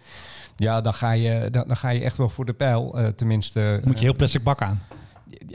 ja, 0.57 0.81
dan 0.81 0.95
ga 0.95 1.11
je, 1.11 1.49
dan, 1.51 1.65
dan 1.67 1.77
ga 1.77 1.89
je 1.89 2.01
echt 2.01 2.17
wel 2.17 2.29
voor 2.29 2.45
de 2.45 2.53
pijl. 2.53 2.99
eh, 2.99 3.07
tenminste, 3.07 3.81
Moet 3.85 3.99
je 3.99 4.05
heel 4.05 4.15
plastic 4.15 4.43
bak 4.43 4.63
aan. 4.63 4.81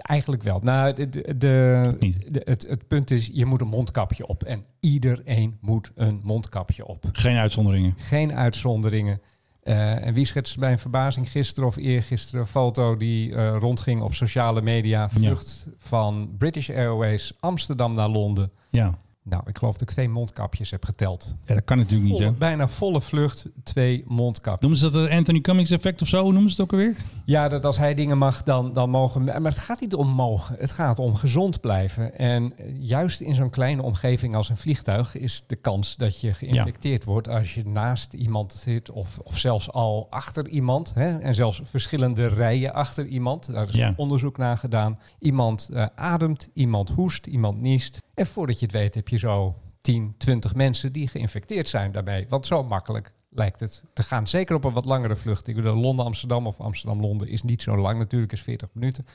Eigenlijk 0.01 0.43
wel. 0.43 0.59
Nou, 0.63 0.93
de, 0.93 1.09
de, 1.09 1.37
de- 1.37 1.95
niet. 1.99 2.33
de- 2.33 2.41
het, 2.45 2.65
het 2.69 2.87
punt 2.87 3.11
is, 3.11 3.29
je 3.33 3.45
moet 3.45 3.61
een 3.61 3.67
mondkapje 3.67 4.27
op. 4.27 4.43
En 4.43 4.63
iedereen 4.79 5.57
moet 5.61 5.91
een 5.95 6.19
mondkapje 6.23 6.85
op. 6.87 7.05
Geen 7.11 7.37
uitzonderingen. 7.37 7.93
Geen 7.97 8.33
uitzonderingen. 8.33 9.21
Eh, 9.63 10.05
en 10.07 10.13
wie 10.13 10.25
schetst 10.25 10.59
bij 10.59 10.71
een 10.71 10.79
verbazing 10.79 11.31
gisteren 11.31 11.69
of 11.69 11.75
eergisteren 11.75 12.41
een 12.41 12.47
foto 12.47 12.97
die 12.97 13.35
eh, 13.35 13.55
rondging 13.59 14.01
op 14.01 14.13
sociale 14.13 14.61
media? 14.61 15.09
Vlucht 15.09 15.67
van 15.79 16.29
British 16.37 16.69
Airways 16.69 17.33
Amsterdam 17.39 17.93
naar 17.93 18.09
Londen. 18.09 18.51
Ja. 18.69 18.97
Nou, 19.29 19.43
ik 19.45 19.57
geloof 19.57 19.73
dat 19.73 19.81
ik 19.81 19.89
twee 19.89 20.09
mondkapjes 20.09 20.71
heb 20.71 20.85
geteld. 20.85 21.35
ja, 21.45 21.53
dat 21.53 21.63
kan 21.63 21.77
natuurlijk 21.77 22.09
niet, 22.09 22.19
hè? 22.19 22.31
bijna 22.31 22.67
volle 22.67 23.01
vlucht, 23.01 23.45
twee 23.63 24.03
mondkapjes. 24.07 24.61
Noemen 24.61 24.79
ze 24.79 24.89
dat 24.89 25.01
het 25.01 25.11
Anthony 25.11 25.41
Cummings 25.41 25.71
effect 25.71 26.01
of 26.01 26.07
zo? 26.07 26.21
Hoe 26.23 26.31
noemen 26.33 26.51
ze 26.51 26.61
het 26.61 26.71
ook 26.71 26.79
alweer? 26.79 26.95
Ja, 27.25 27.47
dat 27.49 27.65
als 27.65 27.77
hij 27.77 27.93
dingen 27.93 28.17
mag, 28.17 28.43
dan, 28.43 28.73
dan 28.73 28.89
mogen... 28.89 29.23
Maar 29.23 29.41
het 29.41 29.57
gaat 29.57 29.81
niet 29.81 29.93
om 29.93 30.07
mogen. 30.07 30.55
Het 30.59 30.71
gaat 30.71 30.99
om 30.99 31.15
gezond 31.15 31.61
blijven. 31.61 32.17
En 32.17 32.53
juist 32.79 33.21
in 33.21 33.35
zo'n 33.35 33.49
kleine 33.49 33.81
omgeving 33.81 34.35
als 34.35 34.49
een 34.49 34.57
vliegtuig... 34.57 35.15
is 35.17 35.43
de 35.47 35.55
kans 35.55 35.95
dat 35.95 36.21
je 36.21 36.33
geïnfecteerd 36.33 37.03
wordt... 37.03 37.27
als 37.27 37.53
je 37.53 37.67
naast 37.67 38.13
iemand 38.13 38.53
zit 38.53 38.91
of, 38.91 39.19
of 39.23 39.37
zelfs 39.37 39.71
al 39.71 40.07
achter 40.09 40.47
iemand. 40.47 40.93
Hè? 40.93 41.17
En 41.17 41.35
zelfs 41.35 41.61
verschillende 41.63 42.27
rijen 42.27 42.73
achter 42.73 43.05
iemand. 43.05 43.53
Daar 43.53 43.67
is 43.67 43.75
Ja. 43.75 43.93
onderzoek 43.97 44.37
naar 44.37 44.57
gedaan. 44.57 44.99
Iemand 45.19 45.69
eh, 45.73 45.85
ademt, 45.95 46.49
iemand 46.53 46.89
hoest, 46.89 47.25
iemand 47.25 47.61
niest. 47.61 48.03
En 48.15 48.27
voordat 48.27 48.59
je 48.59 48.65
het 48.65 48.75
weet 48.75 48.95
heb 48.95 49.07
je 49.07 49.17
zo 49.17 49.55
10, 49.81 50.15
20 50.17 50.55
mensen... 50.55 50.91
die 50.91 51.07
geïnfecteerd 51.07 51.67
zijn 51.69 51.91
daarbij. 51.91 52.25
Want 52.29 52.45
zo 52.47 52.63
makkelijk 52.63 53.13
lijkt 53.29 53.59
het 53.59 53.83
te 53.93 54.03
gaan. 54.03 54.27
Zeker 54.27 54.55
op 54.55 54.63
een 54.63 54.73
wat 54.73 54.85
langere 54.85 55.15
vlucht. 55.15 55.47
Ik 55.47 55.55
bedoel, 55.55 55.75
Londen-Amsterdam 55.75 56.47
of 56.47 56.59
Amsterdam-Londen 56.59 57.27
is 57.27 57.43
niet 57.43 57.61
zo 57.61 57.77
lang 57.77 57.97
natuurlijk, 57.99 58.31
is 58.31 58.41
40 58.41 58.69
minuten. 58.73 59.05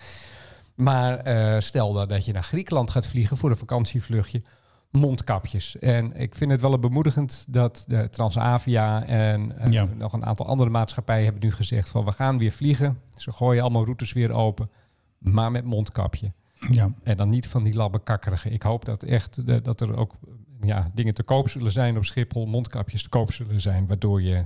Maar 0.74 1.16
eh, 1.18 1.60
stel 1.60 1.92
dat, 1.92 2.08
dat 2.08 2.24
je 2.24 2.32
naar 2.32 2.42
Griekenland 2.42 2.90
gaat 2.90 3.06
vliegen 3.06 3.36
voor 3.36 3.50
een 3.50 3.56
vakantievluchtje, 3.56 4.42
mondkapjes. 4.90 5.78
En 5.78 6.16
ik 6.16 6.34
vind 6.34 6.50
het 6.50 6.60
wel 6.60 6.78
bemoedigend 6.78 7.44
dat 7.48 7.84
de 7.88 8.08
Transavia 8.10 9.04
en 9.04 9.58
eh, 9.58 9.72
Ja. 9.72 9.84
nog 9.84 10.12
een 10.12 10.24
aantal 10.24 10.46
andere 10.46 10.70
maatschappijen 10.70 11.24
hebben 11.24 11.42
nu 11.44 11.52
gezegd 11.52 11.88
van 11.88 12.04
we 12.04 12.12
gaan 12.12 12.38
weer 12.38 12.52
vliegen. 12.52 13.00
Ze 13.14 13.32
gooien 13.32 13.62
allemaal 13.62 13.84
routes 13.84 14.12
weer 14.12 14.30
open, 14.32 14.70
maar 15.18 15.50
met 15.50 15.64
mondkapje. 15.64 16.32
Ja. 16.70 16.94
En 17.02 17.16
dan 17.16 17.28
niet 17.28 17.46
van 17.48 17.64
die 17.64 17.74
labbekakkerige. 17.74 18.50
Ik 18.50 18.62
hoop 18.62 18.84
dat 18.84 19.02
echt 19.02 19.46
de- 19.46 19.62
dat 19.62 19.80
er 19.80 19.96
ook 19.96 20.14
ja, 20.60 20.90
dingen 20.94 21.14
te 21.14 21.22
koop 21.22 21.48
zullen 21.50 21.72
zijn 21.72 21.96
op 21.96 22.04
Schiphol, 22.04 22.46
mondkapjes 22.46 23.02
te 23.02 23.08
koop 23.08 23.32
zullen 23.32 23.60
zijn, 23.60 23.86
waardoor 23.86 24.22
je 24.22 24.44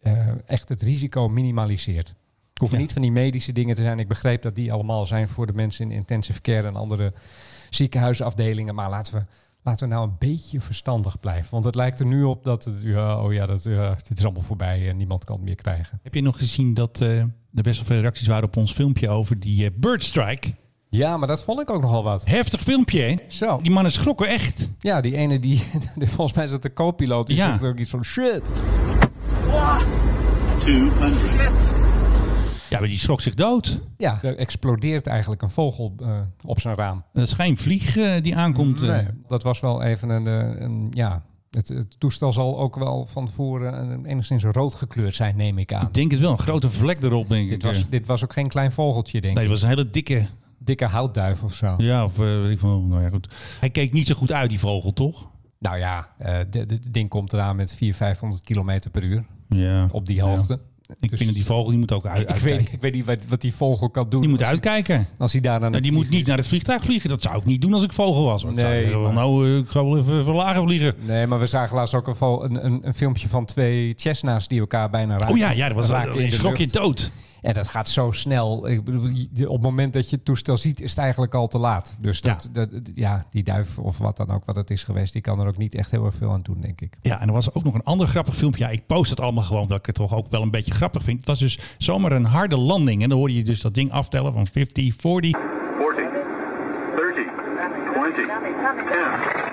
eh, 0.00 0.28
echt 0.46 0.68
het 0.68 0.82
risico 0.82 1.28
minimaliseert. 1.28 2.08
Het 2.08 2.58
hoeven 2.58 2.76
Ja. 2.78 2.82
niet 2.84 2.92
van 2.92 3.02
die 3.02 3.12
medische 3.12 3.52
dingen 3.52 3.74
te 3.74 3.82
zijn. 3.82 3.98
Ik 3.98 4.08
begreep 4.08 4.42
dat 4.42 4.54
die 4.54 4.72
allemaal 4.72 5.06
zijn 5.06 5.28
voor 5.28 5.46
de 5.46 5.52
mensen 5.52 5.84
in 5.84 5.96
intensive 5.96 6.40
care 6.40 6.66
en 6.66 6.76
andere 6.76 7.12
ziekenhuisafdelingen. 7.70 8.74
Maar 8.74 8.90
laten 8.90 9.14
we, 9.14 9.24
laten 9.62 9.88
we 9.88 9.94
nou 9.94 10.08
een 10.08 10.16
beetje 10.18 10.60
verstandig 10.60 11.20
blijven. 11.20 11.50
Want 11.50 11.64
het 11.64 11.74
lijkt 11.74 12.00
er 12.00 12.06
nu 12.06 12.22
op 12.22 12.44
dat 12.44 12.64
het, 12.64 12.82
ja, 12.82 13.22
oh 13.22 13.32
ja, 13.32 13.46
dat, 13.46 13.62
ja, 13.62 13.94
dit 14.08 14.18
is 14.18 14.24
allemaal 14.24 14.42
voorbij 14.42 14.88
en 14.88 14.96
niemand 14.96 15.24
kan 15.24 15.36
het 15.36 15.44
meer 15.44 15.54
krijgen. 15.54 15.98
Heb 16.02 16.14
je 16.14 16.22
nog 16.22 16.36
gezien 16.36 16.74
dat 16.74 17.00
eh, 17.00 17.18
er 17.18 17.28
best 17.62 17.76
wel 17.76 17.86
veel 17.86 18.00
reacties 18.00 18.26
waren 18.26 18.44
op 18.44 18.56
ons 18.56 18.72
filmpje 18.72 19.08
over 19.08 19.40
die 19.40 19.64
eh, 19.64 19.70
Bird 19.76 20.02
Strike? 20.04 20.54
Ja, 20.94 21.16
maar 21.16 21.28
dat 21.28 21.42
vond 21.42 21.60
ik 21.60 21.70
ook 21.70 21.80
nogal 21.82 22.02
wat. 22.02 22.24
Heftig 22.26 22.60
filmpje, 22.60 23.02
hè? 23.02 23.14
Zo. 23.28 23.58
Die 23.62 23.70
mannen 23.70 23.92
schrokken 23.92 24.28
echt. 24.28 24.70
Ja, 24.78 25.00
die 25.00 25.16
ene 25.16 25.38
die, 25.38 25.62
volgens 26.14 26.32
mij 26.36 26.44
is 26.44 26.50
dat 26.50 26.62
de 26.62 26.72
co-piloot, 26.72 27.26
die 27.26 27.36
Ja. 27.36 27.50
zegt 27.52 27.64
ook 27.64 27.78
iets 27.78 27.90
van 27.90 28.04
shit. 28.04 28.42
Ja, 32.70 32.78
maar 32.78 32.88
die 32.88 32.98
schrok 32.98 33.20
zich 33.20 33.34
dood. 33.34 33.78
Ja, 33.98 34.18
er 34.22 34.36
explodeert 34.36 35.06
eigenlijk 35.06 35.42
een 35.42 35.50
vogel 35.50 35.94
eh, 36.00 36.08
op 36.44 36.60
zijn 36.60 36.74
raam. 36.76 37.02
Dat 37.12 37.26
is 37.26 37.32
geen 37.32 37.56
vlieg 37.58 37.96
eh, 37.96 38.22
die 38.22 38.36
aankomt. 38.36 38.82
eh. 38.82 38.88
Nee, 38.88 39.06
dat 39.28 39.42
was 39.42 39.60
wel 39.60 39.82
even 39.82 40.08
een, 40.08 40.26
eh, 40.26 40.60
een 40.62 40.88
ja. 40.90 41.22
Het, 41.50 41.68
het 41.68 41.94
toestel 42.00 42.32
zal 42.32 42.58
ook 42.58 42.76
wel 42.76 43.06
van 43.10 43.26
tevoren 43.26 44.04
enigszins 44.06 44.44
rood 44.44 44.74
gekleurd 44.74 45.14
zijn, 45.14 45.36
neem 45.36 45.58
ik 45.58 45.72
aan. 45.72 45.86
Ik 45.86 45.94
denk 45.94 46.10
het 46.10 46.20
wel. 46.20 46.30
Een 46.32 46.38
grote 46.38 46.70
vlek 46.70 47.02
erop, 47.02 47.28
denk 47.28 47.48
Dit 47.48 47.62
ik. 47.64 47.70
was, 47.70 47.86
dit 47.88 48.06
was 48.06 48.24
ook 48.24 48.32
geen 48.32 48.48
klein 48.48 48.72
vogeltje, 48.72 49.20
denk 49.20 49.34
Nee, 49.34 49.44
ik. 49.44 49.50
het 49.50 49.60
was 49.60 49.70
een 49.70 49.76
hele 49.76 49.90
dikke... 49.90 50.26
Dikke 50.64 50.84
houtduif 50.84 51.42
of 51.42 51.54
zo. 51.54 51.74
Ja, 51.78 52.04
of 52.04 52.12
eh, 52.18 52.24
weet 52.24 52.50
ik 52.50 52.58
van, 52.58 52.88
nou 52.88 53.02
ja, 53.02 53.08
goed. 53.08 53.28
Hij 53.60 53.70
keek 53.70 53.92
niet 53.92 54.06
zo 54.06 54.14
goed 54.14 54.32
uit, 54.32 54.48
die 54.50 54.58
vogel, 54.58 54.92
toch? 54.92 55.28
Nou 55.58 55.78
ja, 55.78 56.06
eh, 56.18 56.36
dit 56.50 56.92
ding 56.94 57.08
komt 57.08 57.32
eraan 57.32 57.56
met 57.56 57.68
400, 57.74 57.96
500 57.96 58.42
kilometer 58.42 58.90
per 58.90 59.02
uur 59.02 59.24
Ja. 59.48 59.86
op 59.92 60.06
die 60.06 60.22
hoogte. 60.22 60.58
Ik 61.00 61.10
Dus- 61.10 61.18
vind 61.18 61.24
dat 61.30 61.38
die 61.38 61.44
vogel, 61.46 61.68
die 61.70 61.78
moet 61.78 61.92
ook 61.92 62.06
uit, 62.06 62.20
ik, 62.20 62.28
uitkijken. 62.28 62.58
weet, 62.64 62.72
ik 62.74 62.80
weet 62.80 62.94
niet 62.94 63.04
wat, 63.04 63.26
wat 63.28 63.40
die 63.40 63.54
vogel 63.54 63.90
kan 63.90 64.08
doen. 64.08 64.20
Die 64.20 64.30
moet 64.30 64.38
als 64.38 64.46
hij- 64.48 64.54
uitkijken. 64.56 65.06
Als 65.18 65.32
hij 65.32 65.40
daar 65.40 65.60
Nou, 65.60 65.80
die 65.80 65.92
moet 65.92 66.08
niet 66.08 66.26
naar 66.26 66.36
het 66.36 66.46
vliegtuig 66.46 66.84
vliegen. 66.84 67.08
Dat 67.08 67.22
zou 67.22 67.38
ik 67.38 67.44
niet 67.44 67.60
doen 67.62 67.74
als 67.74 67.82
ik 67.82 67.92
vogel 67.92 68.22
was. 68.24 68.42
Want 68.42 68.58
ik 68.58 68.64
Nee, 68.64 68.96
maar- 68.96 69.12
Nou, 69.12 69.46
eh, 69.48 69.56
ik 69.56 69.68
ga 69.68 69.84
wel 69.84 69.98
even 69.98 70.24
verlagen 70.24 70.62
vliegen. 70.62 70.94
Nee, 71.06 71.26
maar 71.26 71.38
we 71.38 71.46
zagen 71.46 71.76
laatst 71.76 71.94
ook 71.94 72.06
een, 72.06 72.16
een, 72.44 72.64
een, 72.66 72.86
een 72.86 72.94
filmpje 72.94 73.28
van 73.28 73.44
twee 73.44 73.92
Cessna's 73.96 74.48
die 74.48 74.60
elkaar 74.60 74.90
bijna 74.90 75.12
raken. 75.16 75.28
Oh 75.34 75.38
ja, 75.38 75.50
ja 75.50 75.66
dat 75.68 75.76
was 75.76 75.88
een 75.88 76.12
de 76.12 76.30
schrok 76.30 76.56
je 76.56 76.62
lucht. 76.62 76.74
dood. 76.74 77.10
En 77.42 77.54
dat 77.54 77.68
gaat 77.68 77.88
zo 77.88 78.10
snel. 78.10 78.68
Ik 78.68 78.84
bedoel, 78.84 79.10
op 79.46 79.52
het 79.52 79.62
moment 79.62 79.92
dat 79.92 80.10
je 80.10 80.16
het 80.16 80.24
toestel 80.24 80.56
ziet, 80.56 80.80
is 80.80 80.90
het 80.90 80.98
eigenlijk 80.98 81.34
al 81.34 81.46
te 81.46 81.58
laat. 81.58 81.96
Dus 82.00 82.20
dat, 82.20 82.48
dat, 82.52 82.68
ja, 82.94 83.26
die 83.30 83.42
duif 83.42 83.78
of 83.78 83.98
wat 83.98 84.16
dan 84.16 84.30
ook, 84.30 84.44
wat 84.44 84.56
het 84.56 84.70
is 84.70 84.82
geweest, 84.82 85.12
die 85.12 85.22
kan 85.22 85.40
er 85.40 85.46
ook 85.46 85.56
niet 85.56 85.74
echt 85.74 85.90
heel 85.90 86.04
erg 86.04 86.14
veel 86.14 86.30
aan 86.30 86.42
doen, 86.42 86.60
denk 86.60 86.80
ik. 86.80 86.96
Ja, 87.02 87.20
en 87.20 87.26
er 87.26 87.32
was 87.32 87.54
ook 87.54 87.64
nog 87.64 87.74
een 87.74 87.84
ander 87.84 88.06
grappig 88.06 88.36
filmpje. 88.36 88.64
Ja, 88.64 88.70
ik 88.70 88.86
post 88.86 89.10
het 89.10 89.20
allemaal 89.20 89.44
gewoon, 89.44 89.62
omdat 89.62 89.78
ik 89.78 89.86
het 89.86 89.94
toch 89.94 90.14
ook 90.14 90.26
wel 90.30 90.42
een 90.42 90.50
beetje 90.50 90.72
grappig 90.72 91.02
vind. 91.02 91.18
Het 91.18 91.26
was 91.26 91.38
dus 91.38 91.58
zomaar 91.78 92.12
een 92.12 92.24
harde 92.24 92.56
landing. 92.56 93.02
En 93.02 93.08
dan 93.08 93.18
hoorde 93.18 93.34
je 93.34 93.44
dus 93.44 93.60
dat 93.60 93.74
ding 93.74 93.92
aftellen 93.92 94.32
van 94.32 94.46
50, 94.46 94.94
40. 94.96 95.36
40, 95.36 96.10
30, 97.16 98.54
20, 98.54 99.44
10. 99.44 99.51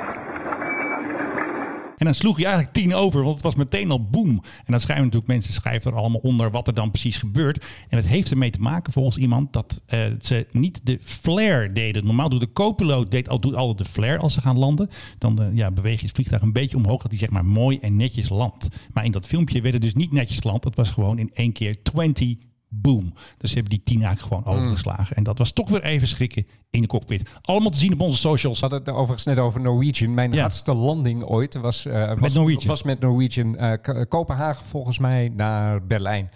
En 1.99 2.05
dan 2.05 2.13
sloeg 2.13 2.37
je 2.37 2.45
eigenlijk 2.45 2.73
10 2.73 2.93
over, 2.93 3.21
want 3.21 3.33
het 3.33 3.43
was 3.43 3.55
meteen 3.55 3.91
al 3.91 4.09
boom. 4.09 4.29
En 4.29 4.71
dan 4.71 4.79
schrijven 4.79 5.05
natuurlijk 5.05 5.31
mensen 5.31 5.53
schrijven 5.53 5.91
er 5.91 5.97
allemaal 5.97 6.19
onder 6.19 6.51
wat 6.51 6.67
er 6.67 6.73
dan 6.73 6.91
precies 6.91 7.17
gebeurt. 7.17 7.65
En 7.89 7.97
het 7.97 8.07
heeft 8.07 8.31
ermee 8.31 8.49
te 8.49 8.59
maken 8.59 8.93
volgens 8.93 9.17
iemand 9.17 9.53
dat 9.53 9.81
eh, 9.85 9.99
ze 10.21 10.47
niet 10.51 10.79
de 10.83 10.99
flare 11.01 11.71
deden. 11.71 12.05
Normaal 12.05 12.29
doet 12.29 12.39
de 12.39 12.51
co-piloot 12.53 13.11
deed 13.11 13.25
doet 13.25 13.55
altijd 13.55 13.77
de 13.77 13.93
flare 13.93 14.17
als 14.17 14.33
ze 14.33 14.41
gaan 14.41 14.57
landen. 14.57 14.89
Dan 15.17 15.41
eh, 15.41 15.55
ja, 15.55 15.71
beweeg 15.71 15.99
je 15.99 16.05
het 16.05 16.15
vliegtuig 16.15 16.41
een 16.41 16.53
beetje 16.53 16.77
omhoog 16.77 17.01
dat 17.01 17.11
hij 17.11 17.19
zeg 17.19 17.29
maar 17.29 17.45
mooi 17.45 17.77
en 17.79 17.95
netjes 17.95 18.29
landt. 18.29 18.67
Maar 18.93 19.05
in 19.05 19.11
dat 19.11 19.27
filmpje 19.27 19.61
werd 19.61 19.73
het 19.73 19.83
dus 19.83 19.93
niet 19.93 20.11
netjes 20.11 20.39
geland. 20.39 20.63
Het 20.63 20.75
was 20.75 20.91
gewoon 20.91 21.19
in 21.19 21.31
één 21.33 21.51
keer 21.51 21.83
20 21.83 22.35
boom. 22.69 23.13
Dus 23.37 23.53
hebben 23.53 23.69
die 23.69 23.81
10 23.83 24.03
eigenlijk 24.03 24.33
gewoon 24.43 24.57
overgeslagen. 24.57 25.15
En 25.15 25.23
dat 25.23 25.37
was 25.37 25.51
toch 25.51 25.69
weer 25.69 25.83
even 25.83 26.07
schrikken 26.07 26.47
in 26.69 26.81
de 26.81 26.87
cockpit. 26.87 27.29
Allemaal 27.41 27.69
te 27.69 27.77
zien 27.77 27.93
op 27.93 28.01
onze 28.01 28.17
socials. 28.17 28.59
We 28.59 28.67
hadden 28.67 28.85
het 28.85 28.95
overigens 28.95 29.23
net 29.23 29.39
over 29.39 29.61
Norwegian. 29.61 30.13
Mijn 30.13 30.31
Ja. 30.31 30.41
hardste 30.41 30.73
landing 30.73 31.23
ooit 31.23 31.55
was, 31.55 31.85
eh, 31.85 32.13
was, 32.19 32.33
Norwegian. 32.33 32.67
was 32.67 32.83
met 32.83 32.99
Norwegian 32.99 33.57
eh, 33.57 34.03
Kopenhagen 34.07 34.65
volgens 34.65 34.99
mij 34.99 35.29
naar 35.35 35.85
Berlijn. 35.85 36.29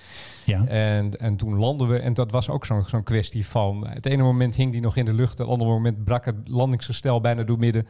Ja. 0.46 0.66
En, 0.66 1.20
en 1.20 1.36
toen 1.36 1.56
landden 1.58 1.88
we 1.88 1.98
en 2.00 2.14
dat 2.14 2.32
was 2.32 2.50
ook 2.50 2.66
zo'n 2.66 2.84
zo'n 2.88 3.04
kwestie 3.04 3.46
van... 3.46 3.88
Het 3.88 4.06
ene 4.06 4.24
moment 4.24 4.56
hing 4.56 4.72
die 4.72 4.82
nog 4.82 4.96
in 4.96 5.06
de 5.06 5.14
lucht, 5.14 5.38
het 5.38 5.48
andere 5.48 5.70
moment 5.70 6.04
brak 6.04 6.26
het 6.26 6.36
landingsgestel 6.46 7.22
bijna 7.22 7.44
door 7.44 7.60
midden. 7.60 7.88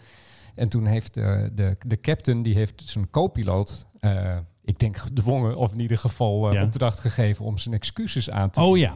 En 0.55 0.69
toen 0.69 0.85
heeft 0.85 1.17
eh, 1.17 1.41
de, 1.53 1.75
de 1.87 1.99
captain, 1.99 2.41
die 2.41 2.55
heeft 2.55 2.81
zijn 2.85 3.09
co-piloot, 3.09 3.87
ik 4.63 4.79
denk 4.79 4.97
gedwongen 4.97 5.55
of 5.55 5.71
in 5.71 5.79
ieder 5.79 5.97
geval 5.97 6.53
Ja. 6.53 6.63
opdracht 6.63 6.99
gegeven 6.99 7.45
om 7.45 7.57
zijn 7.57 7.75
excuses 7.75 8.29
aan 8.29 8.49
te 8.49 8.61
Oh 8.61 8.77
ja, 8.77 8.95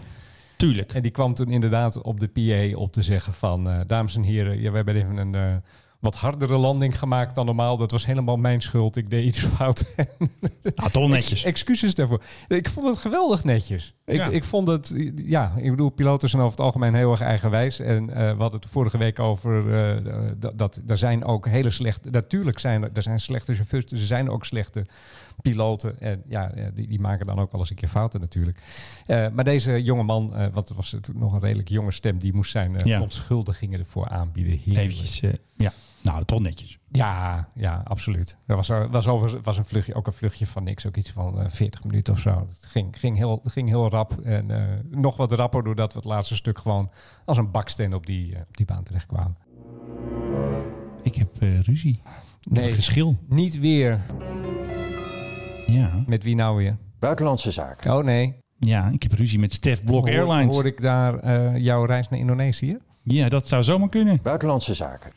tuurlijk. 0.58 0.93
en 0.93 1.01
die 1.01 1.12
kwam 1.12 1.34
toen 1.34 1.49
inderdaad 1.49 2.01
op 2.01 2.19
de 2.19 2.27
PA 2.27 2.77
op 2.80 2.91
te 2.91 3.01
zeggen 3.01 3.34
van... 3.34 3.69
eh, 3.69 3.80
dames 3.88 4.15
en 4.15 4.23
heren, 4.23 4.62
ja, 4.62 4.69
we 4.69 4.75
hebben 4.75 4.95
even 4.95 5.17
een 5.17 5.36
eh, 5.36 5.56
wat 5.99 6.15
hardere 6.15 6.58
landing 6.58 6.99
gemaakt 6.99 7.36
dan 7.36 7.45
normaal. 7.45 7.77
Dat 7.77 7.91
was 7.91 8.06
helemaal 8.06 8.38
mijn 8.38 8.62
schuld. 8.62 8.95
Ik 8.95 9.10
deed 9.10 9.25
iets 9.25 9.39
fout. 9.39 9.84
Nou, 10.75 10.89
toch 10.91 11.10
netjes. 11.10 11.43
Excuses 11.43 11.93
daarvoor. 11.95 12.21
Ik 12.47 12.69
vond 12.69 12.88
het 12.88 12.97
geweldig 12.97 13.43
netjes. 13.43 13.93
Ik, 14.06 14.15
Ja. 14.15 14.27
ik 14.27 14.43
vond 14.43 14.67
het, 14.67 14.93
ja, 15.15 15.53
ik 15.56 15.69
bedoel, 15.69 15.89
piloten 15.89 16.30
zijn 16.30 16.41
over 16.41 16.58
het 16.58 16.65
algemeen 16.65 16.93
heel 16.93 17.12
erg 17.12 17.21
eigenwijs. 17.21 17.80
En 17.80 18.06
we 18.08 18.36
hadden 18.41 18.60
het 18.60 18.69
vorige 18.69 18.97
week 18.97 19.19
over 19.19 19.63
dat, 20.39 20.58
dat 20.58 20.82
er 20.88 20.97
zijn 20.97 21.25
ook 21.25 21.47
hele 21.47 21.69
slechte, 21.69 22.10
natuurlijk 22.10 22.60
zijn 22.60 22.84
er, 22.84 22.89
er 22.93 23.01
zijn 23.01 23.19
slechte 23.19 23.53
chauffeurs, 23.53 23.86
dus 23.86 23.99
er 24.01 24.08
zijn 24.08 24.30
ook 24.30 24.45
slechte 24.45 24.86
piloten. 25.41 26.00
En 26.00 26.23
ja, 26.28 26.52
die, 26.73 26.88
die 26.88 27.00
maken 27.00 27.26
dan 27.26 27.39
ook 27.39 27.52
wel 27.52 27.62
eens 27.62 27.69
een 27.69 27.76
keer 27.76 27.89
fouten 27.89 28.19
natuurlijk. 28.19 28.60
Eh, 29.06 29.28
maar 29.30 29.43
deze 29.43 29.84
jonge 29.84 30.04
man, 30.04 30.36
eh, 30.36 30.47
wat 30.54 30.69
was 30.76 30.91
het 30.91 31.10
nog 31.13 31.34
een 31.34 31.39
redelijk 31.39 31.69
jonge 31.69 31.91
stem, 31.91 32.17
die 32.19 32.34
moest 32.34 32.52
zijn 32.52 32.76
eh, 32.76 32.86
Ja. 32.86 32.93
verontschuldigingen 32.93 33.80
ervoor 33.80 34.08
aanbieden. 34.10 34.58
Heerlijk. 34.58 34.78
Eventjes, 34.78 35.19
ja. 35.56 35.71
Nou, 36.02 36.26
toch 36.26 36.39
netjes. 36.39 36.80
Ja, 36.91 37.50
ja, 37.56 37.82
absoluut. 37.84 38.38
Er 38.45 38.56
was, 38.56 38.69
er 38.69 38.89
was, 38.89 39.08
over, 39.08 39.41
was 39.41 39.58
een 39.58 39.65
vluchtje, 39.65 39.93
ook 39.93 40.08
een 40.08 40.13
vluchtje 40.13 40.47
van 40.47 40.63
niks, 40.63 40.86
ook 40.88 40.95
iets 40.95 41.12
van 41.12 41.41
eh, 41.41 41.50
40 41.50 41.84
minuten 41.84 42.13
of 42.13 42.19
zo. 42.19 42.47
Het 42.50 42.65
ging, 42.69 43.00
ging, 43.00 43.17
heel, 43.17 43.41
ging 43.43 43.67
heel 43.69 43.89
rap 43.89 44.19
en 44.19 44.52
nog 44.91 45.17
wat 45.17 45.32
rapper 45.32 45.63
doordat 45.63 45.93
we 45.93 46.00
het 46.00 46.08
laatste 46.08 46.36
stuk 46.36 46.60
gewoon 46.60 46.91
als 47.26 47.38
een 47.38 47.52
baksteen 47.52 47.93
op 47.93 48.06
die, 48.06 48.36
op 48.36 48.58
die 48.58 48.65
baan 48.65 48.84
terechtkwamen. 48.84 49.38
Ik 51.02 51.15
heb 51.15 51.30
ruzie. 51.62 52.02
Nee. 52.50 52.71
Geschil. 52.73 53.17
Niet 53.28 53.60
weer. 53.60 54.00
Ja. 55.67 56.03
Met 56.08 56.23
wie 56.23 56.36
nou 56.36 56.58
weer? 56.58 56.77
Buitenlandse 56.99 57.51
zaken. 57.51 57.97
Oh 57.97 58.03
nee. 58.03 58.36
Ja, 58.60 58.89
ik 58.93 59.03
heb 59.03 59.13
ruzie 59.13 59.39
met 59.39 59.53
Stef 59.53 59.84
Blok 59.84 60.08
Hoor- 60.10 60.17
Airlines. 60.17 60.53
Hoorde 60.53 60.69
ik 60.69 60.82
daar 60.82 61.19
eh, 61.19 61.58
jouw 61.58 61.86
reis 61.86 62.10
naar 62.10 62.19
Indonesië? 62.19 62.77
Ja, 63.03 63.30
dat 63.30 63.47
zou 63.47 63.63
zomaar 63.63 63.89
kunnen. 63.89 64.19
Buitenlandse 64.23 64.73
zaken. 64.73 65.12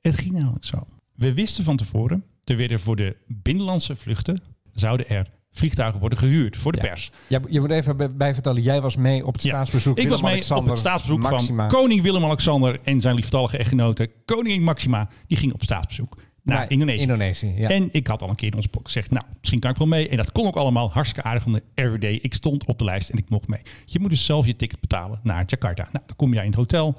Het 0.00 0.14
ging 0.18 0.32
nou 0.32 0.54
zo. 0.60 0.86
We 1.14 1.34
wisten 1.34 1.64
van 1.64 1.76
tevoren, 1.76 2.24
er 2.44 2.56
werden 2.56 2.80
voor 2.80 2.96
de 2.96 3.16
binnenlandse 3.26 3.96
vluchten, 3.96 4.42
zouden 4.72 5.08
er 5.08 5.28
vliegtuigen 5.52 6.00
worden 6.00 6.18
gehuurd 6.18 6.56
voor 6.56 6.72
de 6.72 6.78
Ja. 6.82 6.88
pers. 6.88 7.10
Ja, 7.26 7.40
je 7.48 7.60
moet 7.60 7.70
even 7.70 7.96
bij, 7.96 8.12
bij 8.14 8.34
vertellen, 8.34 8.62
jij 8.62 8.80
was 8.80 8.96
mee 8.96 9.26
op 9.26 9.32
het 9.32 9.42
Ja. 9.42 9.48
staatsbezoek. 9.50 9.98
Ik 9.98 10.08
was 10.08 10.22
mee 10.22 10.36
op 10.36 10.42
Willem-Alexander 10.42 10.70
het 10.70 10.78
staatsbezoek 10.80 11.20
Maxima. 11.20 11.68
van 11.68 11.78
koning 11.80 12.02
Willem-Alexander 12.02 12.80
en 12.84 13.00
zijn 13.00 13.14
lieftallige 13.14 13.58
echtgenote, 13.58 14.10
koningin 14.24 14.62
Maxima. 14.62 15.08
Die 15.26 15.36
ging 15.36 15.52
op 15.52 15.62
staatsbezoek 15.62 16.16
naar 16.42 16.56
Naar 16.56 16.70
Indonesië. 16.70 17.00
Indonesië, 17.00 17.54
ja. 17.56 17.68
En 17.68 17.88
ik 17.92 18.06
had 18.06 18.22
al 18.22 18.28
een 18.28 18.34
keer 18.34 18.50
in 18.50 18.56
ons 18.56 18.66
blog 18.66 18.82
gezegd, 18.84 19.10
nou, 19.10 19.24
misschien 19.38 19.60
kan 19.60 19.70
ik 19.70 19.76
wel 19.76 19.86
mee. 19.86 20.08
En 20.08 20.16
dat 20.16 20.32
kon 20.32 20.46
ook 20.46 20.56
allemaal 20.56 20.92
hartstikke 20.92 21.28
aardig 21.28 21.46
om 21.46 21.52
de 21.52 21.62
RWD. 21.74 22.24
Ik 22.24 22.34
stond 22.34 22.64
op 22.64 22.78
de 22.78 22.84
lijst 22.84 23.10
en 23.10 23.18
ik 23.18 23.30
mocht 23.30 23.48
mee. 23.48 23.62
Je 23.84 24.00
moet 24.00 24.10
dus 24.10 24.24
zelf 24.24 24.46
je 24.46 24.56
ticket 24.56 24.80
betalen 24.80 25.20
naar 25.22 25.44
Jakarta. 25.46 25.88
Nou, 25.92 26.04
dan 26.06 26.16
kom 26.16 26.32
jij 26.32 26.42
in 26.42 26.48
het 26.48 26.58
hotel. 26.58 26.98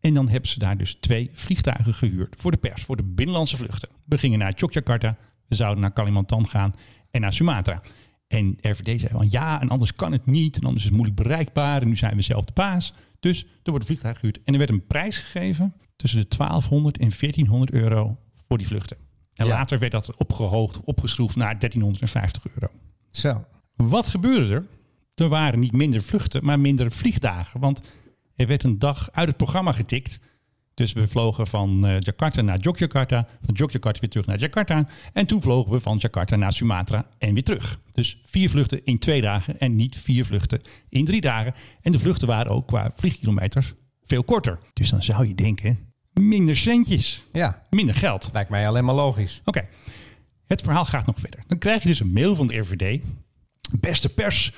En 0.00 0.14
dan 0.14 0.28
hebben 0.28 0.50
ze 0.50 0.58
daar 0.58 0.76
dus 0.76 0.94
twee 0.94 1.30
vliegtuigen 1.32 1.94
gehuurd 1.94 2.34
voor 2.40 2.50
de 2.50 2.56
pers, 2.56 2.82
voor 2.82 2.96
de 2.96 3.02
binnenlandse 3.02 3.56
vluchten. 3.56 3.88
We 4.04 4.18
gingen 4.18 4.38
naar 4.38 4.52
Yogyakarta, 4.56 5.16
we 5.48 5.54
zouden 5.54 5.80
naar 5.80 5.92
Kalimantan 5.92 6.48
gaan 6.48 6.74
en 7.10 7.20
naar 7.20 7.32
Sumatra. 7.32 7.80
En 8.26 8.58
RVD 8.60 9.00
zei 9.00 9.12
van 9.12 9.26
ja, 9.30 9.60
en 9.60 9.68
anders 9.68 9.94
kan 9.94 10.12
het 10.12 10.26
niet. 10.26 10.56
En 10.56 10.62
anders 10.62 10.78
is 10.78 10.84
het 10.84 10.94
moeilijk 10.94 11.16
bereikbaar. 11.16 11.82
En 11.82 11.88
nu 11.88 11.96
zijn 11.96 12.16
we 12.16 12.22
zelf 12.22 12.44
de 12.44 12.52
paas. 12.52 12.92
Dus 13.20 13.42
er 13.42 13.70
wordt 13.70 13.80
een 13.80 13.86
vliegtuig 13.86 14.18
gehuurd. 14.18 14.40
En 14.44 14.52
er 14.52 14.58
werd 14.58 14.70
een 14.70 14.86
prijs 14.86 15.18
gegeven 15.18 15.74
tussen 15.96 16.20
de 16.20 16.36
1200 16.36 16.98
en 16.98 17.08
1400 17.08 17.72
euro 17.72 18.18
voor 18.48 18.58
die 18.58 18.66
vluchten. 18.66 18.96
En 19.34 19.46
Ja. 19.46 19.52
later 19.52 19.78
werd 19.78 19.92
dat 19.92 20.16
opgehoogd, 20.16 20.80
opgeschroefd 20.84 21.36
naar 21.36 21.58
1350 21.58 22.42
euro. 22.54 22.72
Zo. 23.10 23.44
Wat 23.76 24.08
gebeurde 24.08 24.54
er? 24.54 24.66
Er 25.14 25.28
waren 25.28 25.60
niet 25.60 25.72
minder 25.72 26.02
vluchten, 26.02 26.44
maar 26.44 26.60
minder 26.60 26.90
vliegdagen. 26.90 27.60
Want 27.60 27.80
er 28.36 28.46
werd 28.46 28.62
een 28.62 28.78
dag 28.78 29.08
uit 29.12 29.28
het 29.28 29.36
programma 29.36 29.72
getikt. 29.72 30.20
Dus 30.74 30.92
we 30.92 31.08
vlogen 31.08 31.46
van 31.46 31.86
eh, 31.86 32.00
Jakarta 32.00 32.42
naar 32.42 32.58
Yogyakarta. 32.60 33.26
Van 33.44 33.54
Yogyakarta 33.54 34.00
weer 34.00 34.10
terug 34.10 34.26
naar 34.26 34.38
Jakarta. 34.38 34.86
En 35.12 35.26
toen 35.26 35.42
vlogen 35.42 35.72
we 35.72 35.80
van 35.80 35.96
Jakarta 35.96 36.36
naar 36.36 36.52
Sumatra 36.52 37.08
en 37.18 37.34
weer 37.34 37.44
terug. 37.44 37.78
Dus 37.92 38.20
vier 38.24 38.50
vluchten 38.50 38.84
in 38.84 38.98
twee 38.98 39.20
dagen 39.22 39.60
en 39.60 39.76
niet 39.76 39.96
vier 39.96 40.24
vluchten 40.24 40.60
in 40.88 41.04
drie 41.04 41.20
dagen. 41.20 41.54
En 41.82 41.92
de 41.92 41.98
vluchten 41.98 42.28
waren 42.28 42.52
ook 42.52 42.66
qua 42.66 42.90
vliegkilometers 42.94 43.72
veel 44.04 44.24
korter. 44.24 44.58
Dus 44.72 44.90
dan 44.90 45.02
zou 45.02 45.26
je 45.28 45.34
denken, 45.34 45.93
minder 46.14 46.56
centjes, 46.56 47.22
Ja, 47.32 47.62
minder 47.70 47.94
geld. 47.94 48.30
lijkt 48.32 48.50
mij 48.50 48.68
alleen 48.68 48.84
maar 48.84 48.94
logisch. 48.94 49.40
Oké, 49.44 49.68
het 50.46 50.62
verhaal 50.62 50.84
gaat 50.84 51.06
nog 51.06 51.20
verder. 51.20 51.40
Dan 51.46 51.58
krijg 51.58 51.82
je 51.82 51.88
dus 51.88 52.00
een 52.00 52.12
mail 52.12 52.34
van 52.34 52.46
de 52.46 52.56
RVD. 52.58 53.00
Beste 53.80 54.08
pers, 54.08 54.52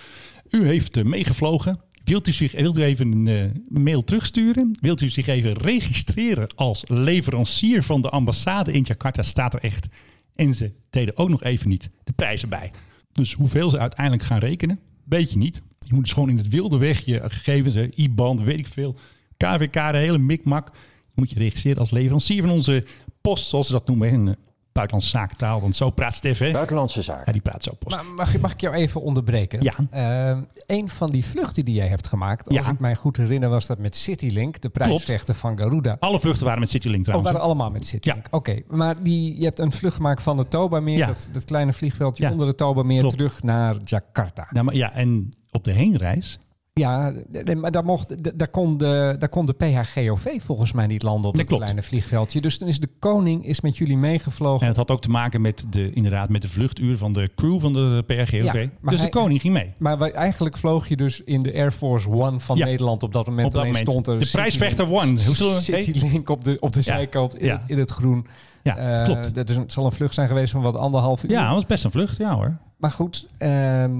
u 0.50 0.66
heeft 0.66 0.96
eh, 0.96 1.04
meegevlogen. 1.04 1.80
Wilt 2.04 2.28
u, 2.28 2.32
zich, 2.32 2.52
wilt 2.52 2.78
u 2.78 2.82
even 2.82 3.12
een 3.12 3.28
eh, 3.28 3.80
mail 3.82 4.04
terugsturen? 4.04 4.76
Wilt 4.80 5.00
u 5.00 5.08
zich 5.10 5.26
even 5.26 5.52
registreren 5.52 6.48
als 6.54 6.84
leverancier 6.88 7.82
van 7.82 8.02
de 8.02 8.10
ambassade 8.10 8.72
in 8.72 8.82
Jakarta? 8.82 9.22
Staat 9.22 9.54
er 9.54 9.60
echt. 9.60 9.86
En 10.34 10.54
ze 10.54 10.72
deden 10.90 11.16
ook 11.16 11.28
nog 11.28 11.42
even 11.42 11.68
niet 11.68 11.90
de 12.04 12.12
prijzen 12.12 12.48
bij. 12.48 12.70
Dus 13.12 13.32
hoeveel 13.32 13.70
ze 13.70 13.78
uiteindelijk 13.78 14.22
gaan 14.22 14.38
rekenen, 14.38 14.80
weet 15.04 15.30
je 15.32 15.38
niet. 15.38 15.62
Je 15.84 15.94
moet 15.94 16.02
dus 16.02 16.12
gewoon 16.12 16.28
in 16.30 16.36
het 16.36 16.48
wilde 16.48 16.78
weg 16.78 17.04
je 17.04 17.20
gegevens, 17.24 17.74
hè, 17.74 17.88
IBAN, 17.94 18.44
weet 18.44 18.58
ik 18.58 18.66
veel, 18.66 18.96
KVK, 19.36 19.72
de 19.72 19.96
hele 19.98 20.18
mikmak. 20.18 20.70
Moet 21.16 21.31
je 21.31 21.38
registreren 21.38 21.79
als 21.79 21.90
leverancier 21.90 22.42
van 22.42 22.50
onze 22.50 22.85
post, 23.20 23.48
zoals 23.48 23.66
ze 23.66 23.72
dat 23.72 23.87
noemen, 23.87 24.09
in 24.11 24.24
de 24.24 24.37
buitenlandse 24.72 25.11
zakentaal. 25.18 25.61
Want 25.61 25.76
zo 25.76 25.90
praat 25.90 26.14
Stef, 26.14 26.38
hè? 26.38 26.50
Buitenlandse 26.52 26.98
Ja, 26.98 27.05
zaken. 27.05 27.33
die 27.33 27.42
praat 27.42 27.62
zo 27.62 27.72
post. 27.79 27.96
Maar 27.96 28.05
mag, 28.07 28.38
mag 28.38 28.52
ik 28.52 28.61
jou 28.61 28.74
even 28.74 29.02
onderbreken? 29.02 29.62
Ja. 29.62 29.74
Ehm, 29.90 30.44
een 30.66 30.88
van 30.88 31.11
die 31.11 31.24
vluchten 31.24 31.64
die 31.64 31.74
jij 31.74 31.87
hebt 31.88 32.07
gemaakt, 32.07 32.46
als 32.48 32.57
Ja. 32.57 32.70
ik 32.70 32.79
mij 32.79 32.94
goed 32.94 33.16
herinner, 33.16 33.48
was 33.48 33.66
dat 33.66 33.79
met 33.79 33.96
Citylink, 33.96 34.61
de 34.61 34.68
prijsvechter 34.68 35.35
van 35.35 35.59
Garuda. 35.59 35.96
Alle 36.00 36.20
vluchten 36.20 36.44
waren 36.44 36.61
met 36.61 36.70
Citylink 36.70 36.98
Oh, 36.98 37.05
trouwens. 37.05 37.31
waren 37.33 37.46
allemaal 37.46 37.70
met 37.70 37.87
Citylink. 37.87 38.26
Oké, 38.31 38.62
maar 38.68 39.02
die, 39.02 39.38
je 39.38 39.44
hebt 39.44 39.59
een 39.59 39.72
vlucht 39.72 39.96
gemaakt 39.96 40.22
van 40.22 40.38
het 40.38 40.50
Toba-meer, 40.50 40.96
Ja. 40.96 41.07
dat, 41.07 41.29
dat 41.33 41.44
kleine 41.44 41.72
vliegveldje 41.72 42.22
Ja. 42.24 42.31
onder 42.31 42.46
het 42.46 42.57
Toba-meer, 42.57 43.05
terug 43.09 43.42
naar 43.42 43.76
Jakarta. 43.85 44.46
Nou, 44.50 44.64
maar 44.64 44.74
ja, 44.74 44.92
en 44.92 45.29
op 45.50 45.64
de 45.64 45.72
heenreis 45.72 46.38
Ja, 46.80 47.12
maar 47.56 47.70
daar, 47.70 47.84
mocht, 47.84 48.38
daar, 48.38 48.48
kon 48.48 48.78
de, 48.78 49.16
daar 49.18 49.28
kon 49.28 49.46
de 49.46 49.52
PHGOV 49.52 50.42
volgens 50.42 50.72
mij 50.72 50.86
niet 50.86 51.02
landen 51.02 51.30
op 51.30 51.36
dat 51.36 51.46
klopt. 51.46 51.62
kleine 51.62 51.82
vliegveldje. 51.82 52.40
Dus 52.40 52.58
dan 52.58 52.68
is 52.68 52.80
de 52.80 52.88
koning 52.98 53.46
is 53.46 53.60
met 53.60 53.76
jullie 53.76 53.96
meegevlogen. 53.96 54.60
En 54.62 54.66
het 54.68 54.76
had 54.76 54.90
ook 54.90 55.00
te 55.00 55.10
maken 55.10 55.40
met 55.40 55.64
de, 55.70 55.92
inderdaad, 55.92 56.28
met 56.28 56.42
de 56.42 56.48
vluchtuur 56.48 56.96
van 56.98 57.12
de 57.12 57.30
crew 57.36 57.60
van 57.60 57.72
de 57.72 58.02
PRGOV. 58.06 58.42
Ja, 58.42 58.52
dus 58.52 58.70
hij- 58.82 58.96
de 58.96 59.08
koning 59.18 59.40
ging 59.40 59.52
mee. 59.54 59.74
Maar 59.78 59.98
wij, 59.98 60.12
eigenlijk 60.12 60.56
vloog 60.56 60.88
je 60.88 60.96
dus 60.96 61.20
in 61.20 61.42
de 61.42 61.54
Air 61.54 61.70
Force 61.72 62.10
One 62.10 62.40
van 62.40 62.56
Ja. 62.56 62.64
Nederland 62.64 63.02
op 63.02 63.12
dat 63.12 63.26
moment. 63.26 63.46
Op 63.46 63.52
dat 63.52 63.60
Alleen 63.60 63.72
moment. 63.72 63.90
stond 63.90 64.06
er 64.06 64.18
De 64.24 64.30
prijsvechter 64.32 64.90
One. 64.92 65.18
Citylink 65.60 66.28
op 66.28 66.44
de, 66.44 66.56
op 66.60 66.72
de 66.72 66.82
zijkant 66.82 67.36
in, 67.38 67.46
Ja. 67.46 67.58
het, 67.60 67.70
in 67.70 67.78
het 67.78 67.90
groen. 67.90 68.26
Ja, 68.62 68.76
Eh, 68.76 69.04
klopt. 69.04 69.34
Dat 69.34 69.48
is 69.50 69.56
een, 69.56 69.64
zal 69.70 69.84
een 69.84 69.92
vlucht 69.92 70.14
zijn 70.14 70.28
geweest 70.28 70.52
van 70.52 70.62
wat 70.62 70.76
anderhalf 70.76 71.24
uur. 71.24 71.30
Ja, 71.30 71.44
dat 71.44 71.54
was 71.54 71.66
best 71.66 71.84
een 71.84 71.90
vlucht, 71.90 72.16
ja 72.16 72.34
hoor. 72.34 72.56
Maar 72.76 72.90
goed. 72.90 73.28
ehm, 73.38 73.92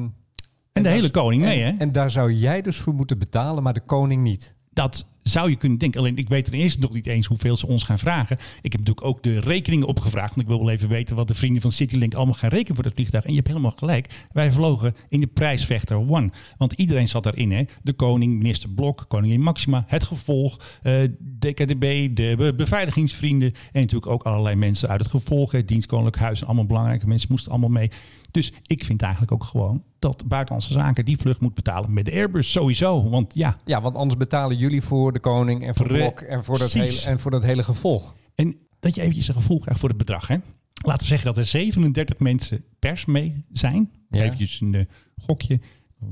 En 0.77 0.83
de 0.83 0.89
hele 0.89 1.11
koning 1.11 1.43
mee, 1.43 1.63
en, 1.63 1.73
hè? 1.73 1.79
En 1.79 1.93
daar 1.93 2.11
zou 2.11 2.33
jij 2.33 2.63
dus 2.63 2.77
voor 2.77 2.95
moeten 2.95 3.19
betalen, 3.19 3.63
maar 3.63 3.75
de 3.75 3.81
koning 3.81 4.23
niet. 4.23 4.55
Dat 4.73 5.07
zou 5.29 5.51
je 5.51 5.57
kunnen 5.57 5.79
denken. 5.79 6.01
Alleen 6.01 6.17
ik 6.17 6.29
weet 6.29 6.45
ten 6.45 6.55
eerste 6.55 6.81
nog 6.81 6.93
niet 6.93 7.07
eens 7.07 7.27
hoeveel 7.27 7.57
ze 7.57 7.67
ons 7.67 7.83
gaan 7.85 7.99
vragen. 7.99 8.37
Ik 8.63 8.73
heb 8.73 8.81
natuurlijk 8.81 9.07
ook 9.07 9.23
de 9.23 9.41
rekeningen 9.41 9.87
opgevraagd. 9.87 10.29
Want 10.29 10.41
ik 10.41 10.47
wil 10.47 10.59
wel 10.65 10.71
even 10.71 10.89
weten 10.89 11.17
wat 11.17 11.29
de 11.29 11.35
vrienden 11.35 11.63
van 11.63 11.73
Citylink 11.73 12.15
allemaal 12.15 12.35
gaan 12.35 12.51
rekenen 12.51 12.75
voor 12.75 12.85
dat 12.85 12.93
vliegtuig. 12.95 13.25
En 13.25 13.31
je 13.31 13.37
hebt 13.37 13.49
helemaal 13.49 13.71
gelijk. 13.77 14.27
Wij 14.33 14.53
vlogen 14.53 14.95
in 15.09 15.21
de 15.21 15.27
prijsvechter 15.27 15.97
One. 15.97 16.31
Want 16.57 16.73
iedereen 16.73 17.09
zat 17.09 17.23
daarin. 17.23 17.53
Hè? 17.53 17.63
De 17.83 17.93
koning, 17.93 18.37
minister 18.37 18.69
Blok, 18.69 19.05
koningin 19.09 19.41
Maxima, 19.41 19.85
het 19.87 20.05
gevolg, 20.05 20.61
eh, 20.83 20.95
DKDB, 21.39 22.17
de 22.17 22.35
be- 22.37 22.55
beveiligingsvrienden. 22.55 23.53
En 23.73 23.81
natuurlijk 23.81 24.11
ook 24.13 24.23
allerlei 24.23 24.55
mensen 24.55 24.89
uit 24.89 25.01
het 25.01 25.11
gevolg. 25.11 25.53
Het 25.53 25.69
dienst 25.69 25.87
Koninklijk 25.87 26.23
Huis. 26.23 26.41
en 26.41 26.47
Allemaal 26.47 26.67
belangrijke 26.67 27.07
mensen 27.07 27.29
moesten 27.31 27.51
allemaal 27.51 27.71
mee. 27.71 27.91
Dus 28.31 28.53
ik 28.67 28.85
vind 28.85 29.03
eigenlijk 29.03 29.33
ook 29.33 29.45
gewoon 29.45 29.83
dat 29.99 30.25
Buitenlandse 30.27 30.73
Zaken 30.73 31.05
die 31.05 31.17
vlucht 31.17 31.41
moet 31.41 31.55
betalen 31.55 31.93
met 31.93 32.05
de 32.05 32.13
Airbus 32.13 32.53
sowieso. 32.53 33.09
Want 33.09 33.35
ja, 33.35 33.57
Ja, 33.65 33.81
want 33.81 33.97
anders 33.97 34.17
betalen 34.19 34.57
jullie 34.57 34.83
voor 34.83 35.13
de 35.17 35.23
koning 35.23 35.67
en 35.67 35.75
voor 35.75 35.87
Blok 35.87 36.21
en 36.21 36.45
voor, 36.45 36.59
dat 36.59 36.73
hele, 36.73 37.03
en 37.07 37.21
voor 37.21 37.31
dat 37.31 37.43
hele 37.43 37.63
gevolg. 37.63 38.15
En 38.35 38.57
dat 38.81 38.95
je 38.95 39.01
eventjes 39.01 39.29
een 39.29 39.35
gevoel 39.35 39.59
krijgt 39.59 39.81
voor 39.81 39.89
het 39.89 39.99
bedrag. 39.99 40.29
Hè? 40.29 40.37
Laten 40.85 41.01
we 41.01 41.07
zeggen 41.07 41.27
dat 41.27 41.39
er 41.39 41.45
37 41.45 42.19
mensen 42.19 42.65
pers 42.79 43.05
mee 43.05 43.45
zijn. 43.53 43.91
Ja. 44.11 44.23
Eventjes 44.23 44.61
een 44.61 44.75
eh, 44.75 44.85
gokje. 45.17 45.61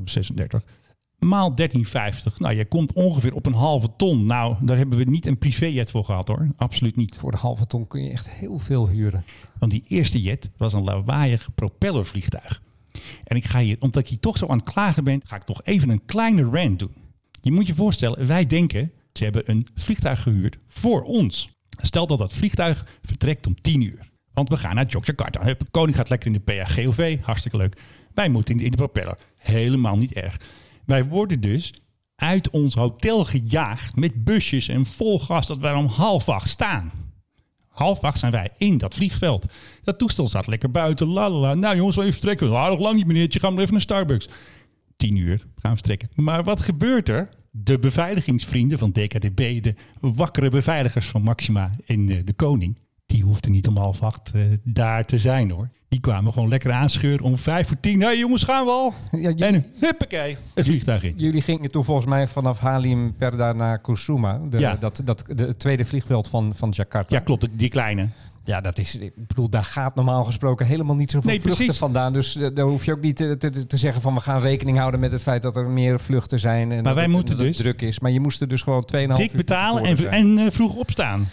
36. 0.05 0.65
Maal 1.19 1.55
13,50. 1.61 1.67
Nou, 2.39 2.55
je 2.55 2.65
komt 2.65 2.93
ongeveer 2.93 3.35
op 3.35 3.47
een 3.47 3.55
halve 3.55 3.89
ton. 3.97 4.27
Nou, 4.27 4.57
daar 4.61 4.77
hebben 4.77 4.99
we 4.99 5.05
niet 5.05 5.27
een 5.27 5.39
privéjet 5.39 5.91
voor 5.91 6.05
gehad 6.05 6.29
hoor. 6.29 6.49
Absoluut 6.57 6.97
niet. 6.97 7.17
Voor 7.17 7.31
de 7.31 7.37
halve 7.37 7.67
ton 7.67 7.87
kun 7.87 8.05
je 8.05 8.11
echt 8.11 8.31
heel 8.31 8.59
veel 8.59 8.89
huren. 8.89 9.25
Want 9.59 9.73
die 9.73 9.85
eerste 9.87 10.23
jet 10.23 10.51
was 10.57 10.73
een 10.73 10.85
lawaaiig 10.85 11.55
propellervliegtuig. 11.55 12.63
En 13.25 13.37
ik 13.37 13.45
ga 13.45 13.61
hier, 13.61 13.77
omdat 13.81 14.09
je 14.09 14.19
toch 14.19 14.39
zo 14.39 14.47
aan 14.47 14.59
het 14.59 14.73
klagen 14.73 15.05
bent, 15.05 15.29
ga 15.29 15.37
ik 15.37 15.43
toch 15.43 15.61
even 15.63 15.89
een 15.89 16.05
kleine 16.05 16.43
rant 16.43 16.79
doen. 16.79 16.95
Je 17.45 17.53
moet 17.53 17.67
je 17.67 17.75
voorstellen, 17.75 18.27
wij 18.27 18.47
denken, 18.47 18.93
ze 19.13 19.25
hebben 19.25 19.51
een 19.51 19.67
vliegtuig 19.75 20.23
gehuurd 20.23 20.57
voor 20.69 21.03
ons. 21.03 21.49
Stel 21.83 22.07
dat 22.07 22.19
dat 22.19 22.33
vliegtuig 22.33 22.87
vertrekt 23.03 23.47
om 23.47 23.55
10 23.61 23.81
uur. 23.81 24.11
Want 24.33 24.49
we 24.49 24.57
gaan 24.57 24.75
naar 24.75 24.87
Yogyakarta. 24.87 25.43
Hup, 25.43 25.63
koning 25.71 25.97
gaat 25.97 26.09
lekker 26.09 26.33
in 26.33 26.43
de 26.45 26.53
PHGOV, 26.53 27.21
hartstikke 27.21 27.57
leuk. 27.57 27.81
Wij 28.15 28.29
moeten 28.29 28.61
in, 28.61 28.71
de 28.71 28.77
propeller. 28.77 29.19
Helemaal 29.37 29.97
niet 29.97 30.13
erg. 30.13 30.41
Wij 30.87 31.05
worden 31.05 31.41
dus 31.41 31.75
uit 32.17 32.51
ons 32.51 32.75
hotel 32.75 33.25
gejaagd 33.25 33.97
met 33.97 34.25
busjes 34.25 34.69
en 34.69 34.87
vol 34.87 35.19
gas 35.19 35.47
dat 35.47 35.59
wij 35.59 35.75
om 35.75 35.87
half 35.87 36.29
acht 36.29 36.49
staan. 36.49 36.93
Half 37.69 38.05
acht 38.05 38.19
zijn 38.19 38.33
wij 38.33 38.51
in 38.59 38.79
dat 38.79 38.95
vliegveld. 38.95 39.47
Dat 39.83 39.99
toestel 39.99 40.29
staat 40.29 40.47
lekker 40.47 40.71
buiten. 40.71 41.07
Lalala. 41.07 41.55
Nou 41.55 41.77
jongens, 41.77 41.97
wel 41.97 42.05
even 42.05 42.19
vertrekken. 42.19 42.51
Nou, 42.51 42.71
nog 42.71 42.81
lang 42.81 42.97
niet 42.97 43.07
meneertje. 43.07 43.41
Gaan 43.41 43.55
we 43.55 43.61
even 43.61 43.73
naar 43.73 43.83
Starbucks. 43.83 44.29
Tien 44.97 45.17
uur 45.17 45.39
gaan 45.39 45.71
we 45.71 45.77
vertrekken. 45.77 46.09
Maar 46.15 46.45
wat 46.45 46.61
gebeurt 46.61 47.09
er? 47.09 47.29
De 47.51 47.79
beveiligingsvrienden 47.79 48.79
van 48.79 48.93
DKDB, 48.93 49.63
de 49.63 49.75
wakkere 50.01 50.51
beveiligers 50.51 51.07
van 51.07 51.23
Maxima 51.23 51.71
en 51.87 52.09
eh, 52.09 52.17
de 52.25 52.33
koning, 52.33 52.79
die 53.07 53.23
hoefden 53.23 53.51
niet 53.53 53.69
om 53.69 53.77
half 53.77 54.03
acht 54.03 54.31
eh, 54.35 54.43
daar 54.63 55.05
te 55.05 55.19
zijn 55.19 55.51
hoor. 55.51 55.69
Die 55.89 56.01
kwamen 56.01 56.33
gewoon 56.33 56.49
lekker 56.49 56.73
aanscheuren 56.73 57.25
om 57.25 57.39
vijf 57.39 57.69
voor 57.69 57.81
tien. 57.81 58.01
Hé 58.01 58.07
hey, 58.07 58.19
jongens, 58.19 58.43
gaan 58.43 58.65
we 58.65 58.71
al? 58.71 58.95
Ja, 59.11 59.35
En 59.35 59.65
huppakee, 59.81 60.37
het 60.55 60.65
vliegtuig 60.65 61.03
in. 61.03 61.15
Jullie 61.17 61.41
gingen 61.41 61.71
toen 61.71 61.85
volgens 61.85 62.07
mij 62.07 62.27
vanaf 62.27 62.59
Halim 62.59 63.15
Perda 63.17 63.53
naar 63.53 63.79
Kusuma. 63.79 64.41
De, 64.51 64.59
Ja. 64.59 64.77
dat, 64.77 65.01
dat, 65.05 65.25
de, 65.29 65.57
tweede 65.57 65.85
vliegveld 65.85 66.29
van, 66.29 66.53
van 66.55 66.71
Jakarta. 66.71 67.15
Ja, 67.15 67.21
klopt, 67.21 67.59
die 67.59 67.69
kleine. 67.69 68.09
Ja, 68.47 68.61
dat 68.61 68.79
is, 68.79 68.97
ik 68.97 69.13
bedoel, 69.27 69.49
daar 69.49 69.65
gaat 69.65 69.95
normaal 69.95 70.25
gesproken 70.25 70.67
helemaal 70.67 70.97
niet 70.97 71.11
zoveel 71.11 71.31
Nee, 71.31 71.41
vluchten 71.41 71.63
precies. 71.65 71.81
vandaan. 71.81 72.13
Dus 72.13 72.37
eh, 72.37 72.49
daar 72.55 72.65
hoef 72.67 72.85
je 72.85 72.93
ook 72.93 73.01
niet 73.01 73.17
te, 73.17 73.37
te, 73.37 73.67
te 73.67 73.77
zeggen 73.77 74.03
van 74.03 74.15
we 74.15 74.21
gaan 74.21 74.41
rekening 74.41 74.79
houden 74.79 75.01
met 75.01 75.13
het 75.13 75.23
feit 75.23 75.43
dat 75.43 75.57
er 75.57 75.67
meer 75.67 76.01
vluchten 76.01 76.39
zijn. 76.41 76.73
En 76.73 76.83
dat 76.85 76.95
wij 76.95 77.03
het- 77.03 77.13
moeten 77.13 77.37
dus 77.37 77.57
druk 77.57 77.83
is. 77.83 78.01
Maar 78.01 78.11
je 78.11 78.21
moest 78.21 78.41
er 78.41 78.49
dus 78.49 78.63
gewoon 78.63 78.85
2,5 78.85 79.17
dik 79.17 79.31
uur 79.31 79.37
betalen 79.37 79.79
van 79.79 79.87
en, 79.91 79.97
zijn. 79.97 80.13
en 80.13 80.39
eh, 80.39 80.51
vroeg 80.51 80.75
opstaan. 80.75 81.29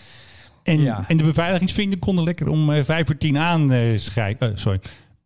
En, 0.63 0.81
Ja. 0.81 1.03
en 1.07 1.17
de 1.17 1.23
beveiligingsvrienden 1.23 1.99
konden 1.99 2.23
lekker 2.23 2.47
om 2.47 2.71
eh, 2.71 2.83
vijf 2.83 3.05
voor 3.05 3.17
tien 3.17 3.37
aan 3.37 3.71
sorry, 4.55 4.79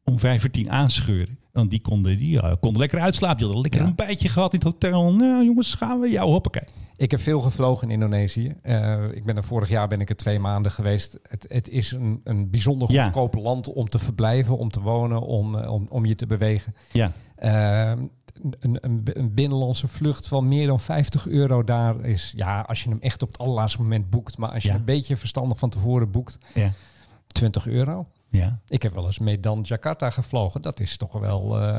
om 0.03 0.19
vijf 0.19 0.41
voor 0.41 0.51
tien 0.51 0.71
aanscheuren. 0.71 1.37
Want 1.55 1.69
die 1.69 1.81
konden, 1.81 2.17
die, 2.17 2.41
eh, 2.41 2.53
konden 2.59 2.79
lekker 2.79 2.99
uitslapen. 2.99 3.37
Die 3.37 3.45
hadden 3.45 3.61
lekker 3.63 3.81
Ja. 3.81 3.87
een 3.87 3.95
bijtje 3.95 4.29
gehad 4.29 4.53
in 4.53 4.59
het 4.59 4.67
hotel. 4.67 5.13
Nou 5.13 5.45
jongens, 5.45 5.73
gaan 5.73 5.99
we? 5.99 6.09
Ja, 6.09 6.23
hoppakee. 6.23 6.63
Ik 6.97 7.11
heb 7.11 7.19
veel 7.19 7.39
gevlogen 7.39 7.87
in 7.87 7.93
Indonesië. 7.93 8.55
Eh, 8.61 9.03
ik 9.11 9.23
ben 9.25 9.35
er 9.37 9.43
vorig 9.43 9.69
jaar 9.69 9.87
ben 9.87 9.99
ik 10.01 10.09
er 10.09 10.15
twee 10.15 10.39
maanden 10.39 10.71
geweest. 10.71 11.19
Het, 11.29 11.45
het 11.47 11.69
is 11.69 11.91
een, 11.91 12.21
een 12.23 12.49
bijzonder 12.49 12.91
Ja. 12.91 13.03
goedkoop 13.03 13.33
land 13.35 13.73
om 13.73 13.89
te 13.89 13.99
verblijven, 13.99 14.57
om 14.57 14.69
te 14.69 14.81
wonen, 14.81 15.21
om, 15.21 15.55
eh, 15.55 15.71
om, 15.71 15.85
om 15.89 16.05
je 16.05 16.15
te 16.15 16.25
bewegen. 16.25 16.75
Ja, 16.91 17.11
Eh, 17.35 17.91
een, 18.59 18.77
een, 18.81 19.01
een 19.03 19.33
binnenlandse 19.33 19.87
vlucht 19.87 20.27
van 20.27 20.47
meer 20.47 20.67
dan 20.67 20.79
50 20.79 21.27
euro 21.27 21.63
daar 21.63 22.05
is, 22.05 22.33
ja, 22.35 22.61
als 22.61 22.83
je 22.83 22.89
hem 22.89 22.99
echt 23.01 23.21
op 23.21 23.27
het 23.27 23.37
allerlaatste 23.37 23.81
moment 23.81 24.09
boekt, 24.09 24.37
maar 24.37 24.49
als 24.51 24.63
je 24.63 24.69
Ja. 24.69 24.75
een 24.75 24.83
beetje 24.85 25.17
verstandig 25.17 25.57
van 25.59 25.69
tevoren 25.69 26.11
boekt, 26.11 26.37
ja, 26.53 26.71
20 27.27 27.67
euro. 27.67 28.07
Ja. 28.29 28.59
Ik 28.67 28.81
heb 28.83 28.93
wel 28.93 29.05
eens 29.05 29.19
Medan 29.19 29.59
Jakarta 29.61 30.09
gevlogen. 30.09 30.61
Dat 30.61 30.79
is 30.79 30.97
toch 30.97 31.11
wel, 31.19 31.59
eh, 31.61 31.71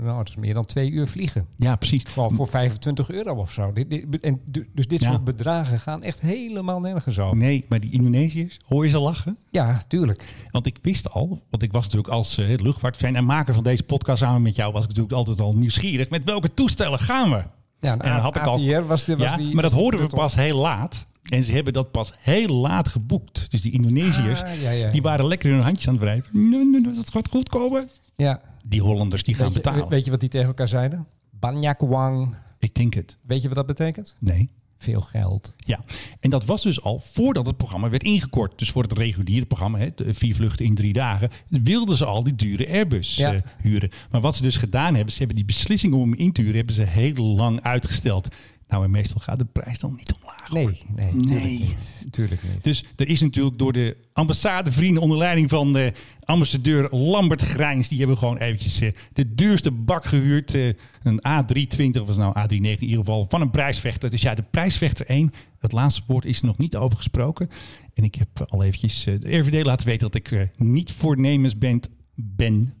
nou, 0.00 0.16
dat 0.16 0.28
is 0.28 0.36
meer 0.36 0.54
dan 0.54 0.64
twee 0.64 0.90
uur 0.90 1.06
vliegen. 1.08 1.46
Ja, 1.56 1.76
precies. 1.76 2.02
Gewoon 2.04 2.34
voor 2.34 2.48
25 2.48 3.10
euro 3.10 3.34
of 3.34 3.52
zo. 3.52 3.72
Dit, 3.72 3.90
dit, 3.90 4.20
en, 4.20 4.40
du- 4.44 4.68
dus 4.74 4.86
dit 4.88 5.00
Ja. 5.02 5.10
soort 5.10 5.24
bedragen 5.24 5.78
gaan 5.78 6.02
echt 6.02 6.20
helemaal 6.20 6.80
nergens 6.80 7.18
over. 7.18 7.36
Nee, 7.36 7.64
maar 7.68 7.80
die 7.80 7.92
Indonesiërs, 7.92 8.58
hoor 8.66 8.84
je 8.84 8.90
ze 8.90 8.98
lachen? 9.00 9.36
Ja, 9.50 9.80
tuurlijk. 9.88 10.24
Want 10.50 10.66
ik 10.66 10.78
wist 10.82 11.10
al, 11.10 11.42
want 11.50 11.62
ik 11.62 11.72
was 11.72 11.84
natuurlijk 11.84 12.12
als 12.12 12.38
uh, 12.38 12.58
luchtvaartfan 12.58 13.14
en 13.14 13.24
maker 13.24 13.54
van 13.54 13.64
deze 13.64 13.82
podcast 13.82 14.18
samen 14.22 14.42
met 14.42 14.54
jou, 14.56 14.72
was 14.72 14.82
ik 14.82 14.88
natuurlijk 14.88 15.14
altijd 15.16 15.40
al 15.40 15.52
nieuwsgierig. 15.56 16.10
Met 16.10 16.24
welke 16.24 16.54
toestellen 16.54 16.98
gaan 16.98 17.30
we? 17.30 17.42
Ja, 17.80 17.92
En 17.92 17.98
dan 17.98 18.10
had 18.20 18.36
ik 18.36 18.42
al- 18.46 18.66
was, 18.86 19.06
was 19.06 19.18
ja, 19.18 19.36
die... 19.36 19.54
maar 19.54 19.62
dat 19.62 19.72
hoorden 19.72 20.00
we 20.00 20.06
pas 20.06 20.34
heel 20.34 20.58
laat. 20.58 21.06
En 21.28 21.44
ze 21.44 21.52
hebben 21.52 21.72
dat 21.72 21.90
pas 21.90 22.12
heel 22.18 22.48
laat 22.54 22.88
geboekt. 22.88 23.50
Dus 23.50 23.62
die 23.62 23.72
Indonesiërs, 23.72 24.42
Ah, 24.42 24.60
ja, 24.62 24.70
ja. 24.70 24.90
die 24.90 25.02
waren 25.02 25.26
lekker 25.26 25.48
in 25.48 25.54
hun 25.54 25.64
handjes 25.64 25.88
aan 25.88 25.94
het 25.94 26.02
wrijven. 26.02 26.30
Nee, 26.50 26.64
nee, 26.64 26.80
nee, 26.80 26.92
dat 26.94 27.10
gaat 27.10 27.28
goed 27.28 27.48
komen. 27.48 27.88
Ja. 28.16 28.40
Die 28.64 28.80
Hollanders, 28.82 29.22
die 29.22 29.34
gaan 29.34 29.48
je, 29.48 29.54
betalen. 29.54 29.88
weet 29.88 30.04
je 30.04 30.10
wat 30.10 30.20
die 30.20 30.28
tegen 30.28 30.46
elkaar 30.46 30.68
zeiden? 30.68 31.06
Banyak 31.30 31.80
Wang. 31.80 32.34
Ik 32.58 32.74
denk 32.74 32.94
het. 32.94 33.16
Weet 33.26 33.42
je 33.42 33.46
wat 33.48 33.56
dat 33.56 33.66
betekent? 33.66 34.16
Nee. 34.18 34.50
Veel 34.78 35.00
geld. 35.00 35.54
Ja, 35.56 35.80
en 36.20 36.30
dat 36.30 36.44
was 36.44 36.62
dus 36.62 36.82
al 36.82 36.98
voordat 36.98 37.46
het 37.46 37.56
programma 37.56 37.90
werd 37.90 38.02
ingekort. 38.02 38.58
Dus 38.58 38.70
voor 38.70 38.82
het 38.82 38.92
reguliere 38.92 39.46
programma, 39.46 39.78
hè, 39.78 39.88
vier 40.14 40.34
vluchten 40.34 40.64
in 40.64 40.74
drie 40.74 40.92
dagen, 40.92 41.30
wilden 41.48 41.96
ze 41.96 42.04
al 42.04 42.22
die 42.24 42.34
dure 42.34 42.68
Airbus 42.68 43.16
Ja. 43.16 43.34
eh, 43.34 43.40
huren. 43.60 43.90
Maar 44.10 44.20
wat 44.20 44.36
ze 44.36 44.42
dus 44.42 44.56
gedaan 44.56 44.94
hebben, 44.94 45.12
ze 45.12 45.18
hebben 45.18 45.36
die 45.36 45.44
beslissing 45.44 45.94
om 45.94 46.00
hem 46.00 46.14
in 46.14 46.32
te 46.32 46.40
huren, 46.40 46.56
hebben 46.56 46.74
ze 46.74 46.82
heel 46.82 47.24
lang 47.24 47.62
uitgesteld. 47.62 48.28
Nou, 48.70 48.84
en 48.84 48.90
meestal 48.90 49.20
gaat 49.20 49.38
de 49.38 49.44
prijs 49.44 49.78
dan 49.78 49.94
niet 49.96 50.14
omlaag. 50.20 50.48
hoor. 50.48 50.60
Nee, 50.96 51.12
nee, 51.14 51.26
tuurlijk 51.26 51.50
niet. 51.50 52.06
Tuurlijk 52.10 52.42
niet. 52.42 52.64
Dus 52.64 52.84
er 52.96 53.08
is 53.08 53.20
natuurlijk 53.20 53.58
door 53.58 53.72
de 53.72 53.96
ambassadevrienden 54.12 55.02
onder 55.02 55.18
leiding 55.18 55.48
van 55.50 55.72
de 55.72 55.92
ambassadeur 56.24 56.94
Lambert 56.94 57.42
Grijns. 57.42 57.88
Die 57.88 57.98
hebben 57.98 58.18
gewoon 58.18 58.36
eventjes 58.36 58.80
eh, 58.80 58.92
de 59.12 59.34
duurste 59.34 59.70
bak 59.70 60.04
gehuurd. 60.04 60.54
eh, 60.54 60.68
een 61.02 61.20
A320 61.28 62.00
of 62.00 62.06
was 62.06 62.16
nou 62.16 62.34
A319 62.38 62.48
in 62.50 62.82
ieder 62.82 62.98
geval 62.98 63.26
van 63.28 63.40
een 63.40 63.50
prijsvechter. 63.50 64.10
Dus 64.10 64.22
ja, 64.22 64.34
de 64.34 64.44
prijsvechter 64.50 65.06
1. 65.06 65.32
Het 65.58 65.72
laatste 65.72 66.02
woord 66.06 66.24
is 66.24 66.40
er 66.40 66.46
nog 66.46 66.58
niet 66.58 66.76
over 66.76 66.96
gesproken. 66.96 67.48
En 67.94 68.04
ik 68.04 68.14
heb 68.14 68.28
al 68.48 68.62
eventjes 68.62 69.06
eh, 69.06 69.14
de 69.20 69.36
RVD 69.38 69.64
laten 69.64 69.86
weten 69.86 70.10
dat 70.10 70.14
ik 70.14 70.30
eh, 70.30 70.40
niet 70.56 70.92
voornemens 70.92 71.58
ben, 71.58 71.80
ben 72.14 72.74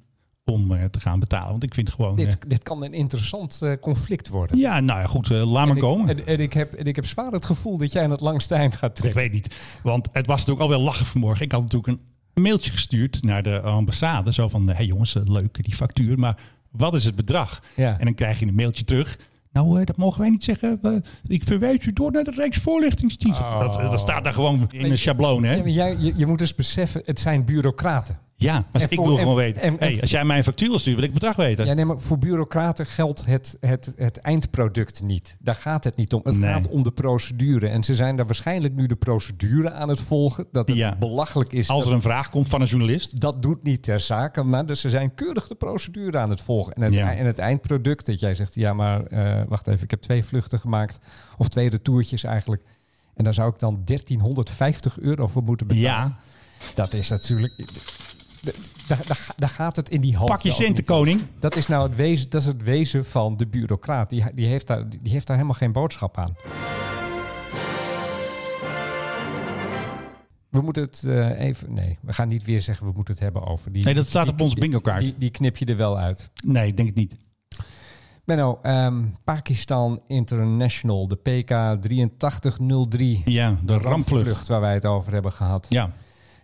om 0.50 0.72
eh, 0.72 0.84
te 0.84 1.00
gaan 1.00 1.18
betalen. 1.20 1.50
Want 1.50 1.62
ik 1.62 1.74
vind 1.74 1.90
gewoon... 1.90 2.18
eh, 2.18 2.24
Dit, 2.24 2.38
dit 2.46 2.62
kan 2.62 2.84
een 2.84 2.92
interessant 2.92 3.58
eh, 3.62 3.72
conflict 3.80 4.28
worden. 4.28 4.58
ja, 4.58 4.80
nou 4.80 5.00
ja, 5.00 5.06
goed, 5.06 5.28
laat 5.28 5.48
maar 5.52 5.68
En 5.68 5.74
ik- 5.74 5.80
komen. 5.80 6.08
En, 6.08 6.26
en 6.26 6.40
ik 6.40 6.52
heb, 6.52 6.72
en 6.74 6.84
ik 6.86 6.96
heb 6.96 7.06
zwaar 7.06 7.32
het 7.32 7.44
gevoel 7.44 7.78
dat 7.78 7.92
jij 7.92 8.02
aan 8.04 8.10
het 8.10 8.20
langste 8.20 8.54
eind 8.54 8.76
gaat 8.76 8.90
Ik 8.90 8.96
trekken. 8.96 9.20
weet 9.20 9.32
niet. 9.32 9.54
Want 9.82 10.08
het 10.12 10.26
was 10.26 10.38
natuurlijk 10.38 10.62
al 10.62 10.68
wel 10.68 10.80
lachen 10.80 11.06
vanmorgen. 11.06 11.44
Ik 11.44 11.52
had 11.52 11.60
natuurlijk 11.62 11.98
een 12.34 12.42
mailtje 12.42 12.70
gestuurd 12.70 13.22
naar 13.22 13.42
de 13.42 13.60
ambassade. 13.60 14.32
Zo 14.32 14.48
van, 14.48 14.68
hé 14.68 14.74
hey 14.74 14.84
jongens, 14.86 15.16
leuk 15.24 15.64
die 15.64 15.74
factuur. 15.74 16.18
Maar 16.18 16.36
wat 16.70 16.94
is 16.94 17.04
het 17.04 17.14
bedrag? 17.14 17.62
Ja. 17.76 17.98
En 17.98 18.04
dan 18.04 18.14
krijg 18.14 18.38
je 18.38 18.46
een 18.46 18.54
mailtje 18.54 18.84
terug. 18.84 19.18
Nou, 19.52 19.84
dat 19.84 19.96
mogen 19.96 20.20
wij 20.20 20.30
niet 20.30 20.44
zeggen. 20.44 20.80
Ik 21.26 21.44
verwijs 21.44 21.84
u 21.86 21.92
door 21.92 22.12
naar 22.12 22.24
de 22.24 22.32
Rijksvoorlichtingsdienst. 22.36 23.40
Dat, 23.40 23.72
dat 23.72 24.00
staat 24.00 24.24
daar 24.24 24.32
gewoon 24.32 24.66
in 24.70 24.90
een 24.90 24.98
schabloon, 24.98 25.44
hè? 25.44 25.54
Ja, 25.54 25.64
jij, 25.66 25.96
je, 25.98 26.12
je 26.16 26.26
moet 26.26 26.38
dus 26.38 26.54
beseffen, 26.54 27.02
het 27.04 27.20
zijn 27.20 27.44
bureaucraten. 27.44 28.18
Ja, 28.40 28.64
maar 28.72 28.82
ik 28.82 28.94
voor- 28.94 29.04
wil 29.04 29.12
en- 29.14 29.20
gewoon 29.20 29.36
weten. 29.36 29.62
en- 29.62 29.76
hey, 29.78 30.00
als 30.00 30.10
jij 30.10 30.24
mij 30.24 30.36
een 30.36 30.44
factuur 30.44 30.68
wil 30.68 30.78
sturen, 30.78 31.00
wil 31.00 31.08
ik 31.08 31.14
het 31.14 31.20
bedrag 31.22 31.46
weten. 31.46 31.66
Ja, 31.66 31.72
nee, 31.72 31.84
maar 31.84 31.98
voor 32.00 32.18
bureaucraten 32.18 32.86
geldt 32.86 33.24
het, 33.26 33.56
het, 33.60 33.92
het 33.96 34.16
eindproduct 34.18 35.02
niet. 35.02 35.36
Daar 35.38 35.54
gaat 35.54 35.84
het 35.84 35.96
niet 35.96 36.12
om. 36.12 36.20
Het 36.24 36.38
Nee. 36.38 36.50
gaat 36.52 36.68
om 36.68 36.82
de 36.82 36.90
procedure. 36.90 37.68
En 37.68 37.84
ze 37.84 37.94
zijn 37.94 38.16
daar 38.16 38.26
waarschijnlijk 38.26 38.74
nu 38.74 38.86
de 38.86 38.94
procedure 38.96 39.70
aan 39.70 39.88
het 39.88 40.00
volgen. 40.00 40.46
Dat 40.52 40.68
het 40.68 40.78
Ja. 40.78 40.96
belachelijk 40.96 41.52
is. 41.52 41.68
Als 41.68 41.86
er 41.86 41.92
een 41.92 42.02
vraag 42.02 42.30
komt 42.30 42.48
van 42.48 42.60
een 42.60 42.66
journalist. 42.66 43.20
dat 43.20 43.42
doet 43.42 43.62
niet 43.62 43.82
ter 43.82 44.00
zake, 44.00 44.42
maar 44.42 44.66
dus 44.66 44.80
ze 44.80 44.88
zijn 44.90 45.14
keurig 45.14 45.46
de 45.48 45.54
procedure 45.54 46.18
aan 46.18 46.30
het 46.30 46.40
volgen. 46.40 46.72
En 46.72 46.82
het, 46.82 46.92
Ja. 46.92 47.14
en 47.14 47.26
het 47.26 47.38
eindproduct, 47.38 48.06
dat 48.06 48.20
jij 48.20 48.34
zegt, 48.34 48.54
ja, 48.54 48.72
maar 48.72 49.04
eh, 49.06 49.42
wacht 49.48 49.66
even, 49.66 49.82
ik 49.82 49.90
heb 49.90 50.00
twee 50.00 50.24
vluchten 50.24 50.58
gemaakt, 50.60 50.98
of 51.38 51.48
twee 51.48 51.68
retourtjes 51.70 52.24
eigenlijk. 52.24 52.62
En 53.14 53.24
daar 53.24 53.34
zou 53.34 53.52
ik 53.52 53.58
dan 53.58 53.80
1350 53.84 54.98
euro 55.00 55.26
voor 55.26 55.42
moeten 55.42 55.66
betalen. 55.66 55.84
Ja, 55.90 56.16
Dat 56.74 56.92
is 56.92 57.08
natuurlijk. 57.08 57.52
Daar, 59.36 59.48
gaat 59.48 59.76
het 59.76 59.88
in 59.88 60.00
die 60.00 60.16
hoofd. 60.16 60.30
pak 60.30 60.40
je 60.42 60.50
centen, 60.50 60.84
koning. 60.84 61.20
Dat 61.38 61.56
is 61.56 61.66
nou 61.66 61.86
het 61.88 61.96
wezen, 61.96 62.30
dat 62.30 62.40
is 62.40 62.46
het 62.46 62.62
wezen 62.62 63.04
van 63.04 63.36
de 63.36 63.46
bureaucraat. 63.46 64.10
Die, 64.10 64.24
die, 64.34 64.46
heeft 64.46 64.66
daar, 64.66 64.88
die 64.88 65.12
heeft 65.12 65.26
daar 65.26 65.36
helemaal 65.36 65.58
geen 65.58 65.72
boodschap 65.72 66.18
aan. 66.18 66.34
We 70.48 70.60
moeten 70.60 70.82
het 70.82 71.02
eh, 71.06 71.40
even. 71.40 71.74
Nee, 71.74 71.98
we 72.00 72.12
gaan 72.12 72.28
niet 72.28 72.44
weer 72.44 72.60
zeggen 72.60 72.86
we 72.86 72.92
moeten 72.94 73.14
het 73.14 73.22
hebben 73.22 73.46
over 73.46 73.72
die. 73.72 73.84
Nee, 73.84 73.94
dat 73.94 74.06
staat 74.06 74.24
die- 74.24 74.32
op 74.46 74.50
die- 74.50 74.60
bingo-kaart. 74.60 75.00
Die, 75.00 75.14
die 75.18 75.30
knip 75.30 75.56
je 75.56 75.64
er 75.64 75.76
wel 75.76 75.98
uit. 75.98 76.30
Nee, 76.46 76.66
ik 76.66 76.76
denk 76.76 76.88
het 76.88 76.96
niet. 76.96 77.16
Benno, 78.24 78.58
ehm, 78.62 79.02
Pakistan 79.24 80.00
International, 80.06 81.08
de 81.08 81.16
PK 81.16 81.50
8303. 81.80 83.22
Ja, 83.24 83.56
de 83.64 83.76
rampvlucht. 83.78 84.48
waar 84.48 84.60
wij 84.60 84.74
het 84.74 84.86
over 84.86 85.12
hebben 85.12 85.32
gehad. 85.32 85.66
Ja. 85.68 85.90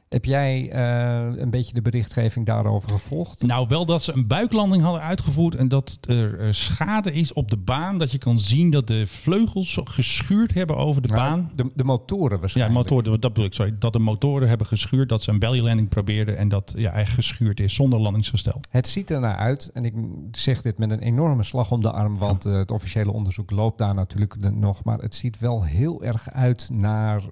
Heb 0.09 0.25
jij 0.25 0.71
eh, 0.71 1.41
een 1.41 1.51
beetje 1.51 1.75
de 1.75 1.83
berichtgeving 1.83 2.47
daarover 2.47 2.91
gevolgd? 2.91 3.43
Nou, 3.43 3.67
wel 3.69 3.87
dat 3.87 4.03
ze 4.03 4.13
een 4.13 4.27
buiklanding 4.27 4.83
hadden 4.83 5.03
uitgevoerd 5.03 5.55
en 5.55 5.69
dat 5.69 5.99
er 6.09 6.41
eh, 6.41 6.53
schade 6.53 7.13
is 7.13 7.33
op 7.33 7.51
de 7.51 7.57
baan. 7.57 7.99
Dat 7.99 8.13
je 8.13 8.19
kan 8.19 8.39
zien 8.39 8.71
dat 8.71 8.87
de 8.87 9.07
vleugels 9.07 9.79
geschuurd 9.85 10.55
hebben 10.55 10.77
over 10.77 11.03
de 11.03 11.09
baan. 11.09 11.51
De, 11.55 11.71
de 11.75 11.85
motoren 11.85 12.35
Ja, 12.35 12.39
waarschijnlijk. 12.39 12.79
motoren, 12.79 13.21
dat 13.21 13.33
bedoel 13.33 13.45
ik, 13.45 13.55
sorry. 13.55 13.77
Dat 13.79 13.93
de 13.93 13.99
motoren 13.99 14.49
hebben 14.49 14.67
geschuurd, 14.67 15.09
dat 15.09 15.23
ze 15.23 15.31
een 15.31 15.39
belly 15.39 15.61
landing 15.61 15.89
probeerden 15.89 16.37
en 16.37 16.49
dat 16.49 16.75
ja, 16.77 16.93
echt 16.93 17.13
geschuurd 17.13 17.61
is 17.61 17.75
zonder 17.75 17.99
landingsgestel. 18.01 18.61
Het 18.71 18.89
ziet 18.89 19.11
er 19.11 19.21
naar 19.21 19.37
uit, 19.37 19.71
en 19.75 19.85
ik 19.85 19.95
zeg 20.31 20.63
dit 20.63 20.79
met 20.79 20.91
een 20.91 21.01
enorme 21.01 21.43
slag 21.43 21.71
om 21.71 21.81
de 21.81 21.91
arm, 21.91 22.19
want 22.19 22.45
eh, 22.45 22.53
het 22.53 22.71
officiële 22.71 23.13
onderzoek 23.13 23.51
loopt 23.51 23.79
daar 23.79 23.95
natuurlijk 23.95 24.51
nog, 24.55 24.85
maar 24.85 24.99
het 24.99 25.15
ziet 25.15 25.39
wel 25.39 25.65
heel 25.65 26.03
erg 26.03 26.31
uit 26.31 26.69
naar 26.73 27.23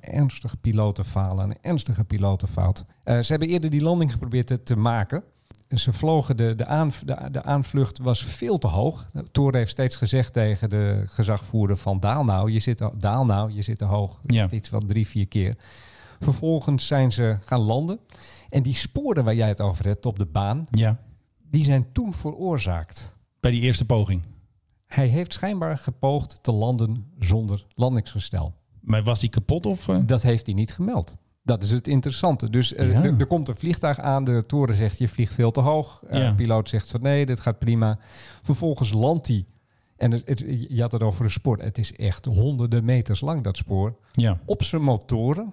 ernstig 0.00 0.60
pilotenfalen, 0.60 1.50
een 1.50 1.56
ernstige 1.60 2.04
pilotenfout. 2.16 2.84
Eh, 3.04 3.18
ze 3.18 3.30
hebben 3.30 3.48
eerder 3.48 3.70
die 3.70 3.82
landing 3.82 4.12
geprobeerd 4.12 4.46
te, 4.46 4.62
te 4.62 4.76
maken. 4.76 5.22
Ze 5.68 5.92
vlogen, 5.92 6.36
de, 6.36 6.54
de, 6.54 6.66
aan, 6.66 6.92
de, 7.04 7.28
de 7.30 7.42
aanvlucht 7.42 7.98
was 7.98 8.24
veel 8.24 8.58
te 8.58 8.66
hoog. 8.66 9.06
Toren 9.32 9.58
heeft 9.58 9.70
steeds 9.70 9.96
gezegd 9.96 10.32
tegen 10.32 10.70
de 10.70 11.02
gezagvoerder 11.06 11.76
van 11.76 12.00
daal 12.00 12.24
nou, 12.24 12.50
je 12.52 12.58
zit, 12.60 12.80
al- 12.82 12.94
daal 12.98 13.24
nou, 13.24 13.52
je 13.52 13.62
zit 13.62 13.78
te 13.78 13.84
hoog. 13.84 14.20
Ja. 14.22 14.50
Iets 14.50 14.68
wat 14.70 14.88
drie, 14.88 15.06
vier 15.06 15.26
keer. 15.28 15.56
Vervolgens 16.20 16.86
zijn 16.86 17.12
ze 17.12 17.36
gaan 17.44 17.60
landen. 17.60 17.98
En 18.48 18.62
die 18.62 18.74
sporen 18.74 19.24
waar 19.24 19.34
jij 19.34 19.48
het 19.48 19.60
over 19.60 19.86
hebt 19.86 20.06
op 20.06 20.18
de 20.18 20.26
baan, 20.26 20.66
Ja, 20.70 20.98
die 21.50 21.64
zijn 21.64 21.92
toen 21.92 22.14
veroorzaakt. 22.14 23.14
bij 23.40 23.50
die 23.50 23.60
eerste 23.60 23.84
poging. 23.84 24.22
Hij 24.86 25.06
heeft 25.06 25.32
schijnbaar 25.32 25.78
gepoogd 25.78 26.42
te 26.42 26.52
landen 26.52 27.06
zonder 27.18 27.66
landingsgestel. 27.74 28.54
Maar 28.80 29.02
was 29.02 29.20
die 29.20 29.28
kapot 29.30 29.66
of? 29.66 29.88
eh? 29.88 29.98
Dat 30.06 30.22
heeft 30.22 30.46
hij 30.46 30.54
niet 30.54 30.72
gemeld. 30.72 31.16
Dat 31.42 31.62
is 31.62 31.70
het 31.70 31.88
interessante. 31.88 32.50
Dus 32.50 32.74
eh, 32.74 32.92
Ja. 32.92 33.02
er, 33.04 33.18
er 33.18 33.26
komt 33.26 33.48
een 33.48 33.56
vliegtuig 33.56 33.98
aan. 34.00 34.24
De 34.24 34.44
toren 34.46 34.76
zegt 34.76 34.98
je 34.98 35.08
vliegt 35.08 35.34
veel 35.34 35.50
te 35.50 35.60
hoog. 35.60 36.02
Eh, 36.08 36.18
Ja. 36.20 36.28
De 36.28 36.34
piloot 36.34 36.68
zegt 36.68 36.90
van 36.90 37.02
nee, 37.02 37.26
dit 37.26 37.40
gaat 37.40 37.58
prima. 37.58 37.98
Vervolgens 38.42 38.92
landt 38.92 39.26
hij. 39.28 39.44
En 39.96 40.10
het, 40.12 40.22
het- 40.28 40.44
je 40.68 40.80
had 40.80 40.92
het 40.92 41.02
over 41.02 41.24
een 41.24 41.30
spoor. 41.30 41.58
Het 41.58 41.78
is 41.78 41.96
echt 41.96 42.24
honderden 42.24 42.84
meters 42.84 43.20
lang 43.20 43.42
dat 43.42 43.56
spoor. 43.56 43.96
Ja, 44.12 44.38
Op 44.44 44.62
zijn 44.62 44.82
motoren. 44.82 45.52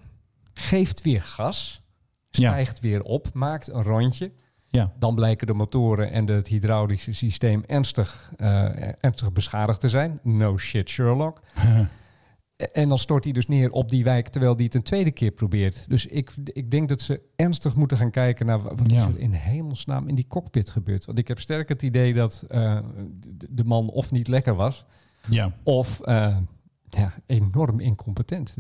Geeft 0.54 1.02
weer 1.02 1.22
gas. 1.22 1.82
Ja. 2.30 2.50
Stijgt 2.50 2.80
weer 2.80 3.02
op. 3.04 3.28
Maakt 3.34 3.68
een 3.72 3.84
rondje. 3.84 4.32
ja. 4.70 4.92
Dan 5.00 5.16
blijken 5.16 5.48
de 5.48 5.54
motoren 5.54 6.12
en 6.12 6.28
het 6.28 6.48
hydraulische 6.48 7.14
systeem 7.14 7.64
ernstig, 7.66 8.32
eh, 8.38 9.04
ernstig 9.04 9.32
beschadigd 9.34 9.80
te 9.80 9.90
zijn. 9.90 10.20
No 10.24 10.58
shit, 10.58 10.90
Sherlock. 10.90 11.40
en 12.58 12.90
dan 12.90 12.98
stort 12.98 13.24
hij 13.24 13.34
dus 13.34 13.48
neer 13.48 13.72
op 13.72 13.90
die 13.90 14.04
wijk 14.04 14.28
terwijl 14.28 14.56
hij 14.56 14.64
het 14.64 14.76
een 14.76 14.84
tweede 14.84 15.12
keer 15.12 15.32
probeert. 15.32 15.90
Dus 15.90 16.06
ik, 16.06 16.32
ik 16.44 16.72
denk 16.72 16.90
dat 16.90 17.02
ze 17.02 17.22
ernstig 17.36 17.76
moeten 17.76 17.98
gaan 17.98 18.12
kijken 18.12 18.46
naar 18.46 18.62
wa- 18.62 18.76
wat 18.76 18.92
Ja. 18.92 18.98
is 18.98 19.04
er 19.14 19.20
in 19.20 19.32
hemelsnaam 19.32 20.08
in 20.08 20.16
die 20.16 20.28
cockpit 20.28 20.70
gebeurd. 20.70 21.06
Want 21.06 21.18
ik 21.18 21.28
heb 21.28 21.40
sterk 21.40 21.70
het 21.70 21.82
idee 21.82 22.14
dat 22.14 22.44
eh, 22.50 22.80
de, 23.50 23.64
man 23.64 23.90
of 23.90 24.12
niet 24.12 24.28
lekker 24.28 24.56
was 24.56 24.86
ja. 25.30 25.52
of 25.64 26.00
eh, 26.02 26.38
ja, 26.90 27.14
enorm 27.26 27.80
incompetent. 27.80 28.56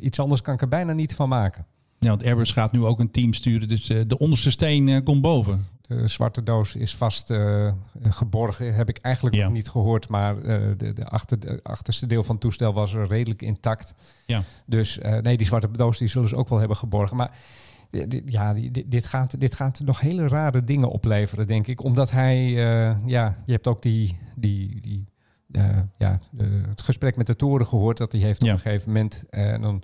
Iets 0.00 0.20
anders 0.20 0.42
kan 0.42 0.54
ik 0.54 0.60
er 0.60 0.68
bijna 0.68 0.92
niet 0.92 1.14
van 1.14 1.28
maken. 1.28 1.66
Ja, 2.02 2.08
want 2.08 2.24
Airbus 2.24 2.52
gaat 2.52 2.72
nu 2.72 2.84
ook 2.84 2.98
een 3.00 3.10
team 3.10 3.32
sturen, 3.32 3.68
dus 3.68 3.88
eh, 3.88 4.00
de 4.06 4.18
onderste 4.18 4.50
steen 4.50 4.88
eh, 4.88 5.02
komt 5.04 5.22
boven. 5.22 5.66
De 5.86 6.08
zwarte 6.08 6.42
doos 6.42 6.76
is 6.76 6.94
vast 6.96 7.30
eh, 7.30 7.72
geborgen. 8.02 8.74
Heb 8.74 8.88
ik 8.88 8.98
eigenlijk 8.98 9.36
Ja. 9.36 9.44
nog 9.44 9.52
niet 9.52 9.68
gehoord. 9.68 10.08
Maar 10.08 10.42
de, 10.42 10.92
de, 10.94 11.04
achter, 11.04 11.40
de 11.40 11.60
achterste 11.62 12.06
deel 12.06 12.22
van 12.22 12.32
het 12.34 12.40
toestel 12.40 12.72
was 12.72 12.94
redelijk 12.94 13.42
intact. 13.42 13.94
Ja. 14.26 14.42
Dus 14.66 14.98
nee, 15.22 15.36
die 15.36 15.46
zwarte 15.46 15.70
doos 15.70 15.98
die 15.98 16.08
zullen 16.08 16.28
ze 16.28 16.36
ook 16.36 16.48
wel 16.48 16.58
hebben 16.58 16.76
geborgen. 16.76 17.16
Maar 17.16 17.36
dit- 17.90 18.22
ja, 18.26 18.54
dit, 18.86 19.06
gaat, 19.06 19.40
dit 19.40 19.54
gaat 19.54 19.80
nog 19.84 20.00
hele 20.00 20.28
rare 20.28 20.64
dingen 20.64 20.90
opleveren, 20.90 21.46
denk 21.46 21.66
ik. 21.66 21.82
Omdat 21.84 22.10
hij, 22.10 22.50
ja, 23.06 23.42
je 23.46 23.52
hebt 23.52 23.66
ook 23.66 23.82
die, 23.82 24.18
die, 24.36 24.80
die 24.80 25.04
ja, 25.98 26.20
het 26.68 26.82
gesprek 26.82 27.16
met 27.16 27.26
de 27.26 27.36
toren 27.36 27.66
gehoord 27.66 27.96
dat 27.96 28.12
hij 28.12 28.20
heeft 28.20 28.42
Ja. 28.44 28.46
op 28.52 28.54
een 28.54 28.60
gegeven 28.62 28.88
moment. 28.92 29.24
en 29.30 29.60
dan 29.60 29.82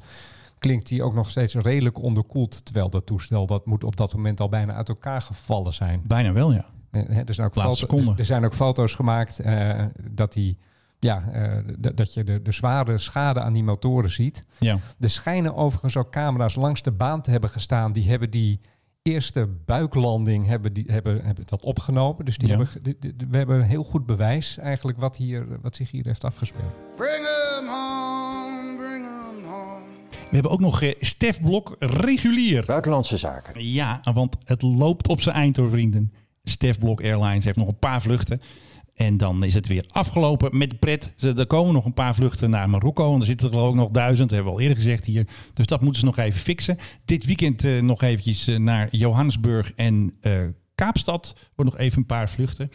klinkt 0.58 0.90
hij 0.90 1.02
ook 1.02 1.14
nog 1.14 1.30
steeds 1.30 1.54
redelijk 1.54 2.02
onderkoeld. 2.02 2.64
Terwijl 2.64 2.90
dat 2.90 3.06
toestel, 3.06 3.46
dat 3.46 3.66
moet 3.66 3.84
op 3.84 3.96
dat 3.96 4.14
moment 4.14 4.40
al 4.40 4.48
bijna 4.48 4.72
uit 4.74 4.88
elkaar 4.88 5.20
gevallen 5.20 5.74
zijn. 5.74 6.02
Bijna 6.06 6.32
wel, 6.32 6.52
ja. 6.52 6.64
Eh, 6.90 7.02
hè, 7.08 7.22
er, 7.22 7.34
zijn 7.34 7.46
ook 7.46 7.54
foto- 7.54 8.14
er 8.16 8.24
zijn 8.24 8.44
ook 8.44 8.54
foto's 8.54 8.94
gemaakt 8.94 9.40
eh, 9.40 9.84
dat, 10.10 10.32
die, 10.32 10.58
ja, 10.98 11.28
eh, 11.32 11.58
dat 11.94 12.14
je 12.14 12.24
de, 12.24 12.42
de 12.42 12.52
zware 12.52 12.98
schade 12.98 13.40
aan 13.40 13.52
die 13.52 13.64
motoren 13.64 14.10
ziet. 14.10 14.44
ja. 14.58 14.78
Er 15.00 15.10
schijnen 15.10 15.54
overigens 15.54 15.96
ook 15.96 16.10
camera's 16.10 16.54
langs 16.54 16.82
de 16.82 16.92
baan 16.92 17.22
te 17.22 17.30
hebben 17.30 17.50
gestaan. 17.50 17.92
Die 17.92 18.08
hebben 18.08 18.30
die 18.30 18.60
eerste 19.02 19.48
buiklanding 19.64 20.46
hebben, 20.46 20.72
die, 20.72 20.84
hebben, 20.86 21.24
hebben 21.24 21.46
dat 21.46 21.62
opgenomen. 21.62 22.24
Dus 22.24 22.38
die 22.38 22.48
Ja. 22.48 22.56
hebben, 22.56 22.82
die- 22.82 22.96
die- 22.98 23.26
we 23.30 23.36
hebben 23.36 23.56
een 23.56 23.62
heel 23.62 23.84
goed 23.84 24.06
bewijs 24.06 24.58
eigenlijk 24.58 24.98
wat, 25.00 25.16
hier, 25.16 25.46
wat 25.62 25.76
zich 25.76 25.90
hier 25.90 26.04
heeft 26.04 26.24
afgespeeld. 26.24 26.80
Bring 26.96 27.24
We 30.30 30.34
hebben 30.34 30.50
ook 30.50 30.60
nog 30.60 30.82
eh, 30.82 30.94
Stef 31.00 31.40
Blok 31.40 31.76
regulier. 31.78 32.64
Buitenlandse 32.66 33.16
zaken. 33.16 33.72
Ja, 33.72 34.00
want 34.14 34.36
het 34.44 34.62
loopt 34.62 35.08
op 35.08 35.20
zijn 35.20 35.34
eind 35.36 35.56
hoor, 35.56 35.70
vrienden. 35.70 36.12
Stef 36.44 36.78
Blok 36.78 37.02
Airlines 37.02 37.44
heeft 37.44 37.56
nog 37.56 37.68
een 37.68 37.78
paar 37.78 38.02
vluchten. 38.02 38.40
En 38.94 39.16
dan 39.16 39.44
is 39.44 39.54
het 39.54 39.66
weer 39.66 39.84
afgelopen 39.88 40.56
met 40.58 40.78
pret. 40.78 41.12
Er 41.36 41.46
komen 41.46 41.74
nog 41.74 41.84
een 41.84 41.92
paar 41.92 42.14
vluchten 42.14 42.50
naar 42.50 42.70
Marokko. 42.70 43.14
En 43.14 43.20
er 43.20 43.26
zitten 43.26 43.46
er 43.46 43.52
geloof 43.52 43.70
ik 43.70 43.76
nog 43.76 43.90
duizend. 43.90 44.28
Dat 44.28 44.30
hebben 44.30 44.52
we 44.52 44.58
al 44.58 44.62
eerder 44.62 44.82
gezegd 44.82 45.04
hier. 45.04 45.26
Dus 45.54 45.66
dat 45.66 45.80
moeten 45.80 46.00
ze 46.00 46.06
nog 46.06 46.18
even 46.18 46.40
fixen. 46.40 46.76
Dit 47.04 47.24
weekend 47.24 47.64
eh, 47.64 47.82
nog 47.82 48.02
eventjes 48.02 48.46
eh, 48.46 48.58
naar 48.58 48.88
Johannesburg 48.90 49.72
en 49.74 50.14
Kaapstad. 50.74 51.36
Wordt 51.54 51.70
nog 51.70 51.80
even 51.80 51.98
een 51.98 52.06
paar 52.06 52.30
vluchten. 52.30 52.70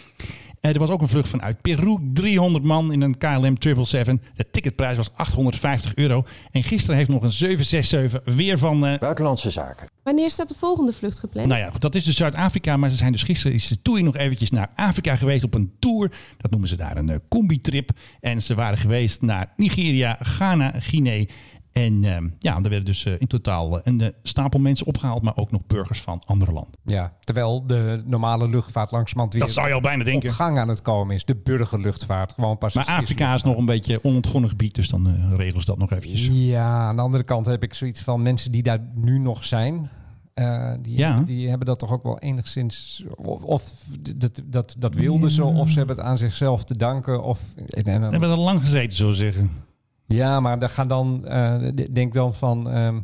Eh, 0.61 0.73
er 0.73 0.79
was 0.79 0.89
ook 0.89 1.01
een 1.01 1.07
vlucht 1.07 1.27
vanuit 1.29 1.61
Peru. 1.61 1.97
300 2.13 2.63
man 2.63 2.91
in 2.91 3.01
een 3.01 3.17
KLM 3.17 3.55
777. 3.59 4.35
De 4.35 4.49
ticketprijs 4.51 4.97
was 4.97 5.13
850 5.13 5.95
euro. 5.95 6.25
En 6.51 6.63
gisteren 6.63 6.95
heeft 6.95 7.09
nog 7.09 7.23
een 7.23 7.31
767 7.31 8.35
weer 8.35 8.57
van... 8.57 8.85
eh, 8.85 8.99
Buitenlandse 8.99 9.49
zaken. 9.49 9.87
Wanneer 10.03 10.29
staat 10.29 10.49
de 10.49 10.55
volgende 10.57 10.93
vlucht 10.93 11.19
gepland? 11.19 11.47
nou 11.47 11.59
ja, 11.61 11.69
goed, 11.69 11.81
dat 11.81 11.95
is 11.95 12.03
dus 12.03 12.15
Zuid-Afrika. 12.15 12.77
Maar 12.77 12.89
ze 12.89 12.95
zijn 12.95 13.11
dus 13.11 13.23
gisteren 13.23 13.55
is 13.55 13.67
de 13.81 14.01
nog 14.01 14.15
eventjes 14.15 14.51
naar 14.51 14.71
Afrika 14.75 15.15
geweest 15.15 15.43
op 15.43 15.53
een 15.53 15.71
tour. 15.79 16.11
Dat 16.37 16.51
noemen 16.51 16.69
ze 16.69 16.75
daar 16.75 16.97
een 16.97 17.09
eh, 17.09 17.17
combi-trip. 17.29 17.89
En 18.19 18.41
ze 18.41 18.55
waren 18.55 18.77
geweest 18.77 19.21
naar 19.21 19.53
Nigeria, 19.55 20.17
Ghana, 20.21 20.73
Guinea. 20.79 21.25
En 21.71 22.03
ehm, 22.03 22.27
ja, 22.39 22.55
er 22.55 22.61
werden 22.61 22.85
dus 22.85 23.05
eh, 23.05 23.13
in 23.17 23.27
totaal 23.27 23.75
eh, 23.77 23.81
een 23.83 24.01
eh, 24.01 24.07
stapel 24.23 24.59
mensen 24.59 24.85
opgehaald. 24.87 25.21
Maar 25.21 25.35
ook 25.37 25.51
nog 25.51 25.61
burgers 25.67 26.01
van 26.01 26.21
andere 26.25 26.51
landen. 26.51 26.73
Ja, 26.85 27.13
terwijl 27.23 27.65
de 27.67 28.01
normale 28.05 28.49
luchtvaart 28.49 28.91
langzamerhand 28.91 29.33
weer 29.33 29.41
Dat 29.45 29.53
zou 29.53 29.67
je 29.67 29.73
al 29.73 29.81
bijna 29.81 30.03
denken. 30.03 30.29
op 30.29 30.35
gang 30.35 30.57
aan 30.57 30.67
het 30.67 30.81
komen 30.81 31.15
is. 31.15 31.25
De 31.25 31.35
burgerluchtvaart, 31.35 32.33
gewoon. 32.33 32.57
Maar 32.73 32.85
Afrika 32.85 33.33
is 33.33 33.43
nog 33.43 33.57
een 33.57 33.65
beetje 33.65 34.03
onontgonnen 34.03 34.49
gebied. 34.49 34.75
Dus 34.75 34.87
dan 34.89 35.07
eh, 35.07 35.31
regelen 35.35 35.59
ze 35.61 35.65
dat 35.67 35.77
nog 35.77 35.91
eventjes. 35.91 36.27
Ja, 36.31 36.67
aan 36.87 36.95
de 36.95 37.01
andere 37.01 37.23
kant 37.23 37.45
heb 37.45 37.63
ik 37.63 37.73
zoiets 37.73 38.01
van 38.01 38.21
mensen 38.21 38.51
die 38.51 38.63
daar 38.63 38.79
nu 38.95 39.19
nog 39.19 39.43
zijn. 39.43 39.89
die, 40.81 40.97
Ja. 40.97 41.19
die 41.25 41.49
hebben 41.49 41.67
dat 41.67 41.79
toch 41.79 41.91
ook 41.91 42.03
wel 42.03 42.19
enigszins. 42.19 43.03
Of, 43.15 43.41
of 43.41 43.73
dat, 44.15 44.41
dat, 44.45 44.75
dat 44.77 44.93
wilden 44.95 45.31
ze, 45.31 45.43
of 45.43 45.69
ze 45.69 45.77
hebben 45.77 45.95
het 45.95 46.05
aan 46.05 46.17
zichzelf 46.17 46.63
te 46.63 46.77
danken. 46.77 47.23
Of, 47.23 47.39
en, 47.67 47.83
en- 47.83 48.01
We 48.01 48.07
hebben 48.11 48.29
er 48.29 48.37
lang 48.37 48.59
gezeten, 48.59 48.97
zo 48.97 49.11
zeggen. 49.11 49.51
Ja, 50.11 50.39
maar 50.39 50.59
daar 50.59 50.69
gaan 50.69 50.87
dan. 50.87 51.21
d- 51.75 51.95
denk 51.95 52.13
dan 52.13 52.33
van. 52.33 52.69
ehm, 52.69 52.95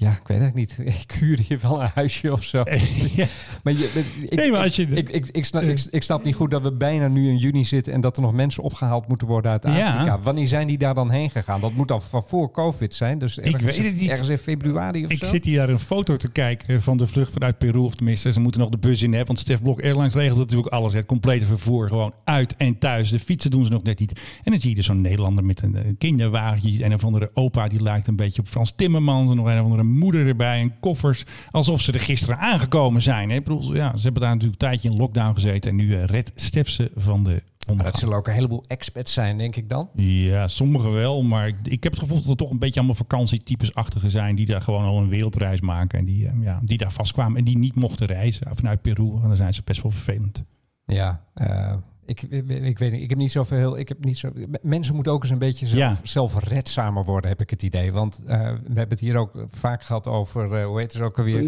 ja, 0.00 0.10
ik 0.10 0.26
weet 0.26 0.40
het 0.40 0.54
niet. 0.54 0.78
Ik 1.02 1.12
huur 1.20 1.38
hier 1.48 1.58
wel 1.62 1.82
een 1.82 1.90
huisje 1.94 2.32
of 2.32 2.44
zo. 2.44 2.62
Maar 3.62 3.72
je, 3.72 4.02
ik, 4.28 4.34
Nee, 4.38 4.50
maar 4.50 4.62
als 4.62 4.76
je- 4.76 4.86
ik, 4.86 5.08
ik, 5.08 5.28
ik, 5.32 5.44
snap, 5.44 5.62
ik, 5.62 5.86
ik 5.90 6.02
snap 6.02 6.24
niet 6.24 6.34
goed 6.34 6.50
dat 6.50 6.62
we 6.62 6.72
bijna 6.72 7.08
nu 7.08 7.28
in 7.28 7.36
juni 7.36 7.64
zitten 7.64 7.92
en 7.92 8.00
dat 8.00 8.16
er 8.16 8.22
nog 8.22 8.32
mensen 8.32 8.62
opgehaald 8.62 9.08
moeten 9.08 9.26
worden 9.26 9.50
uit 9.50 9.62
Ja. 9.64 9.92
Afrika. 9.92 10.20
Wanneer 10.20 10.48
zijn 10.48 10.66
die 10.66 10.78
daar 10.78 10.94
dan 10.94 11.10
heen 11.10 11.30
gegaan? 11.30 11.60
Dat 11.60 11.72
moet 11.72 11.88
dan 11.88 12.02
van 12.02 12.22
voor 12.22 12.50
COVID 12.50 12.94
zijn. 12.94 13.18
Dus 13.18 13.38
ergens, 13.38 13.64
weet 13.64 13.76
het 13.86 14.00
niet. 14.00 14.10
ergens 14.10 14.28
in 14.28 14.38
februari 14.38 15.04
of 15.04 15.10
Ik 15.10 15.18
zo. 15.18 15.26
zit 15.26 15.44
hier 15.44 15.58
naar 15.58 15.68
een 15.68 15.78
foto 15.78 16.16
te 16.16 16.30
kijken 16.30 16.82
van 16.82 16.96
de 16.96 17.06
vlucht 17.06 17.32
vanuit 17.32 17.58
Peru. 17.58 17.78
Of 17.78 17.94
tenminste, 17.94 18.32
ze 18.32 18.40
moeten 18.40 18.60
nog 18.60 18.70
de 18.70 18.78
bus 18.78 19.02
in 19.02 19.08
hebben. 19.08 19.26
Want 19.26 19.38
Stef 19.38 19.62
Blok 19.62 19.82
Airlines 19.82 20.14
regelt 20.14 20.38
natuurlijk 20.38 20.72
alles. 20.72 20.92
Het 20.92 21.06
complete 21.06 21.46
vervoer 21.46 21.88
gewoon 21.88 22.12
uit 22.24 22.56
en 22.56 22.78
thuis. 22.78 23.10
De 23.10 23.18
fietsen 23.18 23.50
doen 23.50 23.64
ze 23.64 23.70
nog 23.72 23.82
net 23.82 23.98
niet. 23.98 24.12
En 24.42 24.50
dan 24.52 24.60
zie 24.60 24.70
je 24.70 24.76
dus 24.76 24.86
zo'n 24.86 25.00
Nederlander 25.00 25.44
met 25.44 25.62
een, 25.62 25.96
kinderwagentje. 25.98 26.78
En 26.84 26.90
een 26.90 26.96
of 26.96 27.04
andere 27.04 27.30
opa 27.34 27.68
die 27.68 27.82
lijkt 27.82 28.06
een 28.06 28.16
beetje 28.16 28.40
op 28.40 28.48
Frans 28.48 28.72
Timmermans. 28.76 29.30
En 29.30 29.36
nog 29.36 29.46
een 29.46 29.58
of 29.58 29.64
andere 29.64 29.82
moeder 29.88 30.26
erbij. 30.26 30.60
En 30.60 30.78
koffers. 30.80 31.24
Alsof 31.50 31.80
ze 31.80 31.92
er 31.92 32.00
gisteren 32.00 32.38
aangekomen 32.38 33.02
zijn. 33.02 33.30
Hè? 33.30 33.36
Ik 33.36 33.44
bedoel, 33.44 33.74
ja, 33.74 33.96
ze 33.96 34.02
hebben 34.02 34.22
daar 34.22 34.34
natuurlijk 34.34 34.62
een 34.62 34.68
tijdje 34.68 34.88
in 34.90 34.96
lockdown 34.96 35.34
gezeten. 35.34 35.70
En 35.70 35.76
nu 35.76 35.94
eh, 35.94 36.04
redt 36.04 36.32
Stef 36.34 36.68
ze 36.68 36.90
van 36.96 37.24
de 37.24 37.42
ondergang. 37.68 37.94
het 37.94 37.98
zullen 37.98 38.16
ook 38.16 38.26
een 38.26 38.32
heleboel 38.32 38.64
expats 38.66 39.12
zijn, 39.12 39.38
denk 39.38 39.56
ik 39.56 39.68
dan. 39.68 39.88
Ja, 39.94 40.48
sommigen 40.48 40.92
wel. 40.92 41.22
Maar 41.22 41.46
ik, 41.46 41.56
ik 41.62 41.82
heb 41.82 41.92
het 41.92 42.00
gevoel 42.02 42.20
dat 42.20 42.28
er 42.28 42.36
toch 42.36 42.50
een 42.50 42.58
beetje 42.58 42.78
allemaal 42.78 42.96
vakantietypes-achtige 42.96 44.10
zijn. 44.10 44.34
Die 44.34 44.46
daar 44.46 44.62
gewoon 44.62 44.84
al 44.84 44.98
een 44.98 45.08
wereldreis 45.08 45.60
maken. 45.60 45.98
En 45.98 46.04
die, 46.04 46.26
eh, 46.26 46.32
ja, 46.40 46.60
die 46.62 46.78
daar 46.78 46.92
vastkwamen. 46.92 47.38
En 47.38 47.44
die 47.44 47.58
niet 47.58 47.74
mochten 47.74 48.06
reizen 48.06 48.46
vanuit 48.56 48.82
Peru. 48.82 49.14
En 49.14 49.28
dan 49.28 49.36
zijn 49.36 49.54
ze 49.54 49.62
best 49.64 49.82
wel 49.82 49.90
vervelend. 49.92 50.44
Ja, 50.84 51.22
eh, 51.34 51.74
ik, 52.08 52.22
ik, 52.22 52.48
ik 52.48 52.78
weet 52.78 52.92
niet. 52.92 53.02
Ik 53.02 53.08
heb 53.08 53.18
niet 53.18 53.32
zoveel. 53.32 53.78
Ik 53.78 53.88
heb 53.88 54.04
niet 54.04 54.18
zo. 54.18 54.30
Mensen 54.62 54.94
moeten 54.94 55.12
ook 55.12 55.22
eens 55.22 55.32
een 55.32 55.38
beetje 55.38 55.66
zelf, 55.66 55.80
Ja. 55.80 55.96
zelfredzamer 56.02 57.04
worden, 57.04 57.30
heb 57.30 57.40
ik 57.40 57.50
het 57.50 57.62
idee. 57.62 57.92
Want 57.92 58.22
eh, 58.26 58.38
we 58.40 58.48
hebben 58.64 58.88
het 58.88 59.00
hier 59.00 59.16
ook 59.16 59.32
vaak 59.50 59.82
gehad 59.82 60.06
over. 60.06 60.54
eh, 60.54 60.66
hoe 60.66 60.78
heet 60.78 60.92
het 60.92 61.02
ook 61.02 61.18
alweer? 61.18 61.42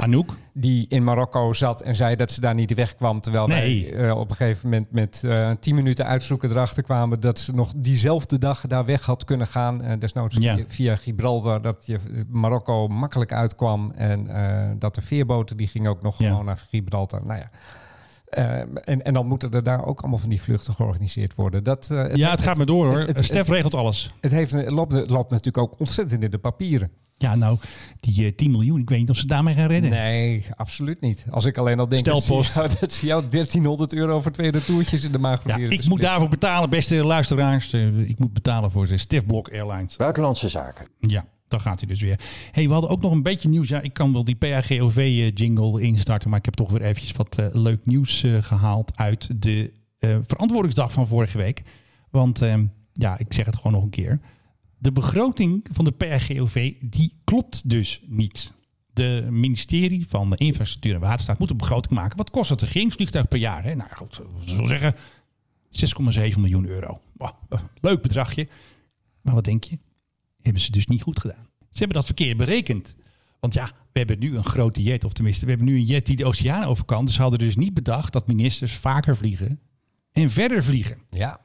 Anouk? 0.00 0.34
Die 0.52 0.86
in 0.88 1.04
Marokko 1.04 1.52
zat 1.52 1.82
en 1.82 1.96
zei 1.96 2.16
dat 2.16 2.30
ze 2.30 2.40
daar 2.40 2.54
niet 2.54 2.74
wegkwam. 2.74 3.20
Terwijl 3.20 3.46
Nee. 3.46 3.90
wij 3.94 4.08
eh, 4.08 4.18
op 4.18 4.30
een 4.30 4.36
gegeven 4.36 4.68
moment 4.70 4.90
met 4.92 5.22
eh 5.24 5.50
10 5.60 5.74
minuten 5.74 6.06
uitzoeken 6.06 6.50
erachter 6.50 6.82
kwamen 6.82 7.20
dat 7.20 7.38
ze 7.38 7.54
nog 7.54 7.72
diezelfde 7.76 8.38
dag 8.38 8.66
daar 8.66 8.84
weg 8.84 9.02
had 9.06 9.24
kunnen 9.24 9.46
gaan. 9.46 9.82
Eh, 9.82 9.98
desnoods 9.98 10.36
Ja. 10.40 10.54
via, 10.54 10.64
via 10.68 10.96
Gibraltar, 10.96 11.62
dat 11.62 11.86
je 11.86 11.98
Marokko 12.28 12.88
makkelijk 12.88 13.32
uitkwam. 13.32 13.92
En 13.96 14.28
eh, 14.28 14.70
dat 14.78 14.94
de 14.94 15.02
veerboten 15.02 15.56
die 15.56 15.66
gingen 15.66 15.90
ook 15.90 16.02
nog 16.02 16.18
Ja. 16.18 16.28
gewoon 16.28 16.44
naar 16.44 16.64
Gibraltar. 16.70 17.26
Nou 17.26 17.38
ja. 17.38 17.50
Eh, 18.34 18.58
en, 18.84 19.02
en 19.04 19.14
dan 19.14 19.26
moeten 19.26 19.50
er 19.50 19.62
daar 19.62 19.84
ook 19.86 20.00
allemaal 20.00 20.18
van 20.18 20.28
die 20.28 20.42
vluchten 20.42 20.74
georganiseerd 20.74 21.34
worden. 21.34 21.64
Dat, 21.64 21.90
eh, 21.90 22.14
ja, 22.14 22.30
het 22.30 22.40
gaat 22.40 22.56
maar 22.56 22.66
door 22.66 22.86
hoor. 22.86 22.98
het- 22.98 23.06
het- 23.16 23.24
Stef 23.24 23.38
het- 23.46 23.48
regelt 23.48 23.74
alles. 23.74 24.14
Het, 24.20 24.30
heeft, 24.30 24.52
het, 24.52 24.70
loopt, 24.70 24.92
het 24.92 25.10
loopt 25.10 25.30
natuurlijk 25.30 25.58
ook 25.58 25.80
ontzettend 25.80 26.22
in 26.22 26.30
de 26.30 26.38
papieren. 26.38 26.90
Ja, 27.18 27.34
nou, 27.34 27.58
die 28.00 28.26
eh, 28.26 28.34
10 28.34 28.50
miljoen. 28.50 28.80
Ik 28.80 28.88
weet 28.88 28.98
niet 28.98 29.10
of 29.10 29.16
ze 29.16 29.26
daarmee 29.26 29.54
gaan 29.54 29.66
redden. 29.66 29.90
Nee, 29.90 30.46
absoluut 30.56 31.00
niet. 31.00 31.24
Als 31.30 31.44
ik 31.44 31.58
alleen 31.58 31.78
al 31.78 31.88
denk 31.88 32.00
Stelpost. 32.00 32.54
Dat, 32.54 32.92
ze 32.92 33.06
jou, 33.06 33.20
jou 33.20 33.28
1300 33.30 33.92
euro 33.94 34.20
voor 34.20 34.32
twee 34.32 34.50
retourtjes 34.50 35.04
in 35.04 35.12
de 35.12 35.18
maag 35.18 35.42
Ja, 35.46 35.56
ik 35.56 35.88
moet 35.88 36.00
daarvoor 36.00 36.28
betalen, 36.28 36.70
beste 36.70 36.94
luisteraars. 37.04 37.72
Eh, 37.72 37.98
ik 38.08 38.18
moet 38.18 38.32
betalen 38.32 38.70
voor 38.70 38.86
de 38.86 38.98
Stef 38.98 39.26
Blok 39.26 39.48
Airlines. 39.52 39.96
Buitenlandse 39.96 40.48
zaken. 40.48 40.86
Ja, 40.98 41.24
dan 41.54 41.62
gaat 41.62 41.80
hij 41.80 41.88
dus 41.88 42.00
weer. 42.00 42.20
hey, 42.50 42.66
we 42.66 42.72
hadden 42.72 42.90
ook 42.90 43.02
nog 43.02 43.12
een 43.12 43.22
beetje 43.22 43.48
nieuws. 43.48 43.68
Ja, 43.68 43.80
ik 43.80 43.92
kan 43.92 44.12
wel 44.12 44.24
die 44.24 44.34
PAGOV-jingle 44.34 45.80
instarten, 45.80 46.30
maar 46.30 46.38
ik 46.38 46.44
heb 46.44 46.54
toch 46.54 46.70
weer 46.70 46.82
eventjes 46.82 47.12
wat 47.12 47.38
eh, 47.38 47.46
leuk 47.52 47.86
nieuws 47.86 48.22
eh, 48.22 48.42
gehaald 48.42 48.96
uit 48.96 49.42
de 49.42 49.72
eh, 49.98 50.16
verantwoordingsdag 50.26 50.92
van 50.92 51.06
vorige 51.06 51.38
week. 51.38 51.62
Want 52.10 52.42
ehm, 52.42 52.66
ja, 52.92 53.18
ik 53.18 53.32
zeg 53.32 53.46
het 53.46 53.56
gewoon 53.56 53.72
nog 53.72 53.82
een 53.82 53.90
keer. 53.90 54.20
De 54.78 54.92
begroting 54.92 55.66
van 55.72 55.84
de 55.84 55.92
PAGOV, 55.92 56.72
die 56.80 57.12
klopt 57.24 57.70
dus 57.70 58.02
niet. 58.06 58.52
De 58.92 59.26
ministerie 59.30 60.06
van 60.08 60.34
Infrastructuur 60.34 60.94
en 60.94 61.00
Waterstaat 61.00 61.38
moet 61.38 61.50
een 61.50 61.56
begroting 61.56 61.94
maken. 61.94 62.16
Wat 62.16 62.30
kost 62.30 62.50
het 62.50 62.62
regeringsvliegtuig 62.62 63.28
per 63.28 63.38
jaar? 63.38 63.64
Hè? 63.64 63.74
Nou 63.74 63.90
goed, 63.94 64.20
zullen 64.44 64.68
zeggen 64.68 64.94
6,7 65.70 66.38
miljoen 66.40 66.66
euro. 66.66 67.00
Eh, 67.48 67.60
leuk 67.80 68.02
bedragje. 68.02 68.48
Maar 69.20 69.34
wat 69.34 69.44
denk 69.44 69.64
je? 69.64 69.78
Hebben 70.44 70.62
ze 70.62 70.70
dus 70.70 70.86
niet 70.86 71.02
goed 71.02 71.20
gedaan. 71.20 71.46
Ze 71.58 71.78
hebben 71.78 71.96
dat 71.96 72.06
verkeerd 72.06 72.36
berekend. 72.36 72.94
Want 73.40 73.54
ja, 73.54 73.72
we 73.92 73.98
hebben 73.98 74.18
nu 74.18 74.36
een 74.36 74.44
grote 74.44 74.82
jet, 74.82 75.04
of 75.04 75.12
tenminste, 75.12 75.44
we 75.44 75.50
hebben 75.50 75.68
nu 75.68 75.76
een 75.76 75.84
jet 75.84 76.06
die 76.06 76.16
de 76.16 76.24
oceaan 76.24 76.64
over 76.64 76.84
kan. 76.84 77.04
Dus 77.04 77.14
ze 77.14 77.22
hadden 77.22 77.38
dus 77.38 77.56
niet 77.56 77.74
bedacht 77.74 78.12
dat 78.12 78.26
ministers 78.26 78.72
vaker 78.72 79.16
vliegen 79.16 79.60
en 80.12 80.30
verder 80.30 80.64
vliegen. 80.64 80.98
Ja. 81.10 81.40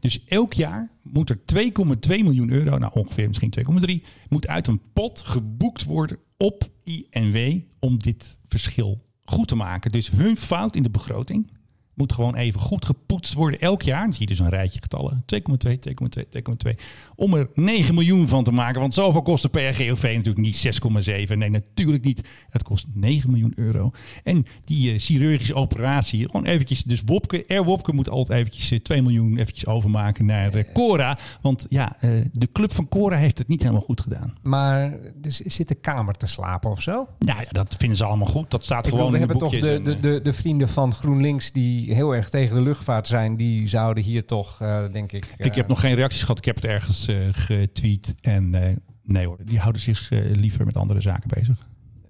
Dus 0.00 0.24
elk 0.24 0.52
jaar 0.52 0.90
moet 1.02 1.30
er 1.30 1.38
2,2 1.54 1.72
miljoen 2.08 2.50
euro, 2.50 2.78
nou 2.78 2.92
ongeveer 2.94 3.28
misschien 3.28 3.54
2,3, 4.00 4.06
moet 4.28 4.46
uit 4.46 4.66
een 4.66 4.80
pot 4.92 5.20
geboekt 5.20 5.84
worden 5.84 6.18
op 6.36 6.70
INW 6.84 7.60
om 7.78 7.98
dit 7.98 8.38
verschil 8.46 9.00
goed 9.24 9.48
te 9.48 9.54
maken. 9.54 9.92
Dus 9.92 10.10
hun 10.10 10.36
fout 10.36 10.76
in 10.76 10.82
de 10.82 10.90
begroting 10.90 11.50
moet 11.98 12.12
gewoon 12.12 12.34
even 12.34 12.60
goed 12.60 12.84
gepoetst 12.84 13.34
worden 13.34 13.60
elk 13.60 13.82
jaar. 13.82 14.02
Dan 14.02 14.12
zie 14.12 14.22
je 14.22 14.34
dus 14.34 14.38
een 14.38 14.48
rijtje 14.48 14.80
getallen. 14.80 15.24
2,2, 15.34 15.72
2,2, 15.72 16.24
2,2. 16.68 16.74
Om 17.14 17.34
er 17.34 17.48
9 17.54 17.94
miljoen 17.94 18.28
van 18.28 18.44
te 18.44 18.52
maken. 18.52 18.80
Want 18.80 18.94
zoveel 18.94 19.22
kost 19.22 19.42
de 19.42 19.48
PRGOV 19.48 20.02
natuurlijk 20.02 20.38
niet 20.38 20.80
6,7. 21.28 21.36
Nee, 21.36 21.50
natuurlijk 21.50 22.04
niet. 22.04 22.28
Het 22.50 22.62
kost 22.62 22.86
9 22.94 23.30
miljoen 23.30 23.52
euro. 23.56 23.90
En 24.24 24.46
die 24.60 24.92
eh, 24.92 24.98
chirurgische 24.98 25.54
operatie, 25.54 26.26
gewoon 26.26 26.46
eventjes. 26.46 26.82
Dus 26.82 27.02
Wopke, 27.04 27.44
Air 27.46 27.64
Wopke 27.64 27.92
moet 27.92 28.10
altijd 28.10 28.38
eventjes 28.38 28.70
eh, 28.70 28.78
2 28.78 29.02
miljoen 29.02 29.38
eventjes 29.38 29.66
overmaken 29.66 30.26
naar 30.26 30.54
eh, 30.54 30.64
Cora. 30.72 31.18
Want 31.40 31.66
ja, 31.68 31.96
eh, 32.00 32.10
de 32.32 32.52
club 32.52 32.74
van 32.74 32.88
Cora 32.88 33.16
heeft 33.16 33.38
het 33.38 33.48
niet 33.48 33.60
helemaal 33.60 33.82
goed 33.82 34.00
gedaan. 34.00 34.32
Maar 34.42 34.98
dus 35.14 35.36
zit 35.36 35.68
de 35.68 35.74
kamer 35.74 36.14
te 36.14 36.26
slapen 36.26 36.70
of 36.70 36.82
zo? 36.82 37.08
Nou 37.18 37.40
ja, 37.40 37.46
dat 37.50 37.74
vinden 37.78 37.96
ze 37.96 38.04
allemaal 38.04 38.26
goed. 38.26 38.50
Dat 38.50 38.64
staat 38.64 38.86
Ik 38.86 38.92
bedoel, 38.92 39.06
gewoon 39.06 39.12
we 39.12 39.18
in 39.18 39.38
de 39.38 39.46
hebben 39.46 39.60
toch 39.60 39.84
de, 39.84 39.92
eh, 39.92 40.02
de, 40.02 40.20
de 40.22 40.32
vrienden 40.32 40.68
van 40.68 40.92
GroenLinks 40.92 41.52
die 41.52 41.87
heel 41.94 42.14
erg 42.14 42.30
tegen 42.30 42.56
de 42.56 42.62
luchtvaart 42.62 43.06
zijn, 43.06 43.36
die 43.36 43.68
zouden 43.68 44.04
hier 44.04 44.24
toch, 44.24 44.60
eh, 44.60 44.84
denk 44.92 45.12
ik. 45.12 45.26
Ik 45.36 45.54
heb 45.54 45.68
nog 45.68 45.80
geen 45.80 45.94
reacties 45.94 46.20
gehad. 46.20 46.38
Ik 46.38 46.44
heb 46.44 46.54
het 46.54 46.64
ergens 46.64 47.08
eh, 47.08 47.16
getweet. 47.30 48.14
En 48.20 48.54
eh, 48.54 48.76
nee 49.02 49.26
hoor, 49.26 49.38
die 49.44 49.58
houden 49.58 49.80
zich 49.82 50.10
eh, 50.10 50.20
liever 50.36 50.64
met 50.64 50.76
andere 50.76 51.00
zaken 51.00 51.30
bezig. 51.34 51.68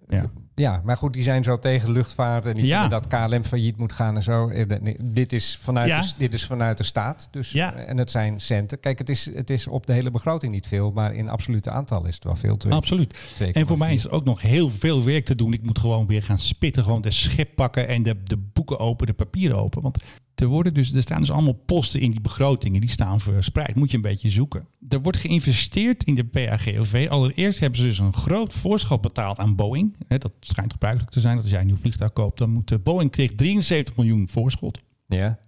Ja. 0.09 0.31
Ja, 0.59 0.81
maar 0.85 0.97
goed, 0.97 1.13
die 1.13 1.23
zijn 1.23 1.45
zo 1.45 1.59
tegen 1.59 1.93
luchtvaart 1.93 2.47
en 2.47 2.55
die 2.55 2.67
Ja. 2.67 2.81
vinden 2.81 3.01
dat 3.03 3.29
KLM 3.31 3.45
failliet 3.45 3.77
moet 3.77 3.93
gaan 3.93 4.17
en 4.17 4.23
zo. 4.23 4.49
Eh, 4.49 4.65
Dit 5.03 5.33
is 5.33 5.59
vanuit, 5.61 5.89
Ja. 5.89 6.01
de, 6.01 6.13
dit 6.17 6.35
is 6.35 6.47
vanuit 6.47 6.79
de 6.79 6.85
staat. 6.85 7.29
Dus, 7.31 7.51
Ja. 7.53 7.75
En 7.75 7.97
het 7.99 8.11
zijn 8.11 8.41
centen. 8.41 8.81
Kijk, 8.81 8.99
het 8.99 9.09
is, 9.09 9.35
het 9.35 9.51
is 9.51 9.67
op 9.67 9.87
de 9.87 9.93
hele 9.93 10.11
begroting 10.11 10.53
niet 10.53 10.67
veel, 10.67 10.91
maar 10.93 11.15
in 11.15 11.29
absolute 11.29 11.71
aantal 11.71 12.07
is 12.07 12.15
het 12.15 12.25
wel 12.25 12.37
veel. 12.37 12.57
Twee- 12.57 12.73
Absoluut. 12.73 13.15
2,4. 13.35 13.53
En 13.61 13.67
voor 13.67 13.79
mij 13.79 13.95
is 13.95 14.05
er 14.05 14.11
ook 14.11 14.25
nog 14.25 14.41
heel 14.41 14.71
veel 14.71 15.05
werk 15.05 15.25
te 15.25 15.35
doen. 15.35 15.53
Ik 15.53 15.63
moet 15.63 15.79
gewoon 15.79 16.07
weer 16.07 16.23
gaan 16.23 16.39
spitten, 16.39 16.83
gewoon 16.83 17.01
de 17.03 17.11
schip 17.11 17.55
pakken 17.55 17.89
en 17.89 18.03
de, 18.03 18.17
de 18.25 18.37
boeken 18.37 18.79
open, 18.79 19.07
de 19.07 19.13
papieren 19.13 19.59
open. 19.59 19.83
Want 19.83 19.99
er, 20.41 20.47
worden 20.47 20.75
dus, 20.75 20.93
er 20.93 21.03
staan 21.03 21.21
dus 21.21 21.31
allemaal 21.31 21.63
posten 21.67 22.01
in 22.01 22.11
die 22.11 22.21
begrotingen, 22.21 22.81
die 22.81 22.91
staan 22.91 23.21
verspreid. 23.21 23.75
Moet 23.75 23.91
je 23.91 23.97
een 23.97 24.03
beetje 24.03 24.31
zoeken. 24.31 24.69
Er 24.89 25.03
wordt 25.03 25.19
geïnvesteerd 25.19 26.05
in 26.05 26.15
de 26.15 26.25
PAGOV. 26.25 27.07
Allereerst 27.11 27.61
hebben 27.61 27.79
ze 27.79 27.87
dus 27.87 27.99
een 27.99 28.13
groot 28.13 28.53
voorschot 28.53 29.01
betaald 29.01 29.39
aan 29.39 29.57
Boeing. 29.57 29.97
Dat 30.09 30.33
schijnt 30.41 30.73
gebruikelijk 30.73 31.13
te 31.13 31.21
zijn. 31.21 31.35
Dat 31.35 31.43
als 31.43 31.53
jij 31.53 31.61
een 31.61 31.67
nieuw 31.67 31.77
vliegtuig 31.77 32.13
koopt, 32.13 32.39
dan 32.39 32.51
moet 32.51 32.71
eh, 32.71 32.79
Boeing 32.83 33.11
kreeg 33.11 33.35
73 33.35 33.97
miljoen 33.97 34.29
voorschot. 34.29 34.81
Ja. 35.07 35.39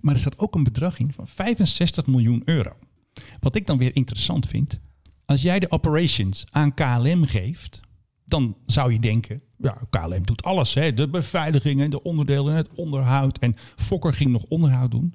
Maar 0.00 0.14
er 0.14 0.20
staat 0.20 0.38
ook 0.38 0.54
een 0.54 0.64
bedrag 0.64 0.98
in 0.98 1.12
van 1.12 1.28
65 1.28 2.06
miljoen 2.06 2.42
euro. 2.44 2.72
Wat 3.40 3.56
ik 3.56 3.66
dan 3.66 3.78
weer 3.78 3.96
interessant 3.96 4.46
vind. 4.46 4.80
Als 5.24 5.42
jij 5.42 5.58
de 5.58 5.70
operations 5.70 6.44
aan 6.50 6.74
KLM 6.74 7.24
geeft, 7.24 7.80
dan 8.24 8.56
zou 8.66 8.92
je 8.92 9.00
denken, 9.00 9.42
ja, 9.58 9.78
KLM 9.90 10.24
doet 10.24 10.42
alles. 10.42 10.74
Hè? 10.74 10.94
De 10.94 11.08
beveiligingen, 11.08 11.90
de 11.90 12.02
onderdelen, 12.02 12.54
het 12.54 12.68
onderhoud. 12.74 13.38
En 13.38 13.56
Fokker 13.76 14.14
ging 14.14 14.30
nog 14.30 14.44
onderhoud 14.48 14.90
doen. 14.90 15.14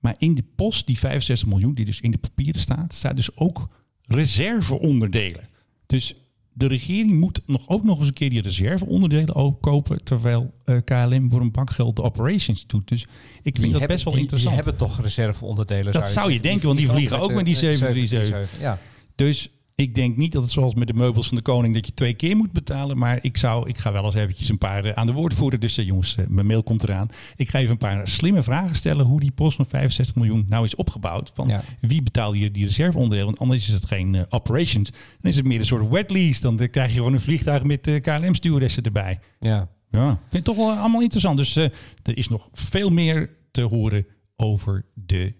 Maar 0.00 0.14
in 0.18 0.34
de 0.34 0.44
post, 0.56 0.86
die 0.86 0.98
65 0.98 1.48
miljoen, 1.48 1.74
die 1.74 1.84
dus 1.84 2.00
in 2.00 2.10
de 2.10 2.18
papieren 2.18 2.60
staat, 2.60 2.94
staat 2.94 3.16
dus 3.16 3.36
ook 3.36 3.68
reserveonderdelen. 4.06 5.48
Dus 5.86 6.14
de 6.52 6.66
regering 6.66 7.20
moet 7.20 7.40
nog, 7.46 7.68
ook 7.68 7.84
nog 7.84 7.98
eens 7.98 8.06
een 8.06 8.12
keer 8.12 8.30
die 8.30 8.42
reserveonderdelen 8.42 9.34
ook 9.34 9.60
kopen, 9.60 10.04
terwijl 10.04 10.54
eh, 10.64 10.76
KLM 10.84 11.30
voor 11.30 11.40
een 11.40 11.50
bak 11.50 11.70
geld 11.70 11.96
de 11.96 12.02
operations 12.02 12.66
doet. 12.66 12.88
Dus 12.88 13.06
ik 13.42 13.56
vind 13.58 13.72
dat 13.72 13.86
best 13.86 14.04
wel 14.04 14.12
die, 14.12 14.22
interessant. 14.22 14.54
Die 14.54 14.64
hebben 14.64 14.88
toch 14.88 15.00
reserveonderdelen? 15.00 15.92
Dat 15.92 16.08
zou 16.08 16.32
je 16.32 16.40
denken, 16.40 16.66
want 16.66 16.78
die 16.78 16.88
vliegen 16.88 17.20
ook 17.20 17.32
met 17.32 17.44
die 17.44 17.56
737. 17.56 18.60
Ja. 18.60 18.78
Dus 19.14 19.50
ik 19.74 19.94
denk 19.94 20.16
niet 20.16 20.32
dat 20.32 20.42
het 20.42 20.50
zoals 20.50 20.74
met 20.74 20.86
de 20.86 20.94
meubels 20.94 21.28
van 21.28 21.36
de 21.36 21.42
koning 21.42 21.74
dat 21.74 21.86
je 21.86 21.94
twee 21.94 22.14
keer 22.14 22.36
moet 22.36 22.52
betalen. 22.52 22.98
Maar 22.98 23.18
ik, 23.22 23.36
zou, 23.36 23.68
ik 23.68 23.78
ga 23.78 23.92
wel 23.92 24.04
eens 24.04 24.14
eventjes 24.14 24.48
een 24.48 24.58
paar 24.58 24.84
eh, 24.84 24.92
aan 24.94 25.06
de 25.06 25.12
woord 25.12 25.34
voeren. 25.34 25.60
Dus 25.60 25.78
eh, 25.78 25.86
jongens, 25.86 26.16
eh, 26.16 26.26
mijn 26.26 26.46
mail 26.46 26.62
komt 26.62 26.82
eraan. 26.82 27.08
Ik 27.36 27.48
ga 27.48 27.58
even 27.58 27.70
een 27.70 27.76
paar 27.76 28.08
slimme 28.08 28.42
vragen 28.42 28.76
stellen 28.76 29.06
hoe 29.06 29.20
die 29.20 29.30
post 29.30 29.56
van 29.56 29.66
65 29.66 30.14
miljoen 30.16 30.46
nou 30.48 30.64
is 30.64 30.74
opgebouwd. 30.74 31.30
Van 31.34 31.48
Ja. 31.48 31.62
wie 31.80 32.02
betaalt 32.02 32.34
hier 32.34 32.52
die 32.52 32.64
reserveonderdelen? 32.66 33.26
Want 33.26 33.38
anders 33.38 33.66
is 33.68 33.72
het 33.74 33.86
geen 33.86 34.26
operations. 34.28 34.90
Dan 35.20 35.30
is 35.30 35.36
het 35.36 35.44
meer 35.46 35.58
een 35.58 35.66
soort 35.66 35.88
wet 35.88 36.10
lease. 36.10 36.40
Dan 36.40 36.56
krijg 36.70 36.90
je 36.90 36.96
gewoon 36.96 37.12
een 37.12 37.20
vliegtuig 37.20 37.62
met 37.62 37.98
KLM-stewardessen 38.02 38.82
erbij. 38.82 39.18
Ja. 39.40 39.68
Ja, 39.90 40.10
ik 40.10 40.16
vind 40.18 40.32
het 40.32 40.44
toch 40.44 40.56
wel 40.56 40.70
allemaal 40.74 41.00
interessant. 41.02 41.36
Dus 41.36 41.56
er 41.56 41.72
is 42.02 42.28
nog 42.28 42.48
veel 42.52 42.90
meer 42.90 43.30
te 43.50 43.60
horen 43.62 44.06
over 44.36 44.84
de... 44.94 45.34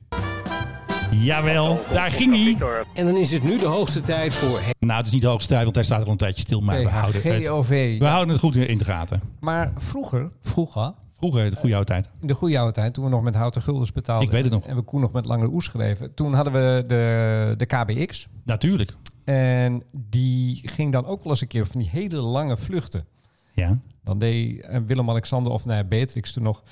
Jawel, 1.20 1.80
daar 1.92 2.10
ging 2.10 2.34
hij. 2.34 2.68
En 2.94 3.06
dan 3.06 3.16
is 3.16 3.32
het 3.32 3.42
nu 3.42 3.58
de 3.58 3.66
hoogste 3.66 4.00
tijd 4.00 4.34
voor... 4.34 4.60
Nou, 4.78 4.98
het 4.98 5.06
is 5.06 5.12
niet 5.12 5.22
de 5.22 5.28
hoogste 5.28 5.48
tijd, 5.48 5.62
want 5.62 5.74
hij 5.74 5.84
staat 5.84 6.00
er 6.00 6.06
al 6.06 6.12
een 6.12 6.16
tijdje 6.18 6.40
stil. 6.40 6.60
Maar 6.60 6.82
we 6.82 6.88
houden, 6.88 7.22
het, 7.22 7.46
GOV. 7.46 7.98
we 7.98 8.06
houden 8.06 8.28
het 8.28 8.38
goed 8.38 8.56
in 8.56 8.78
de 8.78 8.84
gaten. 8.84 9.20
Maar 9.40 9.72
vroeger, 9.76 10.30
vroeger, 10.40 10.92
Vroeger, 11.16 11.50
de 11.50 11.56
goede 11.56 11.74
oude 11.74 11.90
tijd. 11.90 12.08
in 12.20 12.26
de 12.26 12.34
goede 12.34 12.58
oude 12.58 12.72
tijd, 12.72 12.94
toen 12.94 13.04
we 13.04 13.10
nog 13.10 13.22
met 13.22 13.34
houten 13.34 13.62
guldens 13.62 13.92
betaalden. 13.92 14.26
Ik 14.26 14.32
weet 14.32 14.42
het 14.44 14.52
nog. 14.52 14.66
En 14.66 14.76
we 14.76 14.82
Koen 14.82 15.00
nog 15.00 15.12
met 15.12 15.24
lange 15.24 15.48
oes 15.52 15.64
schreven. 15.64 16.14
Toen 16.14 16.34
hadden 16.34 16.52
we 16.52 16.84
de, 16.86 17.54
de 17.56 17.66
KBX. 17.66 18.28
Natuurlijk. 18.44 18.94
En 19.24 19.82
die 19.92 20.60
ging 20.64 20.92
dan 20.92 21.06
ook 21.06 21.22
wel 21.22 21.32
eens 21.32 21.40
een 21.40 21.48
keer 21.48 21.66
van 21.66 21.80
die 21.80 21.90
hele 21.90 22.16
lange 22.16 22.56
vluchten. 22.56 23.06
Ja. 23.54 23.78
Dan 24.04 24.18
deed 24.18 24.60
eh, 24.60 24.80
Willem-Alexander 24.86 25.52
of 25.52 25.64
nou 25.64 25.78
ja, 25.78 25.84
Beatrix 25.84 26.32
toen 26.32 26.42
nog... 26.42 26.62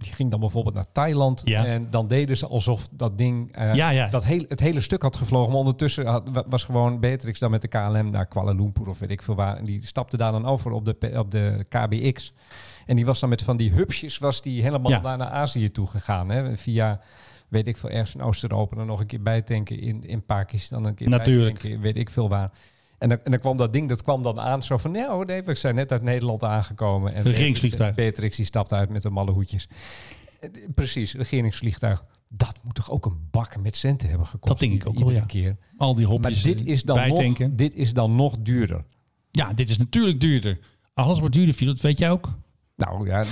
Die 0.00 0.12
ging 0.12 0.30
dan 0.30 0.40
bijvoorbeeld 0.40 0.74
naar 0.74 0.92
Thailand. 0.92 1.42
Ja. 1.44 1.64
En 1.64 1.90
dan 1.90 2.08
deden 2.08 2.36
ze 2.36 2.46
alsof 2.46 2.88
dat 2.92 3.18
ding... 3.18 3.56
eh, 3.56 3.74
Ja, 3.74 3.90
ja. 3.90 4.08
Dat 4.08 4.24
heel, 4.24 4.44
het 4.48 4.60
hele 4.60 4.80
stuk 4.80 5.02
had 5.02 5.16
gevlogen. 5.16 5.48
Maar 5.50 5.58
ondertussen 5.58 6.06
had, 6.06 6.28
wa- 6.32 6.44
was 6.48 6.64
gewoon 6.64 7.00
Beatrix 7.00 7.38
dan 7.38 7.50
met 7.50 7.60
de 7.60 7.68
KLM 7.68 8.10
naar 8.10 8.26
Kuala 8.26 8.52
Lumpur 8.52 8.88
of 8.88 8.98
weet 8.98 9.10
ik 9.10 9.22
veel 9.22 9.34
waar. 9.34 9.56
En 9.56 9.64
die 9.64 9.86
stapte 9.86 10.16
daar 10.16 10.32
dan 10.32 10.46
over 10.46 10.70
op 10.72 10.84
de, 10.84 11.12
op 11.18 11.30
de 11.30 11.64
KBX. 11.68 12.32
En 12.86 12.96
die 12.96 13.04
was 13.06 13.20
dan 13.20 13.28
met 13.28 13.42
van 13.42 13.56
die 13.56 13.70
hupsjes 13.70 14.18
was 14.18 14.42
die 14.42 14.62
helemaal 14.62 14.90
Ja. 14.90 14.98
daar 14.98 15.16
naar 15.18 15.28
Azië 15.28 15.70
toe 15.70 15.86
gegaan. 15.86 16.28
Hè? 16.30 16.56
Via, 16.56 17.00
weet 17.48 17.66
ik 17.68 17.76
veel, 17.76 17.90
ergens 17.90 18.14
in 18.14 18.22
Oost-Europa. 18.22 18.76
Dan 18.76 18.86
nog 18.86 19.00
een 19.00 19.06
keer 19.06 19.22
bijtanken 19.22 19.80
in, 19.80 20.04
in 20.04 20.24
Pakistan. 20.26 20.84
Een 20.84 20.94
keer 20.94 21.08
Natuurlijk. 21.08 21.62
weet 21.80 21.96
ik 21.96 22.10
veel 22.10 22.28
waar. 22.28 22.50
En 23.00 23.08
dan, 23.08 23.18
en 23.24 23.30
dan 23.30 23.40
kwam 23.40 23.56
dat 23.56 23.72
ding, 23.72 23.88
dat 23.88 24.02
kwam 24.02 24.22
dan 24.22 24.40
aan 24.40 24.62
zo 24.62 24.78
van... 24.78 24.90
Nou, 24.90 25.24
nee, 25.24 25.42
we 25.42 25.54
zijn 25.54 25.74
net 25.74 25.92
uit 25.92 26.02
Nederland 26.02 26.44
aangekomen. 26.44 27.14
En 27.14 27.22
Regeringsvliegtuig. 27.22 27.94
Beatrix 27.94 28.36
die 28.36 28.44
stapt 28.44 28.72
uit 28.72 28.88
met 28.88 29.02
de 29.02 29.10
malle 29.10 29.30
hoedjes. 29.30 29.68
Eh, 30.40 30.50
Precies, 30.74 31.14
regeringsvliegtuig. 31.14 32.04
Dat 32.28 32.60
moet 32.62 32.74
toch 32.74 32.90
ook 32.90 33.06
een 33.06 33.28
bak 33.30 33.56
met 33.56 33.76
centen 33.76 34.08
hebben 34.08 34.26
gekost? 34.26 34.48
Dat 34.48 34.68
denk 34.68 34.72
ik 34.72 34.88
ook 34.88 34.94
wel, 34.94 35.02
iedere 35.02 35.20
ja. 35.20 35.26
keer. 35.26 35.56
Al 35.76 35.94
die 35.94 36.06
Maar 36.06 36.14
hopjes 36.14 36.42
dit 36.42 36.60
eh, 36.60 36.66
is, 36.66 36.82
dan 36.82 37.08
nog, 37.08 37.36
dit 37.50 37.74
is 37.74 37.92
dan 37.92 38.16
nog 38.16 38.36
duurder. 38.38 38.84
Ja, 39.30 39.52
dit 39.52 39.70
is 39.70 39.78
natuurlijk 39.78 40.20
duurder. 40.20 40.58
Alles 40.94 41.18
wordt 41.18 41.34
duurder, 41.34 41.54
Phil. 41.54 41.66
Dat 41.66 41.80
weet 41.80 41.98
jij 41.98 42.10
ook. 42.10 42.38
Nou 42.76 43.06
ja, 43.06 43.24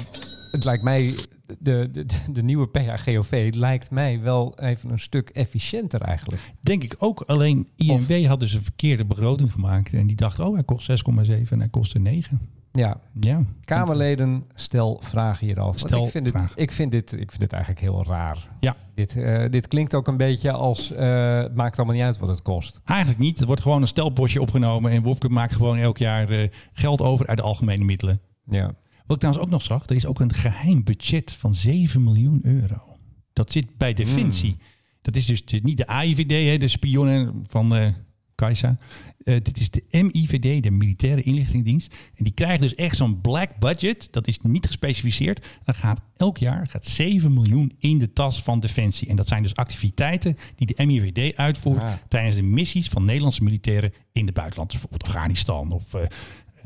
het 0.51 0.65
lijkt 0.65 0.83
mij... 0.83 1.15
De, 1.59 1.89
de, 1.93 2.07
de 2.33 2.43
nieuwe 2.43 2.67
PHGOV 2.69 3.51
lijkt 3.55 3.91
mij 3.91 4.21
wel 4.21 4.59
even 4.59 4.91
een 4.91 4.99
stuk 4.99 5.29
efficiënter 5.29 6.01
eigenlijk. 6.01 6.43
Denk 6.61 6.83
ik 6.83 6.95
ook. 6.99 7.21
Alleen 7.27 7.69
INW 7.77 8.27
had 8.27 8.41
dus 8.41 8.53
een 8.53 8.63
verkeerde 8.63 9.05
begroting 9.05 9.53
gemaakt. 9.53 9.93
En 9.93 10.07
die 10.07 10.17
dacht, 10.17 10.39
oh, 10.39 10.55
hij 10.55 10.65
kost 10.65 10.91
6,7 10.91 11.49
en 11.51 11.59
hij 11.59 11.69
kostte 11.69 11.99
9. 11.99 12.41
Ja, 12.73 13.01
Ja. 13.21 13.41
Kamerleden, 13.65 14.45
stel 14.55 15.01
vragen 15.03 15.47
hierover. 15.47 15.79
Want 15.81 15.93
Stel 15.93 16.05
ik, 16.05 16.11
vind 16.11 16.25
dit, 16.25 16.53
ik, 16.55 16.71
vind 16.73 16.91
dit, 16.91 17.13
ik 17.13 17.29
vind 17.29 17.41
dit 17.41 17.53
eigenlijk 17.53 17.83
heel 17.83 18.05
raar. 18.05 18.49
Ja. 18.61 18.77
Dit, 18.95 19.17
eh, 19.17 19.45
dit 19.51 19.69
klinkt 19.69 19.95
ook 19.95 20.09
een 20.09 20.17
beetje 20.17 20.53
als... 20.53 20.93
eh, 20.93 21.37
het 21.37 21.55
maakt 21.55 21.77
allemaal 21.77 21.95
niet 21.97 22.05
uit 22.05 22.19
wat 22.19 22.29
het 22.29 22.43
kost. 22.43 22.81
Eigenlijk 22.85 23.19
niet. 23.21 23.41
Er 23.41 23.47
wordt 23.47 23.63
gewoon 23.63 23.81
een 23.81 23.89
stelpotje 23.89 24.41
opgenomen. 24.41 24.91
En 24.91 25.03
Wopke 25.03 25.29
maakt 25.29 25.53
gewoon 25.53 25.79
elk 25.79 25.99
jaar 25.99 26.29
eh, 26.31 26.49
geld 26.73 27.03
over 27.03 27.27
uit 27.27 27.37
de 27.39 27.43
algemene 27.45 27.85
middelen. 27.85 28.21
Ja. 28.51 28.75
Wat 29.09 29.17
ik 29.17 29.23
trouwens 29.23 29.45
ook 29.45 29.51
nog 29.51 29.63
zag, 29.63 29.89
er 29.89 29.97
is 29.97 30.07
ook 30.07 30.21
een 30.21 30.35
geheim 30.35 30.85
budget 30.85 31.33
van 31.33 31.55
7 31.55 32.05
miljoen 32.05 32.41
euro. 32.43 32.97
Dat 33.33 33.53
zit 33.53 33.77
bij 33.77 33.95
Defensie. 33.95 34.57
Dat 35.03 35.17
is 35.17 35.27
dus 35.27 35.43
niet 35.63 35.77
de 35.77 35.87
AIVD, 35.87 36.31
hè, 36.51 36.59
de 36.59 36.69
spionnen 36.69 37.43
van 37.49 37.95
Kajsa. 38.35 38.79
Eh, 39.19 39.35
dit 39.43 39.59
is 39.61 39.71
de 39.71 39.85
MIVD, 39.91 40.63
de 40.63 40.71
Militaire 40.71 41.23
Inlichtingendienst. 41.23 41.95
En 42.15 42.25
die 42.25 42.33
krijgen 42.33 42.61
dus 42.61 42.75
echt 42.75 42.97
zo'n 42.97 43.21
black 43.21 43.59
budget. 43.59 44.09
Dat 44.11 44.27
is 44.27 44.39
niet 44.43 44.67
gespecificeerd. 44.67 45.47
Dan 45.65 45.75
gaat 45.75 46.01
elk 46.17 46.39
jaar 46.39 46.67
gaat 46.67 46.87
7 46.87 47.33
miljoen 47.33 47.73
in 47.79 47.99
de 47.99 48.13
tas 48.13 48.43
van 48.43 48.61
Defensie. 48.61 49.09
En 49.09 49.17
dat 49.17 49.29
zijn 49.29 49.43
dus 49.43 49.55
activiteiten 49.55 50.37
die 50.55 50.67
de 50.67 50.87
MIVD 50.87 51.37
uitvoert 51.37 51.83
Ah. 51.83 51.93
tijdens 52.09 52.37
de 52.37 52.43
missies 52.43 52.89
van 52.89 53.05
Nederlandse 53.05 53.43
militairen 53.43 53.93
in 54.13 54.27
het 54.27 54.35
buitenland. 54.35 54.71
Bijvoorbeeld 54.71 55.03
Afghanistan 55.05 55.73
of 55.73 55.95
eh, 55.95 56.07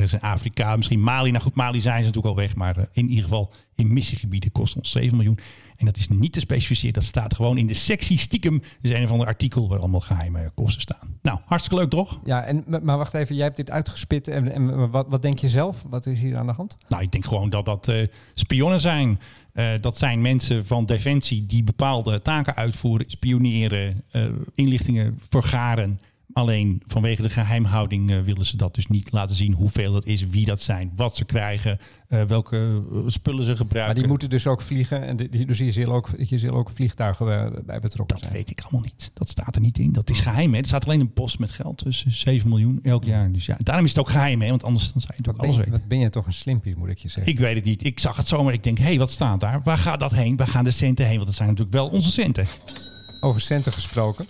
er 0.03 0.09
is 0.09 0.21
in 0.21 0.29
Afrika, 0.29 0.77
misschien 0.77 1.03
Mali. 1.03 1.31
Nou 1.31 1.43
goed, 1.43 1.55
Mali 1.55 1.81
zijn 1.81 1.99
ze 1.99 2.07
natuurlijk 2.07 2.35
al 2.35 2.43
weg. 2.43 2.57
Maar 2.57 2.77
eh, 2.77 2.85
in 2.93 3.09
ieder 3.09 3.25
geval 3.25 3.53
in 3.75 3.93
missiegebieden 3.93 4.53
kost 4.53 4.77
ons 4.77 4.91
7 4.91 5.17
miljoen. 5.17 5.39
En 5.77 5.87
dat 5.87 5.97
is 5.97 6.09
niet 6.09 6.33
te 6.33 6.41
specificeren. 6.41 6.93
Dat 6.93 7.05
staat 7.05 7.35
gewoon 7.35 7.59
in 7.59 7.67
de 7.67 7.75
sectie 7.75 8.19
stiekem. 8.19 8.63
Dus 8.81 8.91
een 8.91 9.05
of 9.05 9.11
ander 9.11 9.27
artikel 9.27 9.69
waar 9.69 9.79
allemaal 9.79 10.01
geheime 10.01 10.51
kosten 10.55 10.81
staan. 10.81 11.19
Nou, 11.23 11.39
hartstikke 11.45 11.81
leuk 11.81 11.91
toch? 11.91 12.21
Ja, 12.25 12.43
en, 12.45 12.65
maar 12.67 12.99
wacht 12.99 13.15
even, 13.15 13.35
jij 13.35 13.45
hebt 13.45 13.57
dit 13.57 13.71
uitgespit. 13.71 14.29
En, 14.29 14.53
en 14.53 14.91
wat, 14.91 15.07
wat 15.09 15.23
denk 15.23 15.39
je 15.39 15.49
zelf? 15.49 15.85
Wat 15.89 16.07
is 16.07 16.21
hier 16.21 16.37
aan 16.37 16.47
de 16.47 16.53
hand? 16.53 16.77
Nou, 16.89 17.03
ik 17.03 17.13
denk 17.13 17.25
gewoon 17.25 17.51
dat 17.51 17.65
dat 17.65 17.89
eh, 17.89 18.07
spionnen 18.35 18.81
zijn. 18.81 19.21
Eh, 19.53 19.71
dat 19.81 19.99
zijn 19.99 20.21
mensen 20.21 20.67
van 20.67 20.85
Defensie 20.85 21.47
die 21.47 21.65
bepaalde 21.65 22.23
taken 22.23 22.57
uitvoeren. 22.57 23.11
Spioneren, 23.11 24.05
inlichtingen 24.55 25.21
vergaren. 25.29 26.01
Alleen 26.33 26.83
vanwege 26.87 27.23
de 27.23 27.31
geheimhouding 27.31 28.11
eh, 28.11 28.21
willen 28.21 28.47
ze 28.47 28.57
dat 28.57 28.75
dus 28.75 28.87
niet 28.87 29.13
laten 29.13 29.37
zien 29.37 29.53
hoeveel 29.53 29.93
dat 29.93 30.07
is, 30.07 30.27
wie 30.27 30.45
dat 30.45 30.61
zijn, 30.61 30.93
wat 30.97 31.17
ze 31.17 31.25
krijgen, 31.25 31.79
eh, 32.09 32.23
welke 32.23 32.83
eh, 32.93 32.99
spullen 33.07 33.45
ze 33.45 33.57
gebruiken. 33.57 33.85
Maar 33.85 33.95
die 33.95 34.07
moeten 34.07 34.31
dus 34.31 34.47
ook 34.47 34.63
vliegen. 34.63 35.03
En 35.03 35.17
die, 35.17 35.47
dus 35.47 35.59
hier 35.59 35.73
zullen 35.73 35.95
ook, 35.95 36.09
hier 36.17 36.39
zullen 36.39 36.57
ook 36.57 36.71
vliegtuigen 36.75 37.27
bij 37.67 37.81
betrokken 37.81 38.17
Dat 38.17 38.25
zijn. 38.25 38.33
weet 38.33 38.51
ik 38.51 38.61
allemaal 38.61 38.83
niet. 38.83 39.11
Dat 39.15 39.29
staat 39.29 39.55
er 39.55 39.61
niet 39.61 39.79
in. 39.79 39.93
Dat 39.93 40.11
is 40.11 40.21
geheim. 40.21 40.53
Hè? 40.53 40.59
Er 40.59 40.67
staat 40.67 40.85
alleen 40.85 41.01
een 41.01 41.13
post 41.13 41.39
met 41.39 41.51
geld. 41.51 41.85
Dus 41.85 42.05
7 42.09 42.49
miljoen 42.49 42.79
elk 42.83 43.05
jaar. 43.05 43.33
Dus 43.33 43.47
ja, 43.47 43.57
daarom 43.59 43.85
is 43.85 43.91
het 43.91 44.01
ook 44.01 44.11
geheim. 44.11 44.43
Hè? 44.43 44.49
Want 44.49 44.65
anders 44.65 44.93
dan 44.93 45.01
zou 45.01 45.15
je 45.17 45.23
ben, 45.23 45.37
alles 45.37 45.51
je, 45.51 45.57
weten. 45.57 45.73
wat 45.73 45.89
ben 45.89 45.99
je 45.99 46.11
toch 46.11 46.27
een 46.27 46.33
slimpie, 46.33 46.77
moet 46.77 46.89
ik 46.89 46.99
je 46.99 47.09
zeggen. 47.09 47.33
Ik 47.33 47.39
weet 47.39 47.55
het 47.55 47.65
niet. 47.65 47.85
Ik 47.85 48.01
zag 48.01 48.17
het 48.17 48.29
zomaar. 48.29 48.53
Ik 48.53 48.65
denk, 48.65 48.79
hé, 48.79 48.85
hey, 48.85 48.99
wat 48.99 49.11
staat 49.11 49.41
daar? 49.41 49.61
Waar 49.63 49.79
gaat 49.79 50.01
dat 50.01 50.13
heen? 50.13 50.37
Waar 50.37 50.47
gaan 50.47 50.65
de 50.65 50.71
centen 50.71 51.07
heen? 51.07 51.15
Want 51.15 51.27
dat 51.27 51.37
zijn 51.37 51.49
natuurlijk 51.49 51.77
wel 51.77 51.89
onze 51.89 52.11
centen. 52.11 52.47
Over 53.21 53.41
centen 53.41 53.73
gesproken. 53.73 54.27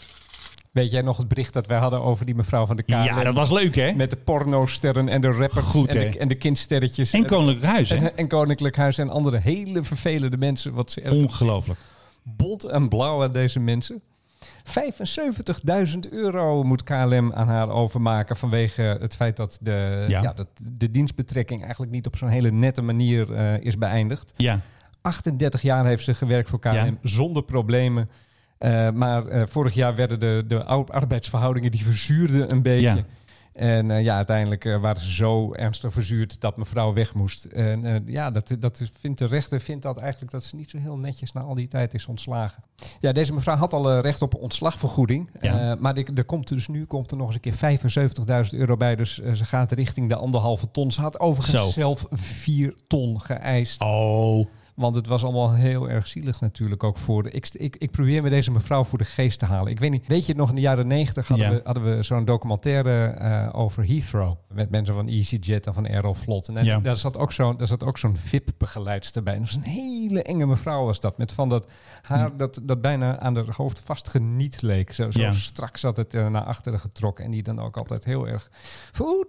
Weet 0.72 0.90
jij 0.90 1.02
nog 1.02 1.16
het 1.16 1.28
bericht 1.28 1.52
dat 1.52 1.66
wij 1.66 1.78
hadden 1.78 2.02
over 2.02 2.26
die 2.26 2.34
mevrouw 2.34 2.66
van 2.66 2.76
de 2.76 2.82
KLM? 2.82 3.02
Ja, 3.02 3.24
dat 3.24 3.34
was 3.34 3.50
leuk, 3.50 3.74
hè? 3.74 3.92
Met 3.92 4.10
de 4.10 4.16
pornosterren 4.16 5.08
en 5.08 5.20
de 5.20 5.30
rappers 5.30 5.66
Goed, 5.66 5.88
en, 5.94 6.10
de, 6.10 6.18
en 6.18 6.28
de 6.28 6.34
kindsterretjes. 6.34 7.12
En 7.12 7.26
Koninklijk 7.26 7.72
Huis, 7.72 7.88
hè? 7.88 7.96
En, 7.96 8.16
en 8.16 8.28
Koninklijk 8.28 8.76
Huis 8.76 8.98
en 8.98 9.10
andere 9.10 9.38
hele 9.38 9.82
vervelende 9.82 10.36
mensen. 10.36 10.72
Wat 10.72 10.90
ze 10.90 11.00
Ongelooflijk. 11.10 11.80
bont 12.22 12.64
en 12.64 12.88
blauw 12.88 13.22
aan 13.22 13.32
deze 13.32 13.60
mensen. 13.60 14.00
75.000 14.64 15.98
euro 16.10 16.62
moet 16.62 16.82
KLM 16.82 17.32
aan 17.32 17.48
haar 17.48 17.68
overmaken 17.70 18.36
vanwege 18.36 18.82
het 19.00 19.16
feit 19.16 19.36
dat 19.36 19.58
de, 19.60 20.04
Ja. 20.08 20.22
ja. 20.22 20.32
dat 20.32 20.46
de 20.76 20.90
dienstbetrekking 20.90 21.62
eigenlijk 21.62 21.92
niet 21.92 22.06
op 22.06 22.16
zo'n 22.16 22.28
hele 22.28 22.50
nette 22.50 22.82
manier 22.82 23.34
eh, 23.34 23.60
is 23.60 23.78
beëindigd. 23.78 24.32
Ja. 24.36 24.60
38 25.00 25.62
jaar 25.62 25.86
heeft 25.86 26.04
ze 26.04 26.14
gewerkt 26.14 26.48
voor 26.48 26.58
KLM 26.60 26.72
Ja. 26.72 26.94
zonder 27.02 27.42
problemen. 27.42 28.10
Eh, 28.62 28.90
maar 28.90 29.26
eh, 29.26 29.42
vorig 29.46 29.74
jaar 29.74 29.94
werden 29.94 30.20
de, 30.20 30.44
de 30.46 30.64
ou- 30.64 30.86
arbeidsverhoudingen 30.88 31.70
die 31.70 31.84
verzuurden 31.84 32.50
een 32.52 32.62
beetje. 32.62 32.94
Ja. 32.94 33.04
En 33.52 33.90
eh, 33.90 34.02
ja, 34.02 34.16
uiteindelijk 34.16 34.78
waren 34.80 35.00
ze 35.00 35.12
zo 35.12 35.52
ernstig 35.52 35.92
verzuurd 35.92 36.40
dat 36.40 36.56
mevrouw 36.56 36.92
weg 36.92 37.14
moest. 37.14 37.44
En 37.44 38.02
ja, 38.06 38.30
dat, 38.30 38.56
dat 38.58 38.82
vindt 39.00 39.18
de 39.18 39.26
rechter 39.26 39.60
vindt 39.60 39.82
dat 39.82 39.98
eigenlijk 39.98 40.32
dat 40.32 40.44
ze 40.44 40.56
niet 40.56 40.70
zo 40.70 40.78
heel 40.78 40.96
netjes 40.96 41.32
na 41.32 41.40
al 41.40 41.54
die 41.54 41.68
tijd 41.68 41.94
is 41.94 42.06
ontslagen. 42.06 42.62
Ja, 43.00 43.12
deze 43.12 43.34
mevrouw 43.34 43.56
had 43.56 43.72
al 43.72 44.00
recht 44.00 44.22
op 44.22 44.34
ontslagvergoeding. 44.34 45.30
Ja. 45.40 45.76
Maar 45.80 45.96
er, 45.96 46.08
er 46.14 46.24
komt 46.24 46.48
dus 46.48 46.68
nu 46.68 46.84
komt 46.84 47.10
er 47.10 47.16
nog 47.16 47.26
eens 47.26 47.38
een 47.42 47.78
keer 47.78 48.44
75.000 48.52 48.58
euro 48.58 48.76
bij. 48.76 48.96
Dus 48.96 49.14
ze 49.14 49.44
gaat 49.44 49.72
richting 49.72 50.08
de 50.08 50.16
anderhalve 50.16 50.70
ton. 50.70 50.92
Ze 50.92 51.00
had 51.00 51.20
overigens 51.20 51.62
Zo. 51.62 51.70
zelf 51.70 52.06
4 52.10 52.74
ton 52.86 53.20
geëist. 53.20 53.80
Oh. 53.80 54.46
Want 54.74 54.94
het 54.96 55.06
was 55.06 55.22
allemaal 55.24 55.54
heel 55.54 55.90
erg 55.90 56.06
zielig 56.06 56.40
natuurlijk 56.40 56.84
ook 56.84 56.96
voor... 56.98 57.22
De, 57.22 57.30
ik, 57.30 57.48
ik, 57.52 57.76
ik 57.76 57.90
probeer 57.90 58.22
me 58.22 58.28
deze 58.30 58.50
mevrouw 58.50 58.84
voor 58.84 58.98
de 58.98 59.04
geest 59.04 59.38
te 59.38 59.44
halen. 59.44 59.70
Ik 59.72 59.80
weet 59.80 59.90
niet, 59.90 60.06
weet 60.06 60.20
je 60.26 60.28
het 60.32 60.36
nog, 60.36 60.48
in 60.48 60.54
de 60.54 60.60
jaren 60.60 60.86
negentig 60.86 61.28
hadden, 61.28 61.46
Ja. 61.46 61.52
we, 61.54 61.60
hadden 61.64 61.96
we 61.96 62.02
zo'n 62.02 62.24
documentaire 62.24 63.04
eh, 63.04 63.48
over 63.52 63.86
Heathrow. 63.86 64.34
Met 64.52 64.70
mensen 64.70 64.94
van 64.94 65.08
EasyJet 65.08 65.66
en 65.66 65.74
van 65.74 65.86
Aeroflot. 65.88 66.48
En 66.48 66.64
Ja. 66.64 66.78
daar 66.78 66.96
zat 66.96 67.16
ook 67.18 67.32
zo'n 67.32 67.56
daar 67.56 67.66
zat 67.66 67.84
ook 67.84 67.98
zo'n 67.98 68.16
VIP-begeleidster 68.16 69.22
bij. 69.22 69.32
En 69.34 69.38
dat 69.40 69.48
was 69.54 69.64
een 69.64 69.70
hele 69.70 70.22
enge 70.22 70.46
mevrouw 70.46 70.84
was 70.84 71.00
dat. 71.00 71.18
Met 71.18 71.32
van 71.32 71.48
dat 71.48 71.66
haar 72.02 72.36
dat, 72.36 72.60
dat 72.62 72.80
bijna 72.80 73.18
aan 73.18 73.36
haar 73.36 73.54
hoofd 73.56 73.80
vastgeniet 73.84 74.62
leek. 74.62 74.92
Zo, 74.92 75.10
zo 75.10 75.20
Ja. 75.20 75.30
strak 75.30 75.76
zat 75.76 75.96
het 75.96 76.14
eh, 76.14 76.28
naar 76.28 76.44
achteren 76.44 76.80
getrokken. 76.80 77.24
En 77.24 77.30
die 77.30 77.42
dan 77.42 77.58
ook 77.60 77.76
altijd 77.76 78.04
heel 78.04 78.28
erg... 78.28 78.50
Oeh, 79.00 79.24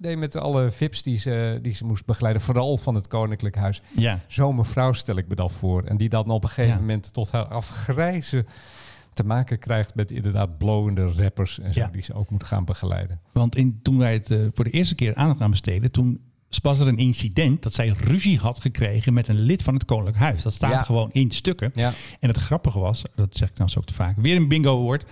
deed 0.00 0.18
met 0.18 0.36
alle 0.36 0.70
VIP's 0.70 1.02
die 1.02 1.18
ze, 1.18 1.58
die 1.62 1.74
ze 1.74 1.84
moest 1.84 2.04
begeleiden. 2.04 2.42
Vooral 2.42 2.76
van 2.76 2.94
het 2.94 3.08
Koninklijk 3.08 3.56
Huis. 3.56 3.82
Ja. 3.96 4.18
Zo'n 4.26 4.56
mevrouw 4.56 4.70
stel 4.92 5.16
ik 5.16 5.28
me 5.28 5.34
dan 5.34 5.50
voor. 5.50 5.82
En 5.82 5.96
die 5.96 6.08
dan 6.08 6.30
op 6.30 6.42
een 6.42 6.48
gegeven 6.48 6.72
Ja. 6.74 6.80
moment 6.80 7.12
tot 7.12 7.30
haar 7.30 7.44
afgrijzen 7.48 8.46
te 9.12 9.24
maken 9.24 9.58
krijgt 9.58 9.94
met 9.94 10.10
inderdaad 10.10 10.58
blowende 10.58 11.06
rappers 11.16 11.58
en 11.60 11.72
zo, 11.74 11.80
Ja. 11.80 11.88
die 11.88 12.02
ze 12.02 12.14
ook 12.14 12.30
moet 12.30 12.44
gaan 12.44 12.64
begeleiden. 12.64 13.20
Want 13.32 13.56
in, 13.56 13.78
toen 13.82 13.98
wij 13.98 14.12
het 14.12 14.30
eh, 14.30 14.38
voor 14.54 14.64
de 14.64 14.70
eerste 14.70 14.94
keer 14.94 15.14
aandacht 15.14 15.40
aan 15.40 15.50
besteden, 15.50 15.90
toen 15.90 16.20
was 16.62 16.80
er 16.80 16.88
een 16.88 16.96
incident 16.98 17.62
dat 17.62 17.72
zij 17.74 17.88
ruzie 17.88 18.38
had 18.38 18.60
gekregen 18.60 19.12
met 19.14 19.28
een 19.28 19.40
lid 19.40 19.62
van 19.62 19.74
het 19.74 19.84
Koninklijk 19.84 20.16
Huis. 20.18 20.42
Dat 20.42 20.52
staat 20.52 20.72
Ja. 20.72 20.82
gewoon 20.82 21.08
in 21.12 21.30
stukken. 21.30 21.70
Ja. 21.74 21.92
En 22.20 22.28
het 22.28 22.36
grappige 22.38 22.78
was, 22.78 23.02
dat 23.14 23.36
zeg 23.36 23.48
ik 23.48 23.54
trouwens 23.54 23.78
ook 23.78 23.86
te 23.86 23.94
vaak, 23.94 24.16
weer 24.16 24.36
een 24.36 24.48
bingo 24.48 24.76
woord. 24.80 25.04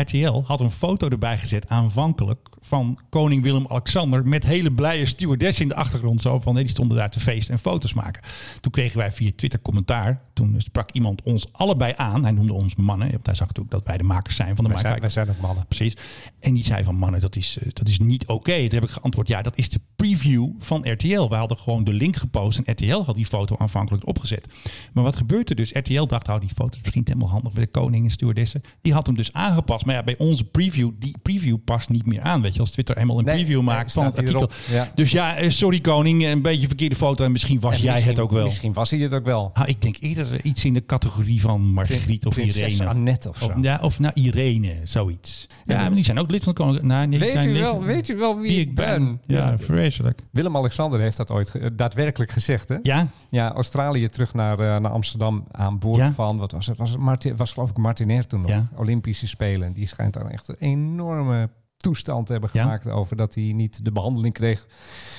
RTL 0.00 0.42
had 0.44 0.60
een 0.60 0.70
foto 0.70 1.08
erbij 1.08 1.38
gezet 1.38 1.68
aanvankelijk 1.68 2.48
van 2.60 2.98
koning 3.08 3.42
Willem-Alexander 3.42 4.26
met 4.26 4.44
hele 4.44 4.72
blije 4.72 5.06
stewardessen 5.06 5.62
in 5.62 5.68
de 5.68 5.74
achtergrond. 5.74 6.22
Zo 6.22 6.40
van, 6.40 6.54
nee, 6.54 6.62
die 6.62 6.72
stonden 6.72 6.96
daar 6.96 7.08
te 7.08 7.20
feesten 7.20 7.54
en 7.54 7.60
foto's 7.60 7.94
maken. 7.94 8.22
Toen 8.60 8.72
kregen 8.72 8.98
wij 8.98 9.12
via 9.12 9.30
Twitter 9.36 9.60
commentaar. 9.60 10.20
Toen 10.32 10.54
sprak 10.58 10.90
iemand 10.90 11.22
ons 11.22 11.52
allebei 11.52 11.92
aan. 11.96 12.22
Hij 12.22 12.32
noemde 12.32 12.52
ons 12.52 12.74
mannen. 12.74 13.10
Want 13.10 13.26
hij 13.26 13.34
zag 13.34 13.46
natuurlijk 13.46 13.74
dat 13.74 13.86
wij 13.86 13.96
de 13.96 14.04
makers 14.04 14.36
zijn 14.36 14.56
van 14.56 14.64
de 14.64 14.70
Wij 14.70 14.80
zijn, 14.80 15.00
wij 15.00 15.08
zijn 15.08 15.28
ook 15.28 15.40
mannen. 15.40 15.66
Precies. 15.66 15.96
En 16.40 16.54
die 16.54 16.64
zei 16.64 16.84
van 16.84 16.94
mannen, 16.94 17.20
dat 17.20 17.36
is, 17.36 17.58
eh, 17.58 17.68
dat 17.72 17.88
is 17.88 17.98
niet 17.98 18.26
oké. 18.26 18.60
Toen 18.60 18.78
heb 18.78 18.84
ik 18.84 18.90
geantwoord, 18.90 19.28
ja, 19.28 19.42
dat 19.42 19.58
is 19.58 19.68
de 19.68 19.80
preview 19.96 20.50
van 20.58 20.90
RTL. 20.90 21.28
We 21.28 21.34
hadden 21.34 21.56
gewoon 21.56 21.84
de 21.84 21.92
link 21.92 22.16
gepost 22.16 22.58
en 22.58 22.72
RTL 22.72 23.02
had 23.04 23.14
die 23.14 23.26
foto 23.26 23.56
aanvankelijk 23.56 24.06
opgezet. 24.06 24.46
Maar 24.92 25.04
wat 25.04 25.16
gebeurt 25.16 25.50
er 25.50 25.56
dus? 25.56 25.72
RTL 25.72 26.04
dacht, 26.04 26.28
oh, 26.28 26.40
die 26.40 26.50
foto 26.54 26.76
is 26.76 26.80
misschien 26.80 27.02
helemaal 27.04 27.28
handig 27.28 27.52
bij 27.52 27.64
de 27.64 27.70
koning 27.70 28.04
en 28.04 28.10
stewardessen. 28.10 28.62
Die 28.80 28.92
had 28.92 29.06
hem 29.06 29.16
dus 29.16 29.32
aangepast. 29.32 29.84
Maar 29.86 29.94
ja, 29.94 30.02
bij 30.02 30.14
onze 30.18 30.44
preview, 30.44 30.90
die 30.98 31.14
preview 31.22 31.56
past 31.64 31.88
niet 31.88 32.06
meer 32.06 32.20
aan. 32.20 32.42
Weet 32.42 32.54
je, 32.54 32.60
als 32.60 32.70
Twitter 32.70 32.96
eenmaal 32.96 33.18
een 33.18 33.24
Nee, 33.24 33.34
preview 33.34 33.54
nee, 33.54 33.64
maakt 33.64 33.92
van 33.92 34.04
het 34.04 34.18
artikel. 34.18 34.50
Ja. 34.70 34.88
Dus 34.94 35.10
ja, 35.10 35.36
eh, 35.36 35.50
sorry 35.50 35.80
koning, 35.80 36.26
een 36.26 36.42
beetje 36.42 36.66
verkeerde 36.66 36.94
foto 36.96 37.24
en 37.24 37.32
misschien 37.32 37.60
was 37.60 37.74
En 37.74 37.80
jij 37.82 37.92
misschien- 37.92 38.12
het 38.12 38.20
ook 38.22 38.30
wel. 38.30 38.44
Misschien 38.44 38.72
was 38.72 38.90
hij 38.90 39.00
het 39.00 39.12
ook 39.12 39.24
wel. 39.24 39.50
Ah, 39.54 39.68
ik 39.68 39.82
denk 39.82 39.96
eerder 40.00 40.32
eh, 40.32 40.38
iets 40.42 40.64
in 40.64 40.74
de 40.74 40.86
categorie 40.86 41.40
van 41.40 41.60
Margriet 41.60 42.26
of 42.26 42.34
Prinses 42.34 42.74
Irene. 42.74 42.88
Annette 42.90 43.28
of 43.28 43.38
zo. 43.38 43.52
ja, 43.60 43.78
of 43.82 43.98
nou 43.98 44.12
Irene, 44.14 44.74
zoiets. 44.84 45.46
Ja, 45.64 45.80
maar 45.80 45.94
die 45.94 46.04
zijn 46.04 46.18
ook 46.18 46.30
lid 46.30 46.44
van 46.44 46.54
de 46.54 46.62
koning. 46.62 46.82
Nou, 46.82 47.06
nee, 47.06 47.18
Weet 47.18 47.30
zijn 47.30 47.48
u, 47.48 47.52
lid- 47.52 47.60
wel, 47.62 47.82
weet 47.84 48.08
u 48.08 48.16
wel 48.16 48.38
wie, 48.38 48.50
wie 48.50 48.60
ik 48.60 48.74
ben? 48.74 49.20
Ja, 49.26 49.58
vreselijk. 49.58 50.20
Willem-Alexander 50.30 51.00
heeft 51.00 51.16
dat 51.16 51.30
ooit 51.30 51.50
ge- 51.50 51.74
daadwerkelijk 51.74 52.30
gezegd, 52.30 52.68
hè? 52.68 52.76
Ja? 52.82 53.08
Ja, 53.30 53.52
Australië 53.52 54.08
terug 54.08 54.34
naar, 54.34 54.58
eh, 54.58 54.80
naar 54.80 54.90
Amsterdam 54.90 55.44
aan 55.50 55.78
boord 55.78 55.96
Ja. 55.96 56.12
van, 56.12 56.38
wat 56.38 56.52
was 56.52 56.66
het? 56.66 56.78
Was, 56.78 56.90
het 56.90 56.98
Martin, 57.00 57.36
was 57.36 57.52
geloof 57.52 57.70
ik 57.70 57.76
Martinair 57.76 58.26
toen 58.26 58.40
nog, 58.40 58.50
Ja. 58.50 58.68
Olympische 58.76 59.26
Spelen. 59.26 59.72
Die 59.76 59.86
schijnt 59.86 60.14
daar 60.14 60.26
echt 60.26 60.48
een 60.48 60.56
enorme 60.58 61.50
toestand 61.76 62.26
te 62.26 62.32
hebben 62.32 62.50
Ja. 62.52 62.62
gemaakt 62.62 62.88
over 62.88 63.16
dat 63.16 63.34
hij 63.34 63.44
niet 63.44 63.84
de 63.84 63.92
behandeling 63.92 64.34
kreeg 64.34 64.66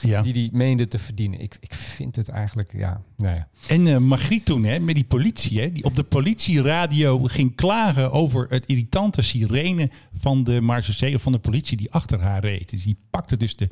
Ja. 0.02 0.22
die 0.22 0.34
hij 0.34 0.50
meende 0.52 0.88
te 0.88 1.00
verdienen. 1.00 1.40
Ik, 1.40 1.58
ik 1.60 1.74
vind 1.74 2.16
het 2.16 2.30
eigenlijk, 2.30 2.74
ja, 2.74 3.02
nou 3.18 3.36
ja. 3.36 3.48
En 3.68 3.88
eh 3.88 3.98
Margriet 3.98 4.46
toen, 4.46 4.64
hè, 4.64 4.80
met 4.80 4.96
die 4.96 5.04
politie, 5.04 5.60
hè, 5.62 5.72
die 5.72 5.84
op 5.84 5.96
de 5.96 6.04
politieradio 6.04 7.20
ging 7.24 7.56
klagen 7.56 8.12
over 8.12 8.46
het 8.50 8.66
irritante 8.66 9.22
sirene 9.22 9.90
van 10.14 10.44
de 10.44 10.62
marechaussee 10.62 11.16
of 11.16 11.22
van 11.22 11.32
de 11.32 11.40
politie 11.40 11.78
die 11.78 11.92
achter 11.92 12.22
haar 12.22 12.42
reed. 12.42 12.70
Dus 12.70 12.84
die 12.84 12.98
pakte 13.10 13.38
dus 13.38 13.56
de 13.56 13.70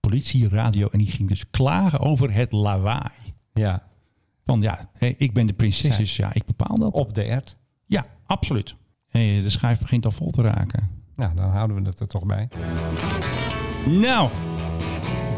politieradio 0.00 0.88
en 0.88 0.98
die 0.98 1.10
ging 1.10 1.28
dus 1.28 1.50
klagen 1.50 1.98
over 2.00 2.32
het 2.32 2.52
lawaai. 2.52 3.10
Ja, 3.54 3.82
Van 4.44 4.62
ja, 4.62 4.90
ik 4.98 5.32
ben 5.32 5.46
de 5.46 5.52
prinses, 5.52 5.96
dus 5.96 6.16
ja, 6.16 6.34
ik 6.34 6.44
bepaal 6.44 6.74
dat. 6.76 6.92
op 6.94 7.14
de 7.14 7.22
ert. 7.22 7.56
Ja, 7.86 8.06
absoluut. 8.26 8.74
Hé, 9.12 9.40
de 9.42 9.50
schijf 9.50 9.78
begint 9.78 10.04
al 10.04 10.10
vol 10.10 10.30
te 10.30 10.42
raken. 10.42 10.88
Nou, 11.16 11.34
dan 11.34 11.50
houden 11.50 11.82
we 11.82 11.88
het 11.88 12.00
er 12.00 12.06
toch 12.06 12.24
bij. 12.24 12.48
Nou, 13.86 14.28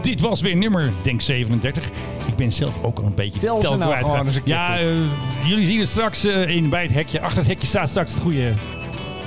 dit 0.02 0.20
was 0.20 0.40
weer 0.40 0.56
nummer, 0.56 0.92
denk 1.02 1.20
37. 1.20 1.88
Ik 2.26 2.36
ben 2.36 2.52
zelf 2.52 2.82
ook 2.82 2.98
al 2.98 3.04
een 3.04 3.14
beetje 3.14 3.38
Tel 3.40 3.60
tel 3.60 3.76
nou 3.76 4.04
kwijt. 4.04 4.40
ja, 4.44 4.78
eh, 4.78 4.86
jullie 5.48 5.66
zien 5.66 5.80
het 5.80 5.88
straks 5.88 6.24
eh, 6.24 6.48
in, 6.48 6.68
bij 6.68 6.82
het 6.82 6.92
hekje. 6.92 7.20
Achter 7.20 7.38
het 7.38 7.46
hekje 7.46 7.66
staat 7.66 7.88
straks 7.88 8.12
het 8.12 8.22
goede 8.22 8.52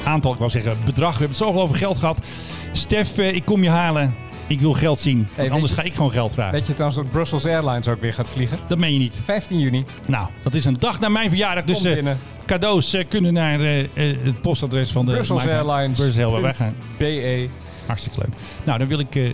aantal, 0.03 0.31
ik 0.33 0.37
wou 0.37 0.51
zeggen 0.51 0.77
bedrag. 0.85 1.11
We 1.11 1.17
hebben 1.19 1.37
het 1.37 1.45
zoveel 1.45 1.61
over 1.61 1.75
geld 1.75 1.97
gehad. 1.97 2.25
Stef, 2.71 3.17
eh, 3.17 3.35
ik 3.35 3.45
kom 3.45 3.63
je 3.63 3.69
halen. 3.69 4.15
Ik 4.47 4.59
wil 4.61 4.73
geld 4.73 4.99
zien. 4.99 5.27
anders 5.49 5.69
je- 5.69 5.75
ga 5.77 5.81
ik 5.83 5.93
gewoon 5.95 6.11
geld 6.11 6.33
vragen. 6.33 6.51
Weet 6.53 6.67
je 6.67 6.73
trouwens 6.73 7.01
dat 7.01 7.11
Brussels 7.11 7.45
Airlines 7.45 7.87
ook 7.87 8.01
weer 8.01 8.13
gaat 8.13 8.29
vliegen? 8.29 8.59
Dat 8.67 8.77
meen 8.77 8.93
je 8.93 8.99
niet. 8.99 9.21
15 9.25 9.59
juni. 9.59 9.85
Nou, 10.05 10.27
dat 10.43 10.53
is 10.53 10.65
een 10.65 10.79
dag 10.79 10.99
na 10.99 11.09
mijn 11.09 11.29
verjaardag. 11.29 11.63
Dus 11.63 11.77
Kom 11.77 11.87
eh, 11.87 11.93
binnen. 11.93 12.19
cadeaus 12.45 12.93
eh, 12.93 13.07
kunnen 13.07 13.33
naar 13.33 13.61
eh, 13.61 13.83
het 14.23 14.41
postadres 14.41 14.91
van 14.91 15.05
de 15.05 15.11
Brussels 15.11 15.43
Mike- 15.43 15.53
Airlines. 15.55 15.99
Brussels, 15.99 16.31
waar 16.31 16.41
wij 16.41 16.53
gaan. 16.53 16.75
BE. 16.97 17.47
Hartstikke 17.85 18.19
leuk. 18.19 18.29
Nou, 18.63 18.77
dan 18.79 18.87
wil 18.87 18.99
ik 18.99 19.15
eh 19.15 19.31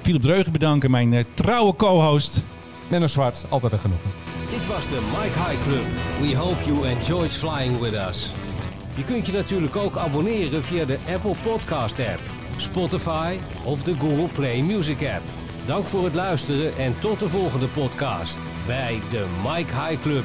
Philip 0.00 0.20
Dreugen 0.22 0.52
bedanken, 0.52 0.90
mijn 0.90 1.14
eh, 1.14 1.24
trouwe 1.34 1.76
co-host. 1.76 2.44
Menno 2.88 3.06
Zwart, 3.06 3.44
altijd 3.48 3.72
een 3.72 3.78
genoegen. 3.78 4.10
Dit 4.50 4.66
was 4.66 4.86
de 4.86 5.00
Mike 5.10 5.38
High 5.48 5.62
Club. 5.62 5.84
We 6.20 6.36
hope 6.36 6.64
you 6.66 6.86
enjoyed 6.86 7.32
flying 7.32 7.78
with 7.80 7.92
us. 8.08 8.30
Je 8.96 9.04
kunt 9.04 9.26
je 9.26 9.32
natuurlijk 9.32 9.76
ook 9.76 9.96
abonneren 9.96 10.64
via 10.64 10.84
de 10.84 10.96
Apple 11.14 11.34
Podcast 11.42 12.00
app, 12.00 12.20
Spotify 12.56 13.38
of 13.64 13.82
de 13.82 13.94
Google 13.98 14.28
Play 14.34 14.62
Music 14.62 14.98
app. 14.98 15.22
Dank 15.66 15.86
voor 15.86 16.04
het 16.04 16.14
luisteren 16.14 16.76
en 16.76 16.98
tot 16.98 17.20
de 17.20 17.28
volgende 17.28 17.66
podcast 17.66 18.38
bij 18.66 19.00
de 19.10 19.26
Mike 19.42 19.72
High 19.72 20.02
Club. 20.02 20.24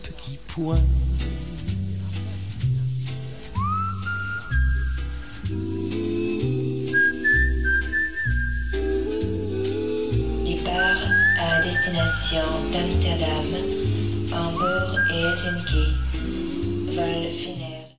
petit 0.00 0.38
point. 0.54 0.80
Départ 10.44 11.02
à 11.38 11.62
destination 11.62 12.70
d'Amsterdam, 12.72 13.46
Hambourg 14.30 14.94
et 14.94 15.10
Helsinki. 15.10 15.84
Vol 16.94 17.32
final. 17.32 17.63